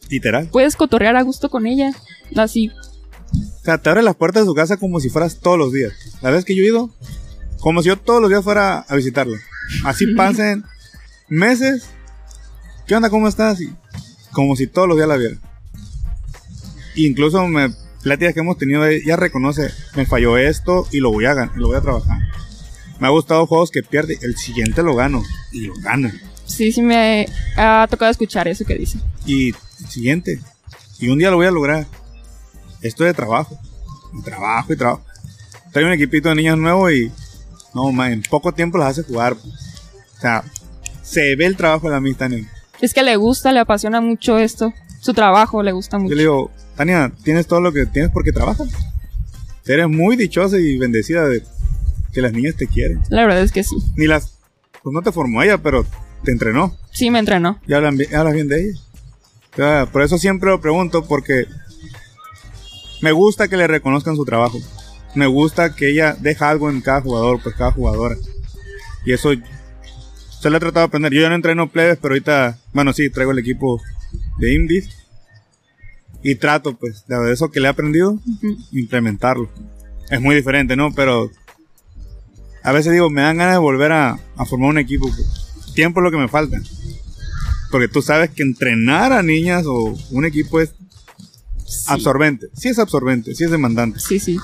Literal. 0.09 0.49
Puedes 0.51 0.75
cotorrear 0.75 1.15
a 1.15 1.21
gusto 1.21 1.49
con 1.49 1.65
ella. 1.65 1.91
Así. 2.35 2.71
O 3.33 3.63
sea, 3.63 3.77
te 3.77 3.89
abre 3.89 4.01
las 4.01 4.15
puertas 4.15 4.43
de 4.43 4.47
su 4.47 4.55
casa 4.55 4.77
como 4.77 4.99
si 4.99 5.09
fueras 5.09 5.39
todos 5.39 5.57
los 5.57 5.71
días. 5.71 5.93
La 6.21 6.31
vez 6.31 6.45
que 6.45 6.55
yo 6.55 6.63
he 6.63 6.67
ido, 6.67 6.89
como 7.59 7.81
si 7.81 7.89
yo 7.89 7.97
todos 7.97 8.21
los 8.21 8.29
días 8.29 8.43
fuera 8.43 8.79
a 8.79 8.95
visitarla. 8.95 9.37
Así 9.83 10.07
pasen 10.15 10.63
meses. 11.27 11.83
¿Qué 12.87 12.95
onda? 12.95 13.09
¿Cómo 13.09 13.27
estás? 13.27 13.61
Y 13.61 13.73
como 14.31 14.55
si 14.55 14.67
todos 14.67 14.87
los 14.87 14.97
días 14.97 15.07
la 15.07 15.17
viera. 15.17 15.37
Incluso 16.95 17.47
me 17.47 17.73
pláticas 18.01 18.33
que 18.33 18.39
hemos 18.39 18.57
tenido, 18.57 18.85
ella 18.85 19.15
reconoce, 19.15 19.69
me 19.95 20.05
falló 20.05 20.37
esto 20.37 20.87
y 20.91 20.99
lo 20.99 21.11
voy 21.11 21.25
a 21.25 21.33
ganar, 21.33 21.55
lo 21.57 21.67
voy 21.67 21.77
a 21.77 21.81
trabajar. 21.81 22.19
Me 22.99 23.07
ha 23.07 23.11
gustado 23.11 23.45
juegos 23.45 23.71
que 23.71 23.83
pierde, 23.83 24.17
el 24.21 24.37
siguiente 24.37 24.83
lo 24.83 24.95
gano 24.95 25.23
y 25.51 25.67
lo 25.67 25.73
gana. 25.81 26.13
Sí, 26.45 26.71
sí 26.71 26.81
me 26.81 27.27
ha 27.55 27.87
tocado 27.89 28.11
escuchar 28.11 28.47
eso 28.47 28.65
que 28.65 28.75
dice. 28.75 28.97
Y 29.25 29.49
el 29.49 29.89
siguiente. 29.89 30.39
Y 30.99 31.09
un 31.09 31.19
día 31.19 31.29
lo 31.29 31.37
voy 31.37 31.45
a 31.45 31.51
lograr. 31.51 31.87
Esto 32.81 33.03
es 33.05 33.09
de 33.09 33.13
trabajo. 33.13 33.57
Y 34.13 34.21
trabajo 34.23 34.73
y 34.73 34.75
trabajo. 34.77 35.01
Trae 35.71 35.85
un 35.85 35.91
equipito 35.93 36.29
de 36.29 36.35
niños 36.35 36.57
nuevo 36.57 36.89
y. 36.91 37.11
No, 37.73 37.91
man, 37.91 38.11
en 38.11 38.23
poco 38.23 38.51
tiempo 38.51 38.77
las 38.77 38.89
hace 38.97 39.03
jugar. 39.03 39.35
pues. 39.35 39.53
O 40.17 40.21
sea, 40.21 40.43
se 41.03 41.35
ve 41.35 41.45
el 41.45 41.55
trabajo 41.55 41.87
de 41.87 41.93
la 41.93 41.99
Miss 42.01 42.17
Tania. 42.17 42.45
Es 42.81 42.93
que 42.93 43.03
le 43.03 43.15
gusta, 43.15 43.51
le 43.51 43.59
apasiona 43.59 44.01
mucho 44.01 44.37
esto. 44.37 44.73
Su 45.01 45.13
trabajo 45.13 45.63
le 45.63 45.71
gusta 45.71 45.97
Yo 45.97 46.01
mucho. 46.03 46.15
le 46.15 46.21
digo, 46.21 46.51
Tania, 46.75 47.11
tienes 47.23 47.47
todo 47.47 47.61
lo 47.61 47.71
que 47.71 47.85
tienes 47.85 48.11
porque 48.11 48.31
trabajas. 48.31 48.69
Eres 49.65 49.87
muy 49.87 50.15
dichosa 50.15 50.57
y 50.57 50.77
bendecida 50.77 51.27
de 51.27 51.43
que 52.11 52.21
las 52.21 52.33
niñas 52.33 52.55
te 52.55 52.67
quieren. 52.67 53.01
La 53.09 53.21
verdad 53.21 53.43
es 53.43 53.51
que 53.51 53.63
sí. 53.63 53.75
Ni 53.95 54.07
las. 54.07 54.33
Pues 54.81 54.93
no 54.93 55.01
te 55.01 55.11
formó 55.11 55.43
ella, 55.43 55.57
pero 55.59 55.85
te 56.23 56.31
entrenó. 56.31 56.75
Sí, 56.91 57.11
me 57.11 57.19
entrenó. 57.19 57.59
y 57.67 57.73
hablan 57.73 57.97
hablas 58.15 58.33
bien 58.33 58.47
de 58.47 58.61
ella. 58.69 58.79
O 59.53 59.55
sea, 59.55 59.85
por 59.91 60.01
eso 60.01 60.17
siempre 60.17 60.49
lo 60.49 60.59
pregunto, 60.61 61.05
porque 61.05 61.45
me 63.01 63.11
gusta 63.11 63.47
que 63.47 63.57
le 63.57 63.67
reconozcan 63.67 64.15
su 64.15 64.25
trabajo. 64.25 64.59
Me 65.15 65.27
gusta 65.27 65.75
que 65.75 65.89
ella 65.89 66.15
deja 66.19 66.49
algo 66.49 66.69
en 66.69 66.81
cada 66.81 67.01
jugador, 67.01 67.41
pues 67.41 67.55
cada 67.55 67.71
jugadora. 67.71 68.15
Y 69.05 69.13
eso 69.13 69.31
se 70.39 70.49
lo 70.49 70.57
he 70.57 70.59
tratado 70.59 70.85
de 70.85 70.87
aprender. 70.87 71.13
Yo 71.13 71.21
ya 71.21 71.29
no 71.29 71.35
entreno 71.35 71.69
plebes, 71.69 71.97
pero 72.01 72.13
ahorita, 72.13 72.57
bueno, 72.73 72.93
sí, 72.93 73.09
traigo 73.09 73.31
el 73.31 73.39
equipo 73.39 73.81
de 74.37 74.53
Indies. 74.53 74.89
Y 76.21 76.35
trato, 76.35 76.77
pues, 76.77 77.05
de 77.07 77.31
eso 77.31 77.49
que 77.49 77.59
le 77.59 77.67
he 77.67 77.69
aprendido, 77.69 78.19
implementarlo. 78.71 79.49
Es 80.09 80.19
muy 80.19 80.35
diferente, 80.35 80.75
¿no? 80.75 80.93
Pero 80.93 81.31
a 82.61 82.71
veces 82.71 82.91
digo, 82.91 83.09
me 83.09 83.21
dan 83.21 83.37
ganas 83.37 83.55
de 83.55 83.59
volver 83.59 83.91
a, 83.93 84.19
a 84.35 84.45
formar 84.45 84.69
un 84.69 84.77
equipo. 84.77 85.07
pues. 85.07 85.73
Tiempo 85.73 86.01
es 86.01 86.03
lo 86.03 86.11
que 86.11 86.17
me 86.17 86.27
falta. 86.27 86.59
Porque 87.71 87.87
tú 87.87 88.01
sabes 88.01 88.31
que 88.31 88.43
entrenar 88.43 89.13
a 89.13 89.23
niñas 89.23 89.63
o 89.65 89.95
un 90.11 90.25
equipo 90.25 90.59
es 90.59 90.73
Sí. 91.69 91.85
absorbente. 91.87 92.47
Sí 92.53 92.69
es 92.69 92.79
absorbente, 92.79 93.35
sí 93.35 93.43
es 93.43 93.51
demandante. 93.51 93.99
Sí, 93.99 94.19
sí. 94.19 94.37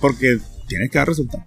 Porque 0.00 0.40
tienes 0.66 0.90
que 0.90 0.98
dar 0.98 1.06
resultados. 1.06 1.46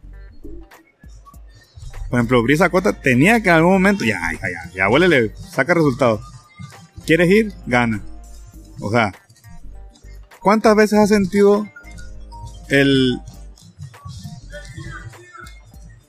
Por 2.09 2.19
ejemplo, 2.19 2.41
Brisa 2.41 2.69
Cota 2.69 2.93
tenía 2.93 3.41
que 3.43 3.49
en 3.49 3.55
algún 3.55 3.73
momento, 3.73 4.05
ya, 4.05 4.19
ya, 4.31 4.39
ya, 4.39 4.71
ya, 4.73 4.89
huélele, 4.89 5.33
saca 5.51 5.73
resultados. 5.73 6.21
¿Quieres 7.05 7.29
ir? 7.29 7.53
Gana. 7.65 8.01
O 8.79 8.89
sea, 8.89 9.13
¿cuántas 10.39 10.75
veces 10.75 10.99
has 10.99 11.09
sentido 11.09 11.67
el. 12.69 13.19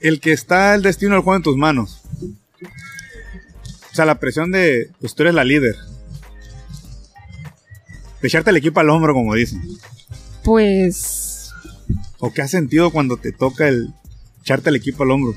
el 0.01 0.21
que 0.21 0.33
está 0.33 0.75
el 0.75 0.83
destino 0.83 1.15
del 1.15 1.25
juego 1.25 1.37
en 1.37 1.43
tus 1.43 1.57
manos? 1.57 2.03
O 3.91 3.95
sea, 3.97 4.05
la 4.05 4.21
presión 4.21 4.53
de, 4.53 4.91
pues 5.01 5.15
tú 5.15 5.23
eres 5.23 5.35
la 5.35 5.43
líder. 5.43 5.75
De 8.27 8.29
echarte 8.29 8.51
el 8.51 8.57
equipo 8.57 8.81
al 8.81 8.91
hombro, 8.91 9.15
como 9.15 9.37
dicen. 9.37 9.63
Pues. 10.43 11.53
¿O 12.19 12.33
qué 12.33 12.43
has 12.43 12.51
sentido 12.51 12.91
cuando 12.91 13.19
te 13.19 13.31
toca 13.31 13.69
el 13.69 13.95
echarte 14.41 14.71
el 14.71 14.75
equipo 14.75 15.05
al 15.05 15.13
hombro? 15.13 15.37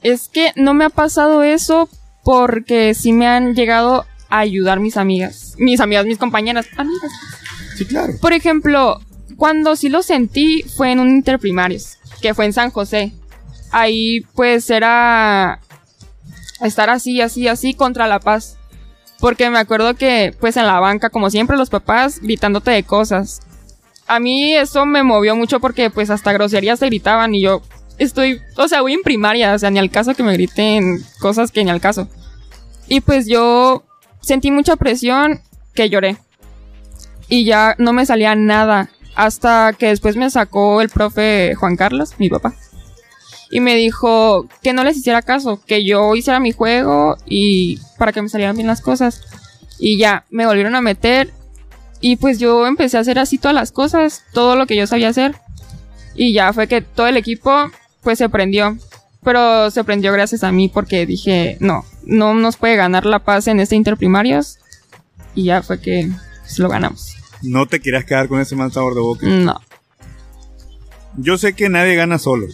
Es 0.00 0.28
que 0.28 0.52
no 0.54 0.74
me 0.74 0.84
ha 0.84 0.90
pasado 0.90 1.42
eso 1.42 1.88
porque 2.22 2.94
sí 2.94 3.12
me 3.12 3.26
han 3.26 3.56
llegado 3.56 4.06
a 4.28 4.38
ayudar 4.38 4.78
mis 4.78 4.96
amigas. 4.96 5.56
Mis 5.58 5.80
amigas, 5.80 6.06
mis 6.06 6.18
compañeras. 6.18 6.68
Amigas. 6.76 7.10
Sí, 7.76 7.84
claro. 7.84 8.14
Por 8.20 8.32
ejemplo, 8.32 9.00
cuando 9.36 9.74
sí 9.74 9.88
lo 9.88 10.04
sentí 10.04 10.62
fue 10.76 10.92
en 10.92 11.00
un 11.00 11.10
interprimarios, 11.10 11.98
que 12.22 12.32
fue 12.32 12.44
en 12.44 12.52
San 12.52 12.70
José. 12.70 13.12
Ahí 13.72 14.20
pues 14.36 14.70
era 14.70 15.58
estar 16.60 16.90
así, 16.90 17.20
así, 17.20 17.48
así 17.48 17.74
contra 17.74 18.06
la 18.06 18.20
paz. 18.20 18.56
Porque 19.24 19.48
me 19.48 19.58
acuerdo 19.58 19.94
que 19.94 20.34
pues 20.38 20.58
en 20.58 20.66
la 20.66 20.80
banca, 20.80 21.08
como 21.08 21.30
siempre, 21.30 21.56
los 21.56 21.70
papás 21.70 22.20
gritándote 22.20 22.70
de 22.72 22.82
cosas. 22.82 23.40
A 24.06 24.20
mí 24.20 24.54
eso 24.54 24.84
me 24.84 25.02
movió 25.02 25.34
mucho 25.34 25.60
porque 25.60 25.88
pues 25.88 26.10
hasta 26.10 26.34
groserías 26.34 26.78
se 26.78 26.84
gritaban 26.84 27.34
y 27.34 27.40
yo 27.40 27.62
estoy, 27.96 28.42
o 28.58 28.68
sea, 28.68 28.82
voy 28.82 28.92
en 28.92 29.00
primaria, 29.00 29.54
o 29.54 29.58
sea, 29.58 29.70
ni 29.70 29.78
al 29.78 29.90
caso 29.90 30.14
que 30.14 30.22
me 30.22 30.34
griten 30.34 31.02
cosas 31.20 31.52
que 31.52 31.64
ni 31.64 31.70
al 31.70 31.80
caso. 31.80 32.06
Y 32.86 33.00
pues 33.00 33.26
yo 33.26 33.84
sentí 34.20 34.50
mucha 34.50 34.76
presión 34.76 35.40
que 35.72 35.88
lloré 35.88 36.18
y 37.30 37.46
ya 37.46 37.76
no 37.78 37.94
me 37.94 38.04
salía 38.04 38.34
nada. 38.34 38.90
Hasta 39.14 39.72
que 39.72 39.86
después 39.86 40.16
me 40.16 40.28
sacó 40.28 40.82
el 40.82 40.90
profe 40.90 41.54
Juan 41.54 41.76
Carlos, 41.76 42.10
mi 42.18 42.28
papá. 42.28 42.54
Y 43.50 43.60
me 43.60 43.74
dijo 43.76 44.48
que 44.62 44.72
no 44.72 44.84
les 44.84 44.96
hiciera 44.96 45.22
caso, 45.22 45.60
que 45.64 45.84
yo 45.84 46.14
hiciera 46.14 46.40
mi 46.40 46.52
juego 46.52 47.16
y 47.26 47.78
para 47.98 48.12
que 48.12 48.22
me 48.22 48.28
salieran 48.28 48.56
bien 48.56 48.66
las 48.66 48.80
cosas. 48.80 49.22
Y 49.78 49.98
ya, 49.98 50.24
me 50.30 50.46
volvieron 50.46 50.74
a 50.74 50.80
meter. 50.80 51.32
Y 52.00 52.16
pues 52.16 52.38
yo 52.38 52.66
empecé 52.66 52.96
a 52.96 53.00
hacer 53.00 53.18
así 53.18 53.38
todas 53.38 53.54
las 53.54 53.72
cosas, 53.72 54.24
todo 54.32 54.56
lo 54.56 54.66
que 54.66 54.76
yo 54.76 54.86
sabía 54.86 55.08
hacer. 55.08 55.34
Y 56.14 56.32
ya 56.32 56.52
fue 56.52 56.68
que 56.68 56.80
todo 56.80 57.06
el 57.06 57.16
equipo 57.16 57.70
pues 58.02 58.18
se 58.18 58.28
prendió. 58.28 58.76
Pero 59.22 59.70
se 59.70 59.84
prendió 59.84 60.12
gracias 60.12 60.44
a 60.44 60.52
mí 60.52 60.68
porque 60.68 61.06
dije, 61.06 61.56
no, 61.60 61.84
no 62.04 62.34
nos 62.34 62.56
puede 62.56 62.76
ganar 62.76 63.06
la 63.06 63.20
paz 63.20 63.46
en 63.46 63.58
este 63.60 63.76
interprimarios. 63.76 64.58
Y 65.34 65.44
ya 65.44 65.62
fue 65.62 65.80
que 65.80 66.10
pues, 66.42 66.58
lo 66.58 66.68
ganamos. 66.68 67.14
No 67.42 67.66
te 67.66 67.80
quieras 67.80 68.04
quedar 68.04 68.28
con 68.28 68.40
ese 68.40 68.54
mal 68.56 68.72
sabor 68.72 68.94
de 68.94 69.00
boca. 69.00 69.26
No. 69.26 69.60
Yo 71.16 71.38
sé 71.38 71.54
que 71.54 71.68
nadie 71.68 71.94
gana 71.94 72.18
solo. 72.18 72.46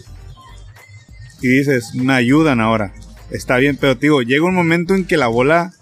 Y 1.43 1.49
dices, 1.49 1.95
me 1.95 2.13
ayudan 2.15 2.61
ahora. 2.61 2.93
Está 3.31 3.57
bien, 3.57 3.77
pero 3.77 3.97
te 3.97 4.07
digo, 4.07 4.23
llega 4.23 4.45
un 4.45 4.55
momento 4.55 4.95
en 4.95 5.07
que 5.07 5.17
la 5.17 5.29
bola 5.29 5.73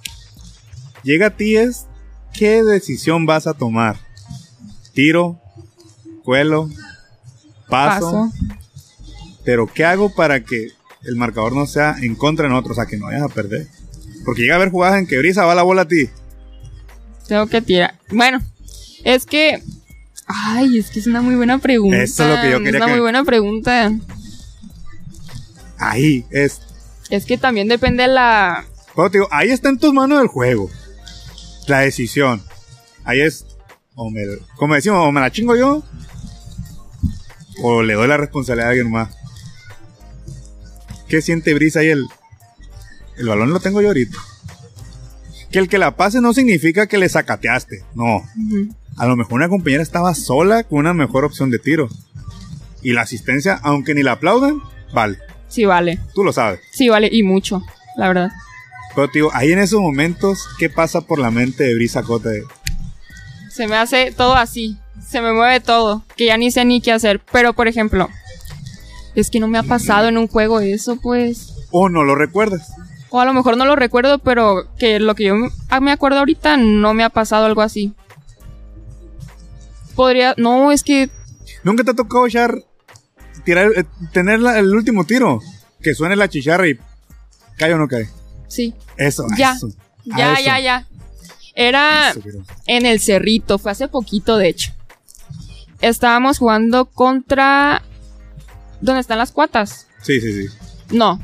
llega 1.02 1.28
a 1.28 1.36
ti 1.36 1.56
es 1.56 1.86
qué 2.34 2.62
decisión 2.62 3.26
vas 3.26 3.46
a 3.46 3.54
tomar. 3.54 3.96
Tiro, 4.92 5.40
cuelo, 6.24 6.68
paso, 7.68 8.30
Paso. 8.30 8.32
pero 9.44 9.66
¿qué 9.66 9.84
hago 9.84 10.14
para 10.14 10.44
que 10.44 10.68
el 11.04 11.16
marcador 11.16 11.52
no 11.54 11.66
sea 11.66 11.96
en 12.00 12.14
contra 12.14 12.44
de 12.44 12.50
nosotros? 12.50 12.76
O 12.78 12.80
sea, 12.80 12.86
que 12.88 12.96
no 12.96 13.06
vayas 13.06 13.22
a 13.22 13.28
perder. 13.28 13.66
Porque 14.24 14.42
llega 14.42 14.54
a 14.54 14.56
haber 14.56 14.70
jugadas 14.70 14.98
en 14.98 15.06
que 15.06 15.18
Brisa 15.18 15.44
va 15.44 15.54
la 15.54 15.62
bola 15.62 15.82
a 15.82 15.88
ti. 15.88 16.08
Tengo 17.26 17.46
que 17.46 17.62
tirar. 17.62 17.94
Bueno, 18.10 18.40
es 19.04 19.24
que. 19.26 19.62
Ay, 20.26 20.76
es 20.78 20.90
que 20.90 20.98
es 21.00 21.06
una 21.06 21.22
muy 21.22 21.36
buena 21.36 21.58
pregunta. 21.58 22.02
Eso 22.02 22.24
es 22.24 22.36
lo 22.36 22.42
que 22.42 22.50
yo 22.50 22.58
quería 22.58 22.70
Es 22.70 22.76
una 22.76 22.86
que- 22.86 22.92
muy 22.92 23.00
buena 23.00 23.24
pregunta. 23.24 23.92
Ahí 25.78 26.24
es. 26.30 26.60
Es 27.10 27.24
que 27.24 27.38
también 27.38 27.68
depende 27.68 28.06
la. 28.06 28.64
Te 28.94 29.10
digo, 29.10 29.28
ahí 29.30 29.50
está 29.50 29.68
en 29.68 29.78
tus 29.78 29.92
manos 29.92 30.20
el 30.20 30.28
juego. 30.28 30.70
La 31.66 31.80
decisión. 31.80 32.42
Ahí 33.04 33.20
es, 33.20 33.46
o 33.94 34.10
me, 34.10 34.22
como 34.56 34.74
decimos, 34.74 35.06
o 35.06 35.12
me 35.12 35.20
la 35.20 35.30
chingo 35.30 35.56
yo, 35.56 35.82
o 37.62 37.82
le 37.82 37.94
doy 37.94 38.08
la 38.08 38.16
responsabilidad 38.16 38.68
a 38.68 38.70
alguien 38.70 38.90
más. 38.90 39.16
¿Qué 41.08 41.22
siente 41.22 41.54
Brisa 41.54 41.80
ahí 41.80 41.88
el, 41.88 42.06
el 43.16 43.28
balón 43.28 43.52
lo 43.52 43.60
tengo 43.60 43.80
yo 43.80 43.88
ahorita? 43.88 44.18
Que 45.50 45.58
el 45.58 45.68
que 45.68 45.78
la 45.78 45.96
pase 45.96 46.20
no 46.20 46.34
significa 46.34 46.86
que 46.86 46.98
le 46.98 47.08
sacateaste, 47.08 47.84
no. 47.94 48.22
A 48.96 49.06
lo 49.06 49.16
mejor 49.16 49.34
una 49.34 49.48
compañera 49.48 49.82
estaba 49.82 50.14
sola 50.14 50.64
con 50.64 50.80
una 50.80 50.92
mejor 50.92 51.24
opción 51.24 51.50
de 51.50 51.58
tiro. 51.58 51.88
Y 52.82 52.92
la 52.92 53.02
asistencia, 53.02 53.58
aunque 53.62 53.94
ni 53.94 54.02
la 54.02 54.12
aplaudan, 54.12 54.60
vale. 54.92 55.18
Sí, 55.48 55.64
vale. 55.64 55.98
Tú 56.14 56.22
lo 56.24 56.32
sabes. 56.32 56.60
Sí, 56.70 56.88
vale. 56.88 57.08
Y 57.10 57.22
mucho, 57.22 57.62
la 57.96 58.08
verdad. 58.08 58.30
Pero 58.94 59.08
digo, 59.12 59.30
ahí 59.32 59.52
en 59.52 59.58
esos 59.60 59.80
momentos, 59.80 60.46
¿qué 60.58 60.68
pasa 60.70 61.00
por 61.02 61.18
la 61.18 61.30
mente 61.30 61.64
de 61.64 61.74
Brisa 61.74 62.02
Cote? 62.02 62.42
Se 63.50 63.66
me 63.66 63.76
hace 63.76 64.12
todo 64.12 64.34
así. 64.34 64.76
Se 65.06 65.20
me 65.20 65.32
mueve 65.32 65.60
todo. 65.60 66.04
Que 66.16 66.26
ya 66.26 66.36
ni 66.36 66.50
sé 66.50 66.64
ni 66.64 66.80
qué 66.80 66.92
hacer. 66.92 67.20
Pero, 67.32 67.52
por 67.54 67.66
ejemplo, 67.68 68.08
es 69.14 69.30
que 69.30 69.40
no 69.40 69.48
me 69.48 69.58
ha 69.58 69.62
pasado 69.62 70.08
en 70.08 70.18
un 70.18 70.28
juego 70.28 70.60
eso, 70.60 70.96
pues. 71.00 71.54
O 71.70 71.88
no 71.88 72.04
lo 72.04 72.14
recuerdas. 72.14 72.72
O 73.10 73.20
a 73.20 73.24
lo 73.24 73.32
mejor 73.32 73.56
no 73.56 73.64
lo 73.64 73.74
recuerdo, 73.74 74.18
pero 74.18 74.68
que 74.78 75.00
lo 75.00 75.14
que 75.14 75.24
yo 75.24 75.34
me- 75.34 75.50
me 75.80 75.92
acuerdo 75.92 76.18
ahorita 76.18 76.56
no 76.58 76.92
me 76.94 77.04
ha 77.04 77.08
pasado 77.10 77.46
algo 77.46 77.62
así. 77.62 77.94
Podría. 79.94 80.34
No, 80.36 80.70
es 80.72 80.82
que. 80.82 81.10
¿Nunca 81.64 81.84
te 81.84 81.90
ha 81.90 81.94
tocado 81.94 82.26
echar, 82.26 82.54
tirar, 83.48 83.70
eh, 83.74 83.84
tener 84.12 84.40
la- 84.40 84.58
el 84.58 84.74
último 84.74 85.04
tiro? 85.04 85.40
Que 85.80 85.94
suene 85.94 86.16
la 86.16 86.28
chicharra 86.28 86.68
y 86.68 86.78
cae 87.56 87.72
o 87.72 87.78
no 87.78 87.88
cae. 87.88 88.06
Sí. 88.46 88.74
Eso, 88.98 89.24
Ya. 89.38 89.52
eso. 89.52 89.68
Ya, 90.04 90.34
eso. 90.34 90.42
ya, 90.44 90.60
ya. 90.60 90.86
Era 91.54 92.10
Eso, 92.10 92.20
pero- 92.22 92.44
en 92.66 92.84
el 92.84 93.00
cerrito. 93.00 93.56
Fue 93.58 93.70
hace 93.72 93.88
poquito, 93.88 94.36
de 94.36 94.48
hecho. 94.50 94.72
Estábamos 95.80 96.38
jugando 96.38 96.84
contra. 96.86 97.82
¿Dónde 98.82 99.00
están 99.00 99.16
las 99.18 99.32
cuatas? 99.32 99.86
Sí, 100.02 100.20
sí, 100.20 100.32
sí. 100.46 100.54
No. 100.90 101.18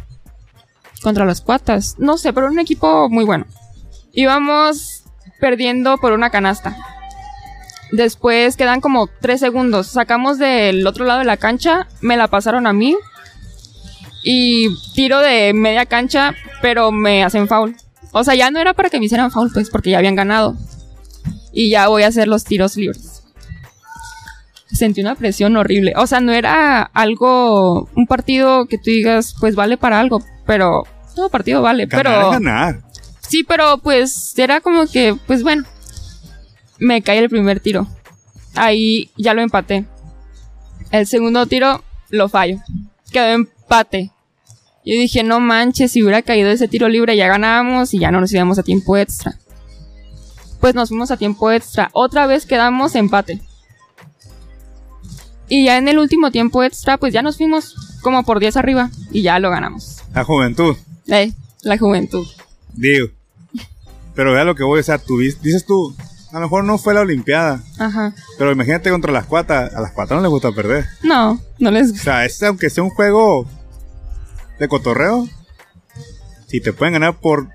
Contra 1.02 1.26
las 1.26 1.42
cuatas. 1.42 1.96
No 1.98 2.16
sé, 2.16 2.32
pero 2.32 2.46
un 2.46 2.58
equipo 2.58 3.10
muy 3.10 3.24
bueno. 3.24 3.46
Íbamos 4.12 5.02
perdiendo 5.40 5.98
por 5.98 6.12
una 6.12 6.30
canasta. 6.30 6.74
Después 7.92 8.56
quedan 8.56 8.80
como 8.80 9.08
tres 9.20 9.40
segundos. 9.40 9.88
Sacamos 9.88 10.38
del 10.38 10.86
otro 10.86 11.04
lado 11.04 11.20
de 11.20 11.24
la 11.24 11.36
cancha. 11.36 11.86
Me 12.00 12.16
la 12.16 12.28
pasaron 12.28 12.66
a 12.66 12.72
mí. 12.72 12.96
Y 14.22 14.68
tiro 14.94 15.20
de 15.20 15.52
media 15.52 15.86
cancha, 15.86 16.34
pero 16.62 16.90
me 16.90 17.22
hacen 17.22 17.46
foul. 17.46 17.76
O 18.12 18.24
sea, 18.24 18.34
ya 18.34 18.50
no 18.50 18.58
era 18.58 18.74
para 18.74 18.90
que 18.90 18.98
me 18.98 19.06
hicieran 19.06 19.30
foul, 19.30 19.50
pues, 19.52 19.70
porque 19.70 19.90
ya 19.90 19.98
habían 19.98 20.14
ganado. 20.14 20.56
Y 21.52 21.70
ya 21.70 21.88
voy 21.88 22.04
a 22.04 22.08
hacer 22.08 22.26
los 22.26 22.44
tiros 22.44 22.76
libres. 22.76 23.22
Sentí 24.72 25.00
una 25.00 25.14
presión 25.14 25.56
horrible. 25.56 25.92
O 25.96 26.06
sea, 26.06 26.20
no 26.20 26.32
era 26.32 26.82
algo, 26.82 27.88
un 27.94 28.06
partido 28.06 28.66
que 28.66 28.78
tú 28.78 28.84
digas, 28.86 29.34
pues 29.38 29.54
vale 29.54 29.76
para 29.76 30.00
algo, 30.00 30.22
pero 30.46 30.84
todo 31.14 31.28
partido 31.28 31.62
vale. 31.62 31.86
Ganar 31.86 32.04
pero 32.04 32.30
ganar. 32.30 32.82
sí, 33.20 33.44
pero 33.44 33.78
pues 33.78 34.36
era 34.36 34.60
como 34.60 34.86
que, 34.86 35.16
pues 35.26 35.42
bueno, 35.42 35.64
me 36.78 37.02
cae 37.02 37.18
el 37.18 37.28
primer 37.30 37.60
tiro. 37.60 37.86
Ahí 38.54 39.10
ya 39.16 39.34
lo 39.34 39.42
empaté. 39.42 39.84
El 40.90 41.06
segundo 41.06 41.46
tiro 41.46 41.82
lo 42.10 42.28
fallo. 42.28 42.58
Quedó 43.10 43.26
empate. 43.26 44.10
Yo 44.84 44.92
dije, 44.94 45.22
no 45.22 45.40
manches, 45.40 45.92
si 45.92 46.02
hubiera 46.02 46.22
caído 46.22 46.50
ese 46.50 46.68
tiro 46.68 46.88
libre 46.88 47.16
ya 47.16 47.26
ganábamos 47.26 47.94
y 47.94 47.98
ya 47.98 48.10
no 48.10 48.20
nos 48.20 48.32
íbamos 48.32 48.58
a 48.58 48.62
tiempo 48.62 48.96
extra. 48.96 49.38
Pues 50.60 50.74
nos 50.74 50.88
fuimos 50.90 51.10
a 51.10 51.16
tiempo 51.16 51.50
extra. 51.50 51.90
Otra 51.92 52.26
vez 52.26 52.46
quedamos 52.46 52.94
empate. 52.94 53.40
Y 55.48 55.64
ya 55.64 55.76
en 55.78 55.88
el 55.88 55.98
último 55.98 56.30
tiempo 56.30 56.62
extra, 56.62 56.96
pues 56.98 57.12
ya 57.12 57.22
nos 57.22 57.36
fuimos 57.36 57.74
como 58.02 58.24
por 58.24 58.40
10 58.40 58.56
arriba 58.56 58.90
y 59.10 59.22
ya 59.22 59.38
lo 59.38 59.50
ganamos. 59.50 59.98
La 60.14 60.24
juventud, 60.24 60.76
Eh, 61.06 61.32
la 61.62 61.76
juventud. 61.78 62.26
digo. 62.72 63.08
Pero 64.14 64.32
vea 64.32 64.44
lo 64.44 64.54
que 64.54 64.62
voy, 64.64 64.80
o 64.80 64.82
sea, 64.82 64.98
tú 64.98 65.18
dices 65.18 65.66
tú, 65.66 65.94
a 66.34 66.40
lo 66.40 66.46
mejor 66.46 66.64
no 66.64 66.78
fue 66.78 66.94
la 66.94 67.02
Olimpiada, 67.02 67.62
Ajá. 67.78 68.12
pero 68.38 68.50
imagínate 68.50 68.90
contra 68.90 69.12
las 69.12 69.24
cuatas, 69.26 69.72
a 69.72 69.80
las 69.80 69.92
cuatas 69.92 70.16
no 70.16 70.22
les 70.22 70.30
gusta 70.30 70.50
perder. 70.50 70.84
No, 71.04 71.40
no 71.60 71.70
les 71.70 71.88
O 71.88 71.92
gusta. 71.92 72.02
sea, 72.04 72.24
es, 72.24 72.42
aunque 72.42 72.70
sea 72.70 72.82
un 72.82 72.90
juego 72.90 73.46
de 74.58 74.66
cotorreo, 74.66 75.28
si 76.48 76.60
te 76.60 76.72
pueden 76.72 76.94
ganar 76.94 77.20
por 77.20 77.48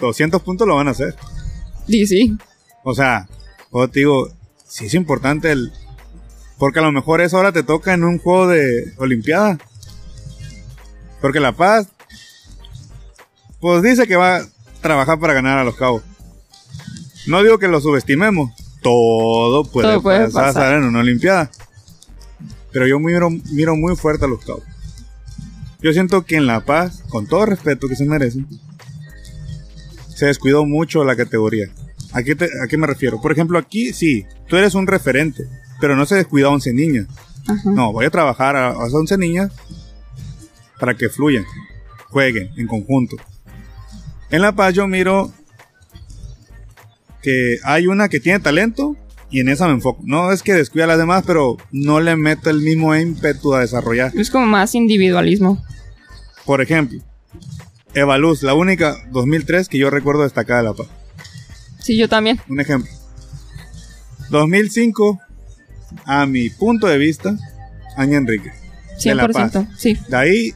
200 0.00 0.42
puntos, 0.42 0.66
lo 0.66 0.74
van 0.74 0.88
a 0.88 0.90
hacer. 0.90 1.14
Sí, 1.86 2.06
sí. 2.08 2.36
O 2.82 2.92
sea, 2.94 3.28
yo 3.72 3.88
te 3.88 4.00
digo, 4.00 4.28
sí 4.66 4.86
es 4.86 4.94
importante 4.94 5.52
el... 5.52 5.72
Porque 6.58 6.80
a 6.80 6.82
lo 6.82 6.90
mejor 6.92 7.20
eso 7.20 7.36
ahora 7.36 7.52
te 7.52 7.62
toca 7.62 7.94
en 7.94 8.02
un 8.04 8.18
juego 8.18 8.48
de 8.48 8.94
Olimpiada. 8.98 9.58
Porque 11.20 11.38
La 11.40 11.52
Paz, 11.52 11.86
pues 13.60 13.82
dice 13.82 14.06
que 14.06 14.16
va 14.16 14.36
a 14.38 14.46
trabajar 14.80 15.18
para 15.20 15.34
ganar 15.34 15.58
a 15.58 15.64
los 15.64 15.76
cabos. 15.76 16.02
No 17.26 17.42
digo 17.42 17.58
que 17.58 17.68
lo 17.68 17.80
subestimemos. 17.80 18.52
Todo 18.82 19.64
puede, 19.64 19.88
Todo 19.88 20.02
puede 20.02 20.24
pasar, 20.26 20.54
pasar. 20.54 20.74
en 20.74 20.84
una 20.84 21.00
Olimpiada. 21.00 21.50
Pero 22.72 22.86
yo 22.86 22.98
miro, 22.98 23.30
miro 23.30 23.76
muy 23.76 23.96
fuerte 23.96 24.24
a 24.24 24.28
los 24.28 24.44
cabos. 24.44 24.62
Yo 25.80 25.92
siento 25.92 26.24
que 26.24 26.36
en 26.36 26.46
La 26.46 26.64
Paz, 26.64 27.02
con 27.08 27.26
todo 27.26 27.46
respeto 27.46 27.88
que 27.88 27.96
se 27.96 28.04
merecen, 28.04 28.46
se 30.14 30.26
descuidó 30.26 30.64
mucho 30.66 31.04
la 31.04 31.16
categoría. 31.16 31.68
¿A 32.12 32.22
qué, 32.22 32.34
te- 32.34 32.44
¿A 32.62 32.66
qué 32.68 32.76
me 32.76 32.86
refiero? 32.86 33.20
Por 33.20 33.32
ejemplo, 33.32 33.58
aquí 33.58 33.92
sí, 33.92 34.24
tú 34.48 34.56
eres 34.56 34.74
un 34.74 34.86
referente, 34.86 35.44
pero 35.80 35.96
no 35.96 36.06
se 36.06 36.14
descuida 36.16 36.46
a 36.46 36.50
11 36.50 36.72
niñas. 36.72 37.06
Ajá. 37.46 37.70
No, 37.70 37.92
voy 37.92 38.06
a 38.06 38.10
trabajar 38.10 38.56
a, 38.56 38.68
a 38.68 38.76
11 38.86 39.18
niñas 39.18 39.52
para 40.78 40.94
que 40.96 41.08
fluyan, 41.08 41.44
jueguen 42.10 42.50
en 42.56 42.66
conjunto. 42.66 43.16
En 44.30 44.42
La 44.42 44.52
Paz 44.54 44.74
yo 44.74 44.86
miro 44.86 45.32
que 47.24 47.58
hay 47.64 47.86
una 47.86 48.10
que 48.10 48.20
tiene 48.20 48.38
talento 48.38 48.96
y 49.30 49.40
en 49.40 49.48
esa 49.48 49.66
me 49.66 49.72
enfoco. 49.72 50.02
No 50.04 50.30
es 50.30 50.42
que 50.42 50.52
descuida 50.52 50.84
a 50.84 50.88
las 50.88 50.98
demás, 50.98 51.24
pero 51.26 51.56
no 51.72 52.00
le 52.00 52.14
meto 52.16 52.50
el 52.50 52.60
mismo 52.60 52.94
ímpetu 52.94 53.54
a 53.54 53.60
desarrollar. 53.60 54.12
Es 54.14 54.30
como 54.30 54.46
más 54.46 54.74
individualismo. 54.74 55.64
Por 56.44 56.60
ejemplo, 56.60 57.00
Eva 57.94 58.18
Luz, 58.18 58.42
la 58.42 58.52
única 58.52 58.96
2003 59.10 59.68
que 59.68 59.78
yo 59.78 59.88
recuerdo 59.88 60.22
destacada 60.22 60.60
de 60.60 60.68
La 60.68 60.74
Paz. 60.74 60.86
Sí, 61.80 61.96
yo 61.96 62.08
también. 62.08 62.38
Un 62.48 62.60
ejemplo. 62.60 62.92
2005, 64.28 65.18
a 66.04 66.26
mi 66.26 66.50
punto 66.50 66.86
de 66.86 66.98
vista, 66.98 67.36
Aña 67.96 68.18
Enrique. 68.18 68.52
De 69.02 69.14
La 69.14 69.26
Paz. 69.28 69.54
100%. 69.54 69.68
Sí. 69.76 69.96
De 70.08 70.16
ahí, 70.16 70.54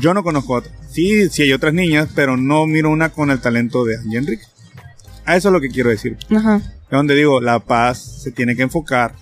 yo 0.00 0.14
no 0.14 0.24
conozco 0.24 0.54
otra. 0.54 0.72
Sí, 0.90 1.30
sí 1.30 1.42
hay 1.42 1.52
otras 1.52 1.72
niñas, 1.72 2.08
pero 2.14 2.36
no 2.36 2.66
miro 2.66 2.90
una 2.90 3.10
con 3.10 3.30
el 3.30 3.40
talento 3.40 3.84
de 3.84 3.96
Aña 3.96 4.18
Enrique. 4.18 4.44
A 5.24 5.36
eso 5.36 5.48
es 5.48 5.52
lo 5.52 5.60
que 5.60 5.68
quiero 5.68 5.90
decir. 5.90 6.16
Ajá. 6.34 6.56
Es 6.56 6.90
donde 6.90 7.14
digo, 7.14 7.40
La 7.40 7.60
Paz 7.60 8.22
se 8.22 8.32
tiene 8.32 8.56
que 8.56 8.62
enfocar 8.62 9.14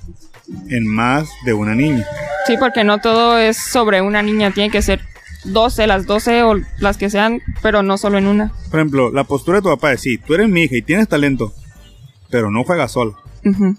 en 0.69 0.87
más 0.87 1.29
de 1.45 1.53
una 1.53 1.75
niña. 1.75 2.07
Sí, 2.47 2.57
porque 2.59 2.85
no 2.85 2.99
todo 2.99 3.39
es 3.39 3.57
sobre 3.57 4.01
una 4.01 4.23
niña. 4.23 4.51
Tiene 4.51 4.71
que 4.71 4.83
ser 4.83 5.01
12, 5.45 5.87
las 5.87 6.07
12 6.07 6.43
o 6.43 6.55
las 6.79 6.97
que 6.97 7.11
sean, 7.11 7.41
pero 7.63 7.83
no 7.83 7.99
solo 7.99 8.19
en 8.19 8.27
una. 8.27 8.53
Por 8.71 8.81
ejemplo, 8.81 9.13
la 9.13 9.25
postura 9.25 9.59
de 9.59 9.63
tu 9.63 9.69
papá 9.69 9.93
es, 9.93 10.01
sí, 10.01 10.19
tú 10.19 10.35
eres 10.35 10.49
mi 10.49 10.63
hija 10.63 10.77
y 10.77 10.83
tienes 10.83 11.09
talento, 11.09 11.55
pero 12.31 12.51
no 12.51 12.65
juegas 12.65 12.93
sola. 12.93 13.13
Ujú. 13.45 13.75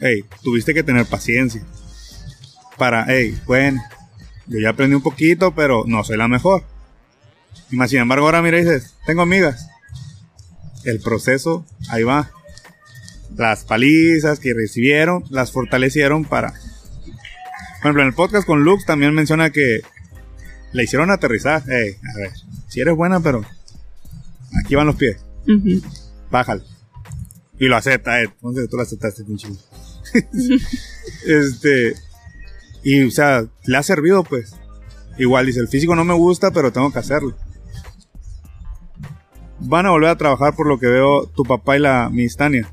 hey, 0.00 0.24
tuviste 0.42 0.72
que 0.72 0.82
tener 0.82 1.06
paciencia. 1.06 1.62
Para, 2.78 3.04
hey, 3.08 3.38
bueno, 3.46 3.82
yo 4.46 4.58
ya 4.58 4.70
aprendí 4.70 4.94
un 4.94 5.02
poquito, 5.02 5.54
pero 5.54 5.84
no 5.86 6.04
soy 6.04 6.16
la 6.16 6.28
mejor. 6.28 6.62
Y 7.70 7.76
más 7.76 7.90
sin 7.90 8.00
embargo, 8.00 8.26
ahora 8.26 8.42
mira 8.42 8.58
y 8.58 8.64
dices, 8.64 8.94
tengo 9.06 9.22
amigas. 9.22 9.68
El 10.86 11.00
proceso, 11.00 11.66
ahí 11.90 12.04
va. 12.04 12.30
Las 13.36 13.64
palizas 13.64 14.38
que 14.38 14.54
recibieron, 14.54 15.24
las 15.30 15.50
fortalecieron 15.52 16.24
para. 16.24 16.52
Por 16.52 17.80
ejemplo, 17.80 18.02
en 18.02 18.08
el 18.08 18.14
podcast 18.14 18.46
con 18.46 18.62
Lux 18.64 18.86
también 18.86 19.12
menciona 19.12 19.50
que 19.50 19.80
le 20.72 20.84
hicieron 20.84 21.10
aterrizar. 21.10 21.62
Hey, 21.66 21.96
a 22.14 22.18
ver, 22.18 22.30
si 22.68 22.80
eres 22.80 22.94
buena, 22.96 23.20
pero 23.20 23.44
aquí 24.64 24.74
van 24.74 24.86
los 24.86 24.96
pies 24.96 25.18
Ujú. 25.48 25.82
bájale. 26.30 26.62
Y 27.58 27.66
lo 27.66 27.76
acepta, 27.76 28.22
eh. 28.22 28.28
Entonces 28.34 28.68
tú 28.70 28.76
lo 28.76 28.82
aceptaste, 28.82 29.24
pinche. 29.24 29.48
este. 31.26 31.94
Y, 32.84 33.02
o 33.02 33.10
sea, 33.10 33.44
le 33.64 33.76
ha 33.76 33.82
servido, 33.82 34.22
pues. 34.24 34.54
Igual 35.18 35.46
dice, 35.46 35.60
el 35.60 35.68
físico 35.68 35.96
no 35.96 36.04
me 36.04 36.14
gusta, 36.14 36.50
pero 36.52 36.72
tengo 36.72 36.92
que 36.92 36.98
hacerlo. 36.98 37.36
Van 39.60 39.86
a 39.86 39.90
volver 39.90 40.10
a 40.10 40.16
trabajar 40.16 40.54
por 40.54 40.66
lo 40.68 40.78
que 40.78 40.86
veo 40.86 41.26
tu 41.26 41.42
papá 41.44 41.76
y 41.76 41.80
la 41.80 42.08
Miss 42.10 42.36
Tania, 42.36 42.70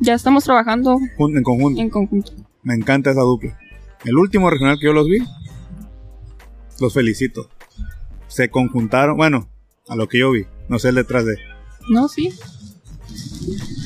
Ya 0.00 0.14
estamos 0.14 0.44
trabajando 0.44 0.98
en 1.18 1.42
conjunto. 1.42 1.80
en 1.80 1.90
conjunto. 1.90 2.32
Me 2.62 2.74
encanta 2.74 3.10
esa 3.10 3.22
dupla. 3.22 3.58
El 4.04 4.16
último 4.18 4.50
regional 4.50 4.78
que 4.78 4.86
yo 4.86 4.92
los 4.92 5.06
vi, 5.08 5.18
los 6.80 6.92
felicito. 6.92 7.48
Se 8.28 8.48
conjuntaron, 8.50 9.16
bueno, 9.16 9.48
a 9.88 9.96
lo 9.96 10.08
que 10.08 10.18
yo 10.18 10.30
vi, 10.32 10.46
no 10.68 10.78
sé 10.78 10.88
el 10.90 10.96
detrás 10.96 11.24
de. 11.24 11.36
No, 11.88 12.08
sí. 12.08 12.30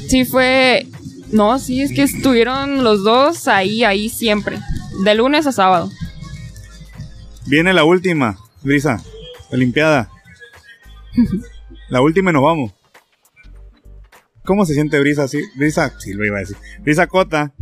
Sí 0.09 0.25
fue... 0.25 0.87
No, 1.33 1.59
sí, 1.59 1.83
es 1.83 1.93
que 1.93 2.03
estuvieron 2.03 2.85
los 2.85 3.03
dos 3.03 3.49
ahí, 3.49 3.83
ahí 3.83 4.09
siempre. 4.09 4.59
De 5.05 5.15
lunes 5.15 5.47
a 5.47 5.53
sábado. 5.53 5.91
Viene 7.47 7.73
la 7.73 7.85
última, 7.85 8.39
Brisa. 8.63 9.03
Olimpiada. 9.51 10.11
la 11.89 12.01
última 12.01 12.31
y 12.31 12.35
nos 12.35 12.43
vamos. 12.43 12.73
¿Cómo 14.45 14.65
se 14.65 14.75
siente 14.75 15.01
Brisa 15.01 15.25
así? 15.25 15.43
Brisa, 15.57 15.93
sí 15.99 16.13
lo 16.13 16.25
iba 16.25 16.37
a 16.37 16.41
decir. 16.41 16.57
Brisa 16.81 17.07
Cota. 17.07 17.53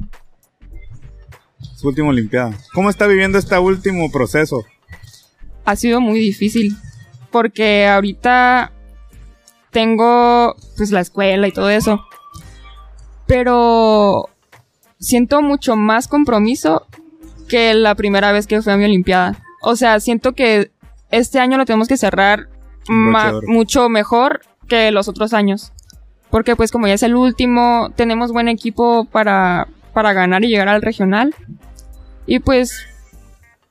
Su 1.77 1.89
última 1.89 2.09
Olimpiada. 2.09 2.53
¿Cómo 2.75 2.91
está 2.91 3.07
viviendo 3.07 3.39
este 3.39 3.59
último 3.59 4.11
proceso? 4.13 4.65
Ha 5.65 5.77
sido 5.77 6.01
muy 6.01 6.19
difícil. 6.19 6.77
Porque 7.31 7.87
ahorita 7.87 8.71
tengo 9.71 10.55
pues 10.77 10.91
la 10.91 11.01
escuela 11.01 11.49
y 11.49 11.53
todo 11.53 11.71
eso. 11.71 12.05
Pero 13.27 14.29
siento 15.01 15.43
mucho 15.43 15.77
más 15.77 16.07
compromiso 16.07 16.87
que 17.49 17.75
la 17.75 17.95
primera 17.95 18.31
vez 18.33 18.47
que 18.47 18.61
fui 18.61 18.73
a 18.73 18.77
mi 18.77 18.85
Olimpiada. 18.85 19.43
O 19.63 19.75
sea, 19.77 20.01
siento 20.01 20.35
que 20.35 20.71
este 21.11 21.41
año 21.41 21.57
lo 21.57 21.65
tenemos 21.65 21.89
que 21.89 21.97
cerrar 21.97 22.51
mucho 22.89 23.89
mejor 23.89 24.43
que 24.69 24.91
los 24.91 25.09
otros 25.09 25.33
años. 25.33 25.73
Porque 26.31 26.57
pues 26.57 26.73
como 26.73 26.87
ya 26.87 26.95
es 26.95 27.03
el 27.03 27.15
último, 27.15 27.93
tenemos 27.95 28.33
buen 28.33 28.49
equipo 28.49 29.05
para, 29.05 29.69
para 29.93 30.13
ganar 30.13 30.45
y 30.45 30.49
llegar 30.49 30.69
al 30.69 30.83
regional. 30.83 31.35
Y 32.27 32.41
pues 32.41 32.87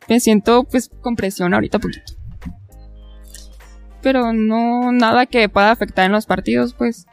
me 0.07 0.19
siento 0.19 0.63
pues 0.63 0.89
con 1.01 1.15
presión 1.15 1.53
ahorita 1.53 1.79
poquito. 1.79 2.13
Pero 4.01 4.33
no 4.33 4.91
nada 4.91 5.25
que 5.25 5.49
pueda 5.49 5.71
afectar 5.71 6.05
en 6.05 6.11
los 6.11 6.25
partidos, 6.25 6.73
pues. 6.73 7.05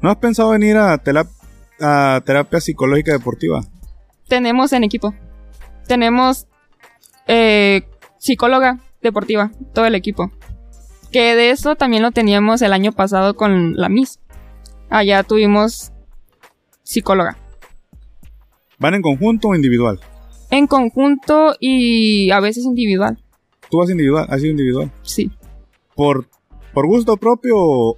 ¿No 0.00 0.10
has 0.10 0.16
pensado 0.16 0.50
venir 0.50 0.76
a, 0.76 1.00
a 1.80 2.20
terapia 2.24 2.60
psicológica 2.60 3.12
deportiva? 3.12 3.62
Tenemos 4.28 4.72
en 4.72 4.84
equipo. 4.84 5.14
Tenemos 5.86 6.46
eh, 7.26 7.86
psicóloga 8.18 8.78
deportiva, 9.02 9.50
todo 9.74 9.86
el 9.86 9.94
equipo. 9.94 10.30
Que 11.14 11.36
de 11.36 11.50
eso 11.50 11.76
también 11.76 12.02
lo 12.02 12.10
teníamos 12.10 12.60
el 12.60 12.72
año 12.72 12.90
pasado 12.90 13.36
con 13.36 13.76
la 13.76 13.88
Miss. 13.88 14.18
Allá 14.90 15.22
tuvimos 15.22 15.92
psicóloga. 16.82 17.38
¿Van 18.80 18.94
en 18.94 19.02
conjunto 19.02 19.46
o 19.46 19.54
individual? 19.54 20.00
En 20.50 20.66
conjunto 20.66 21.54
y 21.60 22.32
a 22.32 22.40
veces 22.40 22.64
individual. 22.64 23.16
¿Tú 23.70 23.78
vas 23.78 23.90
individual? 23.90 24.26
¿Has 24.28 24.40
sido 24.40 24.50
individual? 24.50 24.90
Sí. 25.02 25.30
¿Por, 25.94 26.26
por 26.72 26.88
gusto 26.88 27.16
propio 27.16 27.54
o 27.58 27.96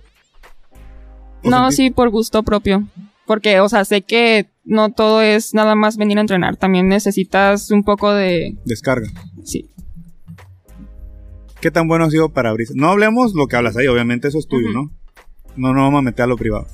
No, 1.43 1.73
sí, 1.73 1.89
por 1.89 2.11
gusto 2.11 2.43
propio. 2.43 2.87
Porque, 3.25 3.61
o 3.61 3.69
sea, 3.71 3.87
sé 3.87 4.03
que 4.03 4.51
no 4.63 4.91
todo 4.91 5.23
es 5.23 5.55
nada 5.55 5.75
más 5.75 5.97
venir 5.97 6.19
a 6.19 6.21
entrenar. 6.21 6.59
También 6.59 6.87
necesitas 6.89 7.71
un 7.71 7.83
poco 7.83 8.13
de... 8.13 8.59
Descarga. 8.67 9.09
Sí. 9.43 9.71
¿Qué 11.61 11.71
tan 11.71 11.89
bueno 11.89 12.05
ha 12.05 12.11
sido 12.11 12.31
para 12.31 12.53
Brisa? 12.53 12.75
No 12.77 12.89
hablemos 12.89 13.35
lo 13.35 13.47
que 13.47 13.57
hablas 13.57 13.77
ahí, 13.77 13.87
obviamente 13.87 14.29
eso 14.29 14.39
es 14.39 14.47
tuyo, 14.47 14.73
¿no? 14.73 14.91
No, 15.57 15.73
no 15.73 15.83
vamos 15.83 15.99
a 15.99 16.03
meter 16.03 16.25
a 16.25 16.29
lo 16.29 16.37
privado. 16.37 16.67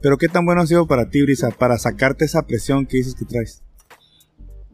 Pero 0.00 0.16
¿qué 0.18 0.28
tan 0.28 0.44
bueno 0.44 0.60
ha 0.60 0.66
sido 0.66 0.86
para 0.86 1.08
ti, 1.08 1.22
Brisa, 1.22 1.50
para 1.50 1.78
sacarte 1.78 2.24
esa 2.24 2.42
presión 2.42 2.86
que 2.86 2.98
dices 2.98 3.14
que 3.14 3.24
traes? 3.24 3.62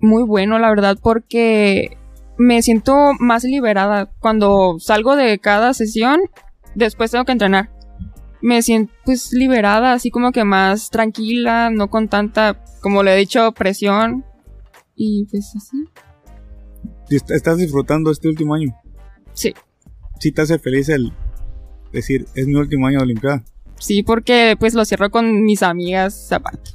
Muy 0.01 0.25
bueno, 0.25 0.59
la 0.59 0.69
verdad, 0.69 0.99
porque 1.01 1.97
me 2.37 2.61
siento 2.63 3.13
más 3.19 3.45
liberada. 3.45 4.11
Cuando 4.19 4.77
salgo 4.79 5.17
de 5.17 5.39
cada 5.39 5.73
sesión, 5.73 6.21
después 6.75 7.11
tengo 7.11 7.25
que 7.25 7.33
entrenar. 7.33 7.71
Me 8.43 8.61
siento 8.61 8.93
pues 9.05 9.33
liberada, 9.33 9.93
así 9.93 10.11
como 10.11 10.33
que 10.33 10.45
más 10.45 10.91
tranquila, 10.91 11.71
no 11.71 11.89
con 11.89 12.09
tanta, 12.09 12.63
como 12.83 13.03
le 13.03 13.15
he 13.15 13.19
dicho, 13.19 13.53
presión. 13.53 14.25
Y 14.95 15.27
pues 15.31 15.55
así. 15.57 15.85
¿Estás 17.17 17.59
disfrutando 17.59 18.11
este 18.11 18.29
último 18.29 18.55
año? 18.55 18.75
Sí. 19.33 19.55
¿Sí 20.21 20.33
te 20.33 20.43
hace 20.43 20.59
feliz 20.59 20.89
el 20.89 21.13
decir, 21.93 22.27
es 22.35 22.47
mi 22.47 22.55
último 22.55 22.87
año 22.87 22.99
de 22.99 23.05
Olimpiada? 23.05 23.45
Sí, 23.79 24.03
porque 24.03 24.57
pues 24.59 24.75
lo 24.75 24.85
cierro 24.85 25.11
con 25.11 25.45
mis 25.45 25.63
amigas 25.63 26.33
aparte. 26.33 26.71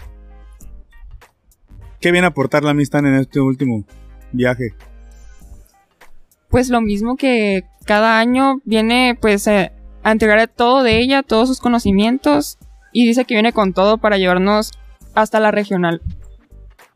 ¿Qué 2.00 2.12
viene 2.12 2.28
a 2.28 2.30
aportar 2.30 2.64
la 2.64 2.72
amistad 2.72 3.06
en 3.06 3.16
este 3.16 3.42
último 3.42 3.84
viaje? 4.32 4.74
Pues 6.50 6.70
lo 6.70 6.82
mismo 6.82 7.18
que 7.18 7.66
cada 7.86 8.20
año 8.20 8.62
viene 8.64 9.18
pues 9.20 9.46
eh, 9.48 9.72
a 10.04 10.12
entregar 10.12 10.48
todo 10.48 10.84
de 10.84 11.00
ella, 11.00 11.24
todos 11.24 11.50
sus 11.50 11.60
conocimientos 11.60 12.58
y 12.94 13.06
dice 13.06 13.26
que 13.26 13.36
viene 13.36 13.54
con 13.54 13.74
todo 13.74 13.98
para 13.98 14.18
llevarnos 14.18 14.72
hasta 15.14 15.40
la 15.40 15.52
regional. 15.52 16.02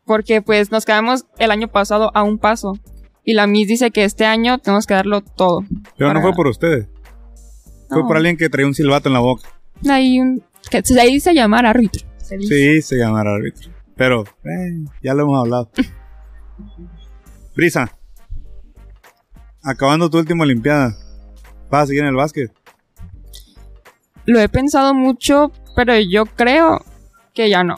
Porque 0.04 0.42
pues 0.42 0.70
nos 0.70 0.84
quedamos 0.84 1.26
el 1.38 1.50
año 1.50 1.68
pasado 1.68 2.10
a 2.14 2.22
un 2.22 2.38
paso 2.38 2.78
y 3.24 3.32
la 3.32 3.46
Miss 3.46 3.68
dice 3.68 3.90
que 3.90 4.04
este 4.04 4.26
año 4.26 4.58
tenemos 4.58 4.86
que 4.86 4.94
darlo 4.94 5.22
todo. 5.22 5.64
Pero 5.96 6.12
no 6.12 6.20
fue 6.20 6.32
por 6.32 6.46
ustedes. 6.46 6.88
Fue 7.88 8.02
por 8.02 8.16
alguien 8.16 8.36
que 8.36 8.48
traía 8.50 8.66
un 8.66 8.74
silbato 8.74 9.08
en 9.08 9.14
la 9.14 9.20
boca. 9.20 9.48
Hay 9.88 10.20
un. 10.20 10.42
Que 10.70 10.82
se 10.82 11.00
dice 11.06 11.34
llamar 11.34 11.66
árbitro. 11.66 12.06
Sí, 12.18 12.82
se 12.82 12.96
llama 12.96 13.20
árbitro. 13.20 13.70
Pero, 13.96 14.24
eh, 14.44 14.84
ya 15.02 15.14
lo 15.14 15.22
hemos 15.22 15.40
hablado. 15.40 15.70
Brisa. 17.56 17.96
Acabando 19.62 20.10
tu 20.10 20.18
última 20.18 20.44
Olimpiada. 20.44 20.96
¿Vas 21.70 21.84
a 21.84 21.86
seguir 21.86 22.02
en 22.02 22.08
el 22.08 22.16
básquet? 22.16 22.52
Lo 24.26 24.40
he 24.40 24.48
pensado 24.48 24.94
mucho, 24.94 25.52
pero 25.76 25.98
yo 25.98 26.24
creo 26.26 26.84
que 27.34 27.48
ya 27.48 27.62
no. 27.62 27.76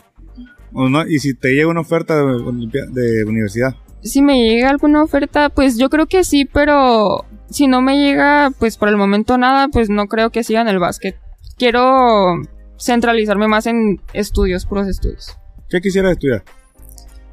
no? 0.72 1.06
¿Y 1.06 1.18
si 1.18 1.34
te 1.34 1.54
llega 1.54 1.68
una 1.68 1.80
oferta 1.80 2.16
de, 2.16 2.86
de 2.90 3.24
universidad? 3.24 3.76
Si 4.06 4.22
me 4.22 4.42
llega 4.42 4.70
alguna 4.70 5.02
oferta, 5.02 5.48
pues 5.48 5.76
yo 5.78 5.90
creo 5.90 6.06
que 6.06 6.24
sí, 6.24 6.44
pero 6.44 7.24
si 7.50 7.66
no 7.66 7.82
me 7.82 7.98
llega, 7.98 8.50
pues 8.58 8.76
por 8.76 8.88
el 8.88 8.96
momento 8.96 9.38
nada, 9.38 9.68
pues 9.68 9.90
no 9.90 10.06
creo 10.06 10.30
que 10.30 10.44
siga 10.44 10.60
en 10.60 10.68
el 10.68 10.78
básquet. 10.78 11.16
Quiero 11.58 12.42
centralizarme 12.78 13.48
más 13.48 13.66
en 13.66 14.00
estudios, 14.12 14.66
puros 14.66 14.88
estudios. 14.88 15.36
¿Qué 15.68 15.80
quisiera 15.80 16.12
estudiar? 16.12 16.44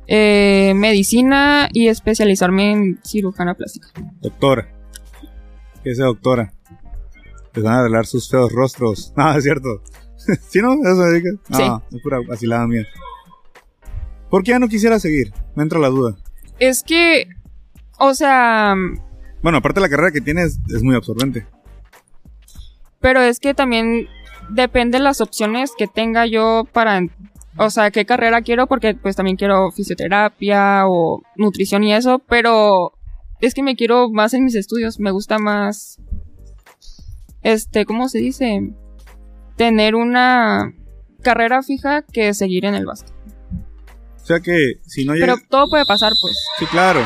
Eh, 0.07 0.73
medicina 0.75 1.69
y 1.71 1.87
especializarme 1.87 2.71
en 2.71 2.99
cirujana 3.03 3.53
plástica. 3.55 3.89
Doctora. 4.21 4.67
¿Qué 5.83 5.91
es 5.91 5.97
doctora? 5.97 6.53
Les 7.53 7.63
van 7.63 7.73
a 7.73 7.79
arreglar 7.79 8.05
sus 8.05 8.29
feos 8.29 8.51
rostros. 8.51 9.13
No, 9.17 9.35
es 9.35 9.43
cierto. 9.43 9.81
¿Sí 10.49 10.61
no? 10.61 10.73
¿Eso 10.73 11.03
dedica? 11.03 11.29
No, 11.49 11.57
sí. 11.57 11.95
es 11.95 12.01
pura 12.01 12.19
vacilada 12.27 12.67
mía. 12.67 12.85
¿Por 14.29 14.43
qué 14.43 14.51
ya 14.51 14.59
no 14.59 14.67
quisiera 14.67 14.99
seguir? 14.99 15.31
Me 15.55 15.63
entra 15.63 15.79
la 15.79 15.89
duda. 15.89 16.17
Es 16.59 16.83
que, 16.83 17.27
o 17.97 18.13
sea... 18.13 18.75
Bueno, 19.41 19.57
aparte 19.57 19.81
la 19.81 19.89
carrera 19.89 20.11
que 20.11 20.21
tienes 20.21 20.59
es 20.73 20.83
muy 20.83 20.95
absorbente. 20.95 21.45
Pero 22.99 23.21
es 23.21 23.39
que 23.39 23.53
también 23.53 24.07
depende 24.49 24.97
de 24.97 25.03
las 25.03 25.21
opciones 25.21 25.71
que 25.77 25.87
tenga 25.87 26.25
yo 26.25 26.65
para, 26.71 27.01
o 27.57 27.69
sea, 27.69 27.91
qué 27.91 28.05
carrera 28.05 28.41
quiero, 28.41 28.67
porque 28.67 28.95
pues 28.95 29.15
también 29.15 29.37
quiero 29.37 29.71
fisioterapia 29.71 30.87
o 30.87 31.21
nutrición 31.35 31.83
y 31.83 31.93
eso, 31.93 32.19
pero 32.19 32.93
es 33.41 33.53
que 33.53 33.63
me 33.63 33.75
quiero 33.75 34.09
más 34.09 34.33
en 34.33 34.45
mis 34.45 34.55
estudios, 34.55 34.99
me 34.99 35.11
gusta 35.11 35.37
más, 35.37 35.99
este, 37.41 37.85
¿cómo 37.85 38.07
se 38.07 38.19
dice? 38.19 38.73
Tener 39.57 39.95
una 39.95 40.73
carrera 41.21 41.61
fija 41.61 42.03
que 42.03 42.33
seguir 42.33 42.65
en 42.65 42.75
el 42.75 42.85
básquet. 42.85 43.13
O 44.23 44.25
sea 44.25 44.39
que 44.39 44.79
si 44.87 45.03
no 45.03 45.13
Pero 45.13 45.35
todo 45.49 45.67
puede 45.69 45.85
pasar, 45.85 46.13
pues. 46.21 46.33
Sí, 46.57 46.65
claro. 46.67 47.05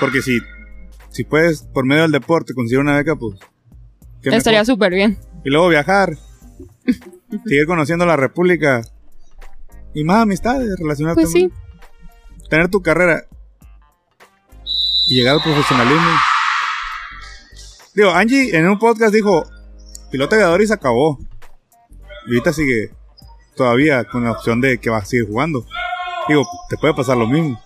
Porque 0.00 0.22
si, 0.22 0.40
si 1.10 1.22
puedes, 1.22 1.62
por 1.62 1.84
medio 1.84 2.02
del 2.02 2.12
deporte, 2.12 2.54
conseguir 2.54 2.80
una 2.80 2.96
beca, 2.96 3.14
pues. 3.14 3.38
Estaría 4.22 4.64
súper 4.64 4.94
bien. 4.94 5.18
Y 5.44 5.50
luego 5.50 5.68
viajar. 5.68 6.16
seguir 7.44 7.66
conociendo 7.66 8.06
la 8.06 8.16
República. 8.16 8.80
Y 9.92 10.02
más 10.04 10.22
amistades 10.22 10.78
relacionadas 10.78 11.16
Pues 11.16 11.30
sí. 11.30 11.52
Tener 12.48 12.70
tu 12.70 12.80
carrera. 12.80 13.26
Y 15.10 15.16
llegar 15.16 15.34
al 15.34 15.42
profesionalismo. 15.42 16.10
Digo, 17.94 18.10
Angie 18.10 18.56
en 18.56 18.66
un 18.66 18.78
podcast 18.78 19.12
dijo: 19.12 19.44
piloto 20.10 20.34
aviador 20.36 20.62
y 20.62 20.66
se 20.66 20.74
acabó. 20.74 21.18
Y 22.26 22.30
ahorita 22.30 22.54
sigue 22.54 22.90
todavía 23.56 24.04
con 24.04 24.24
la 24.24 24.32
opción 24.32 24.62
de 24.62 24.78
que 24.78 24.88
va 24.88 24.98
a 24.98 25.04
seguir 25.04 25.26
jugando. 25.26 25.66
Digo, 26.28 26.46
te 26.68 26.76
puede 26.76 26.94
pasar 26.94 27.16
lo 27.16 27.26
mismo. 27.26 27.60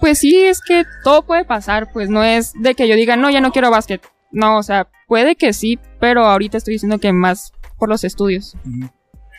Pues 0.00 0.18
sí, 0.18 0.36
es 0.36 0.60
que 0.60 0.84
todo 1.02 1.22
puede 1.22 1.44
pasar, 1.44 1.92
pues 1.92 2.08
no 2.08 2.22
es 2.22 2.52
de 2.54 2.74
que 2.74 2.88
yo 2.88 2.94
diga, 2.94 3.16
no, 3.16 3.30
ya 3.30 3.40
no 3.40 3.52
quiero 3.52 3.70
básquet. 3.70 4.00
No, 4.30 4.58
o 4.58 4.62
sea, 4.62 4.88
puede 5.06 5.36
que 5.36 5.52
sí, 5.52 5.78
pero 6.00 6.24
ahorita 6.26 6.58
estoy 6.58 6.74
diciendo 6.74 6.98
que 6.98 7.12
más 7.12 7.52
por 7.78 7.88
los 7.88 8.04
estudios. 8.04 8.56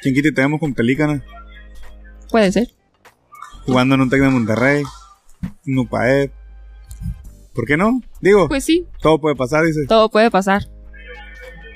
¿Quién 0.01 0.15
quita 0.15 0.29
tenemos 0.33 0.59
con 0.59 0.73
Pelícana? 0.73 1.23
Puede 2.29 2.51
ser. 2.51 2.69
Jugando 3.65 3.95
en 3.95 4.01
un 4.01 4.09
Tec 4.09 4.21
de 4.21 4.29
Monterrey, 4.29 4.83
UPAED. 5.65 6.31
¿Por 7.53 7.65
qué 7.65 7.77
no? 7.77 8.01
Digo, 8.21 8.47
pues 8.47 8.63
sí. 8.63 8.87
Todo 9.01 9.19
puede 9.19 9.35
pasar, 9.35 9.65
dice. 9.65 9.85
Todo 9.87 10.09
puede 10.09 10.31
pasar. 10.31 10.63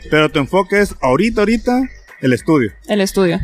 Pero 0.10 0.30
tu 0.30 0.39
enfoque 0.39 0.82
es 0.82 0.96
ahorita, 1.02 1.41
ahorita, 1.41 1.82
El 2.22 2.34
estudio. 2.34 2.72
El 2.88 3.02
estudio. 3.02 3.39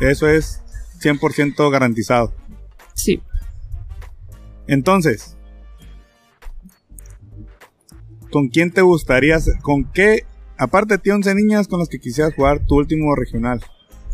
Eso 0.00 0.28
es 0.28 0.62
100% 1.00 1.70
garantizado. 1.70 2.34
Sí. 2.96 3.22
Entonces, 4.66 5.36
¿con 8.32 8.48
quién 8.48 8.72
te 8.72 8.80
gustaría, 8.82 9.36
con 9.62 9.84
qué, 9.92 10.26
aparte 10.58 10.94
de 10.94 10.98
ti, 10.98 11.10
11 11.10 11.34
niñas 11.36 11.68
con 11.68 11.78
las 11.78 11.88
que 11.88 12.00
quisieras 12.00 12.34
jugar 12.34 12.66
tu 12.66 12.76
último 12.76 13.14
regional? 13.14 13.60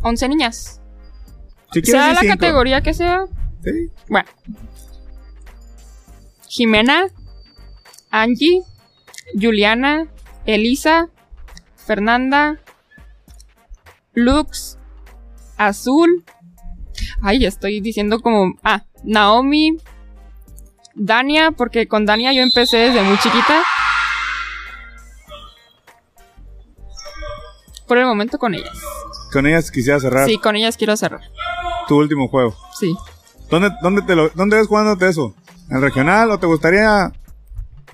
11 0.02 0.28
niñas. 0.28 0.80
Si 1.72 1.80
Sea 1.82 2.12
la 2.12 2.20
cinco. 2.20 2.34
categoría 2.34 2.82
que 2.82 2.92
sea. 2.92 3.24
Sí. 3.64 3.90
Bueno. 4.08 4.28
Jimena, 6.48 7.06
Angie, 8.10 8.62
Juliana, 9.40 10.06
Elisa, 10.44 11.08
Fernanda, 11.76 12.60
Lux, 14.12 14.76
Azul. 15.56 16.24
Ay, 17.20 17.44
estoy 17.44 17.80
diciendo 17.80 18.20
como. 18.20 18.54
Ah, 18.62 18.84
Naomi, 19.04 19.76
Dania, 20.94 21.50
porque 21.52 21.86
con 21.88 22.06
Dania 22.06 22.32
yo 22.32 22.42
empecé 22.42 22.76
desde 22.78 23.02
muy 23.02 23.16
chiquita. 23.18 23.62
Por 27.86 27.98
el 27.98 28.06
momento 28.06 28.38
con 28.38 28.54
ellas. 28.54 28.78
Con 29.32 29.46
ellas 29.46 29.70
quisieras 29.70 30.02
cerrar 30.02 30.26
Sí, 30.26 30.38
con 30.38 30.56
ellas 30.56 30.76
quiero 30.76 30.96
cerrar. 30.96 31.20
tu 31.88 31.96
último 31.98 32.28
juego. 32.28 32.54
Sí. 32.78 32.94
¿Dónde, 33.50 33.70
dónde, 33.82 34.02
te 34.02 34.14
lo, 34.14 34.30
¿Dónde 34.30 34.56
ves 34.56 34.66
jugándote 34.68 35.08
eso? 35.08 35.34
¿En 35.68 35.76
el 35.76 35.82
regional 35.82 36.30
o 36.30 36.38
te 36.38 36.46
gustaría 36.46 37.12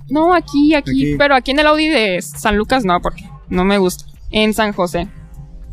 No, 0.09 0.35
aquí, 0.35 0.75
aquí, 0.75 0.91
Aquí. 0.91 1.17
Pero 1.17 1.35
aquí 1.35 1.51
en 1.53 1.59
el 1.61 1.67
Audi 1.67 1.89
de 1.89 2.21
San 2.23 2.57
Lucas 2.57 2.85
no, 2.85 3.01
porque 3.01 3.29
no 3.49 3.65
me 3.65 3.79
gusta. 3.79 4.05
En 4.31 4.53
San 4.55 4.73
José. 4.73 5.09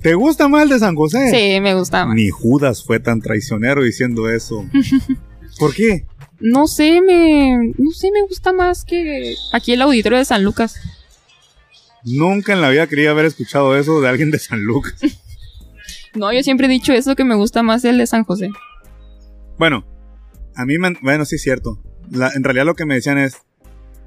¿Te 0.06 0.14
gusta 0.14 0.47
más 0.47 0.62
el 0.62 0.70
de 0.70 0.78
San 0.78 0.93
José? 0.95 1.32
Sí, 1.32 1.60
me 1.62 1.74
gusta 1.74 2.06
más. 2.06 2.16
Ni 2.16 2.30
Judas 2.30 2.84
fue 2.84 2.99
tan 2.99 3.22
traicionero 3.22 3.82
diciendo 3.82 4.30
eso. 4.30 4.64
¿Por 5.60 5.74
qué? 5.74 6.06
No 6.39 6.68
sé, 6.68 7.01
me. 7.01 7.74
No 7.76 7.89
sé, 7.89 8.12
me 8.12 8.22
gusta 8.22 8.53
más 8.53 8.86
que 8.86 9.34
aquí 9.51 9.74
el 9.74 9.82
auditorio 9.82 10.20
de 10.20 10.26
San 10.26 10.43
Lucas. 10.43 10.76
Nunca 12.03 12.53
en 12.53 12.62
la 12.62 12.70
vida 12.70 12.86
quería 12.86 13.10
haber 13.10 13.26
escuchado 13.26 13.76
eso 13.76 13.99
de 13.99 14.08
alguien 14.08 14.30
de 14.30 14.38
San 14.38 14.62
Lucas. 14.64 14.93
No, 16.14 16.32
yo 16.32 16.43
siempre 16.43 16.68
he 16.68 16.70
dicho 16.70 16.93
eso, 16.93 17.14
que 17.16 17.26
me 17.26 17.36
gusta 17.36 17.62
más 17.64 17.84
el 17.84 17.97
de 17.97 18.06
San 18.08 18.24
José. 18.24 18.49
Bueno, 19.58 19.86
a 20.56 20.66
mí, 20.66 20.78
me, 20.78 20.93
bueno, 21.01 21.26
sí 21.26 21.36
es 21.36 21.41
cierto. 21.41 21.82
La- 22.10 22.32
en 22.34 22.43
realidad 22.43 22.66
lo 22.66 22.76
que 22.76 22.86
me 22.86 22.93
decían 22.93 23.18
es, 23.18 23.39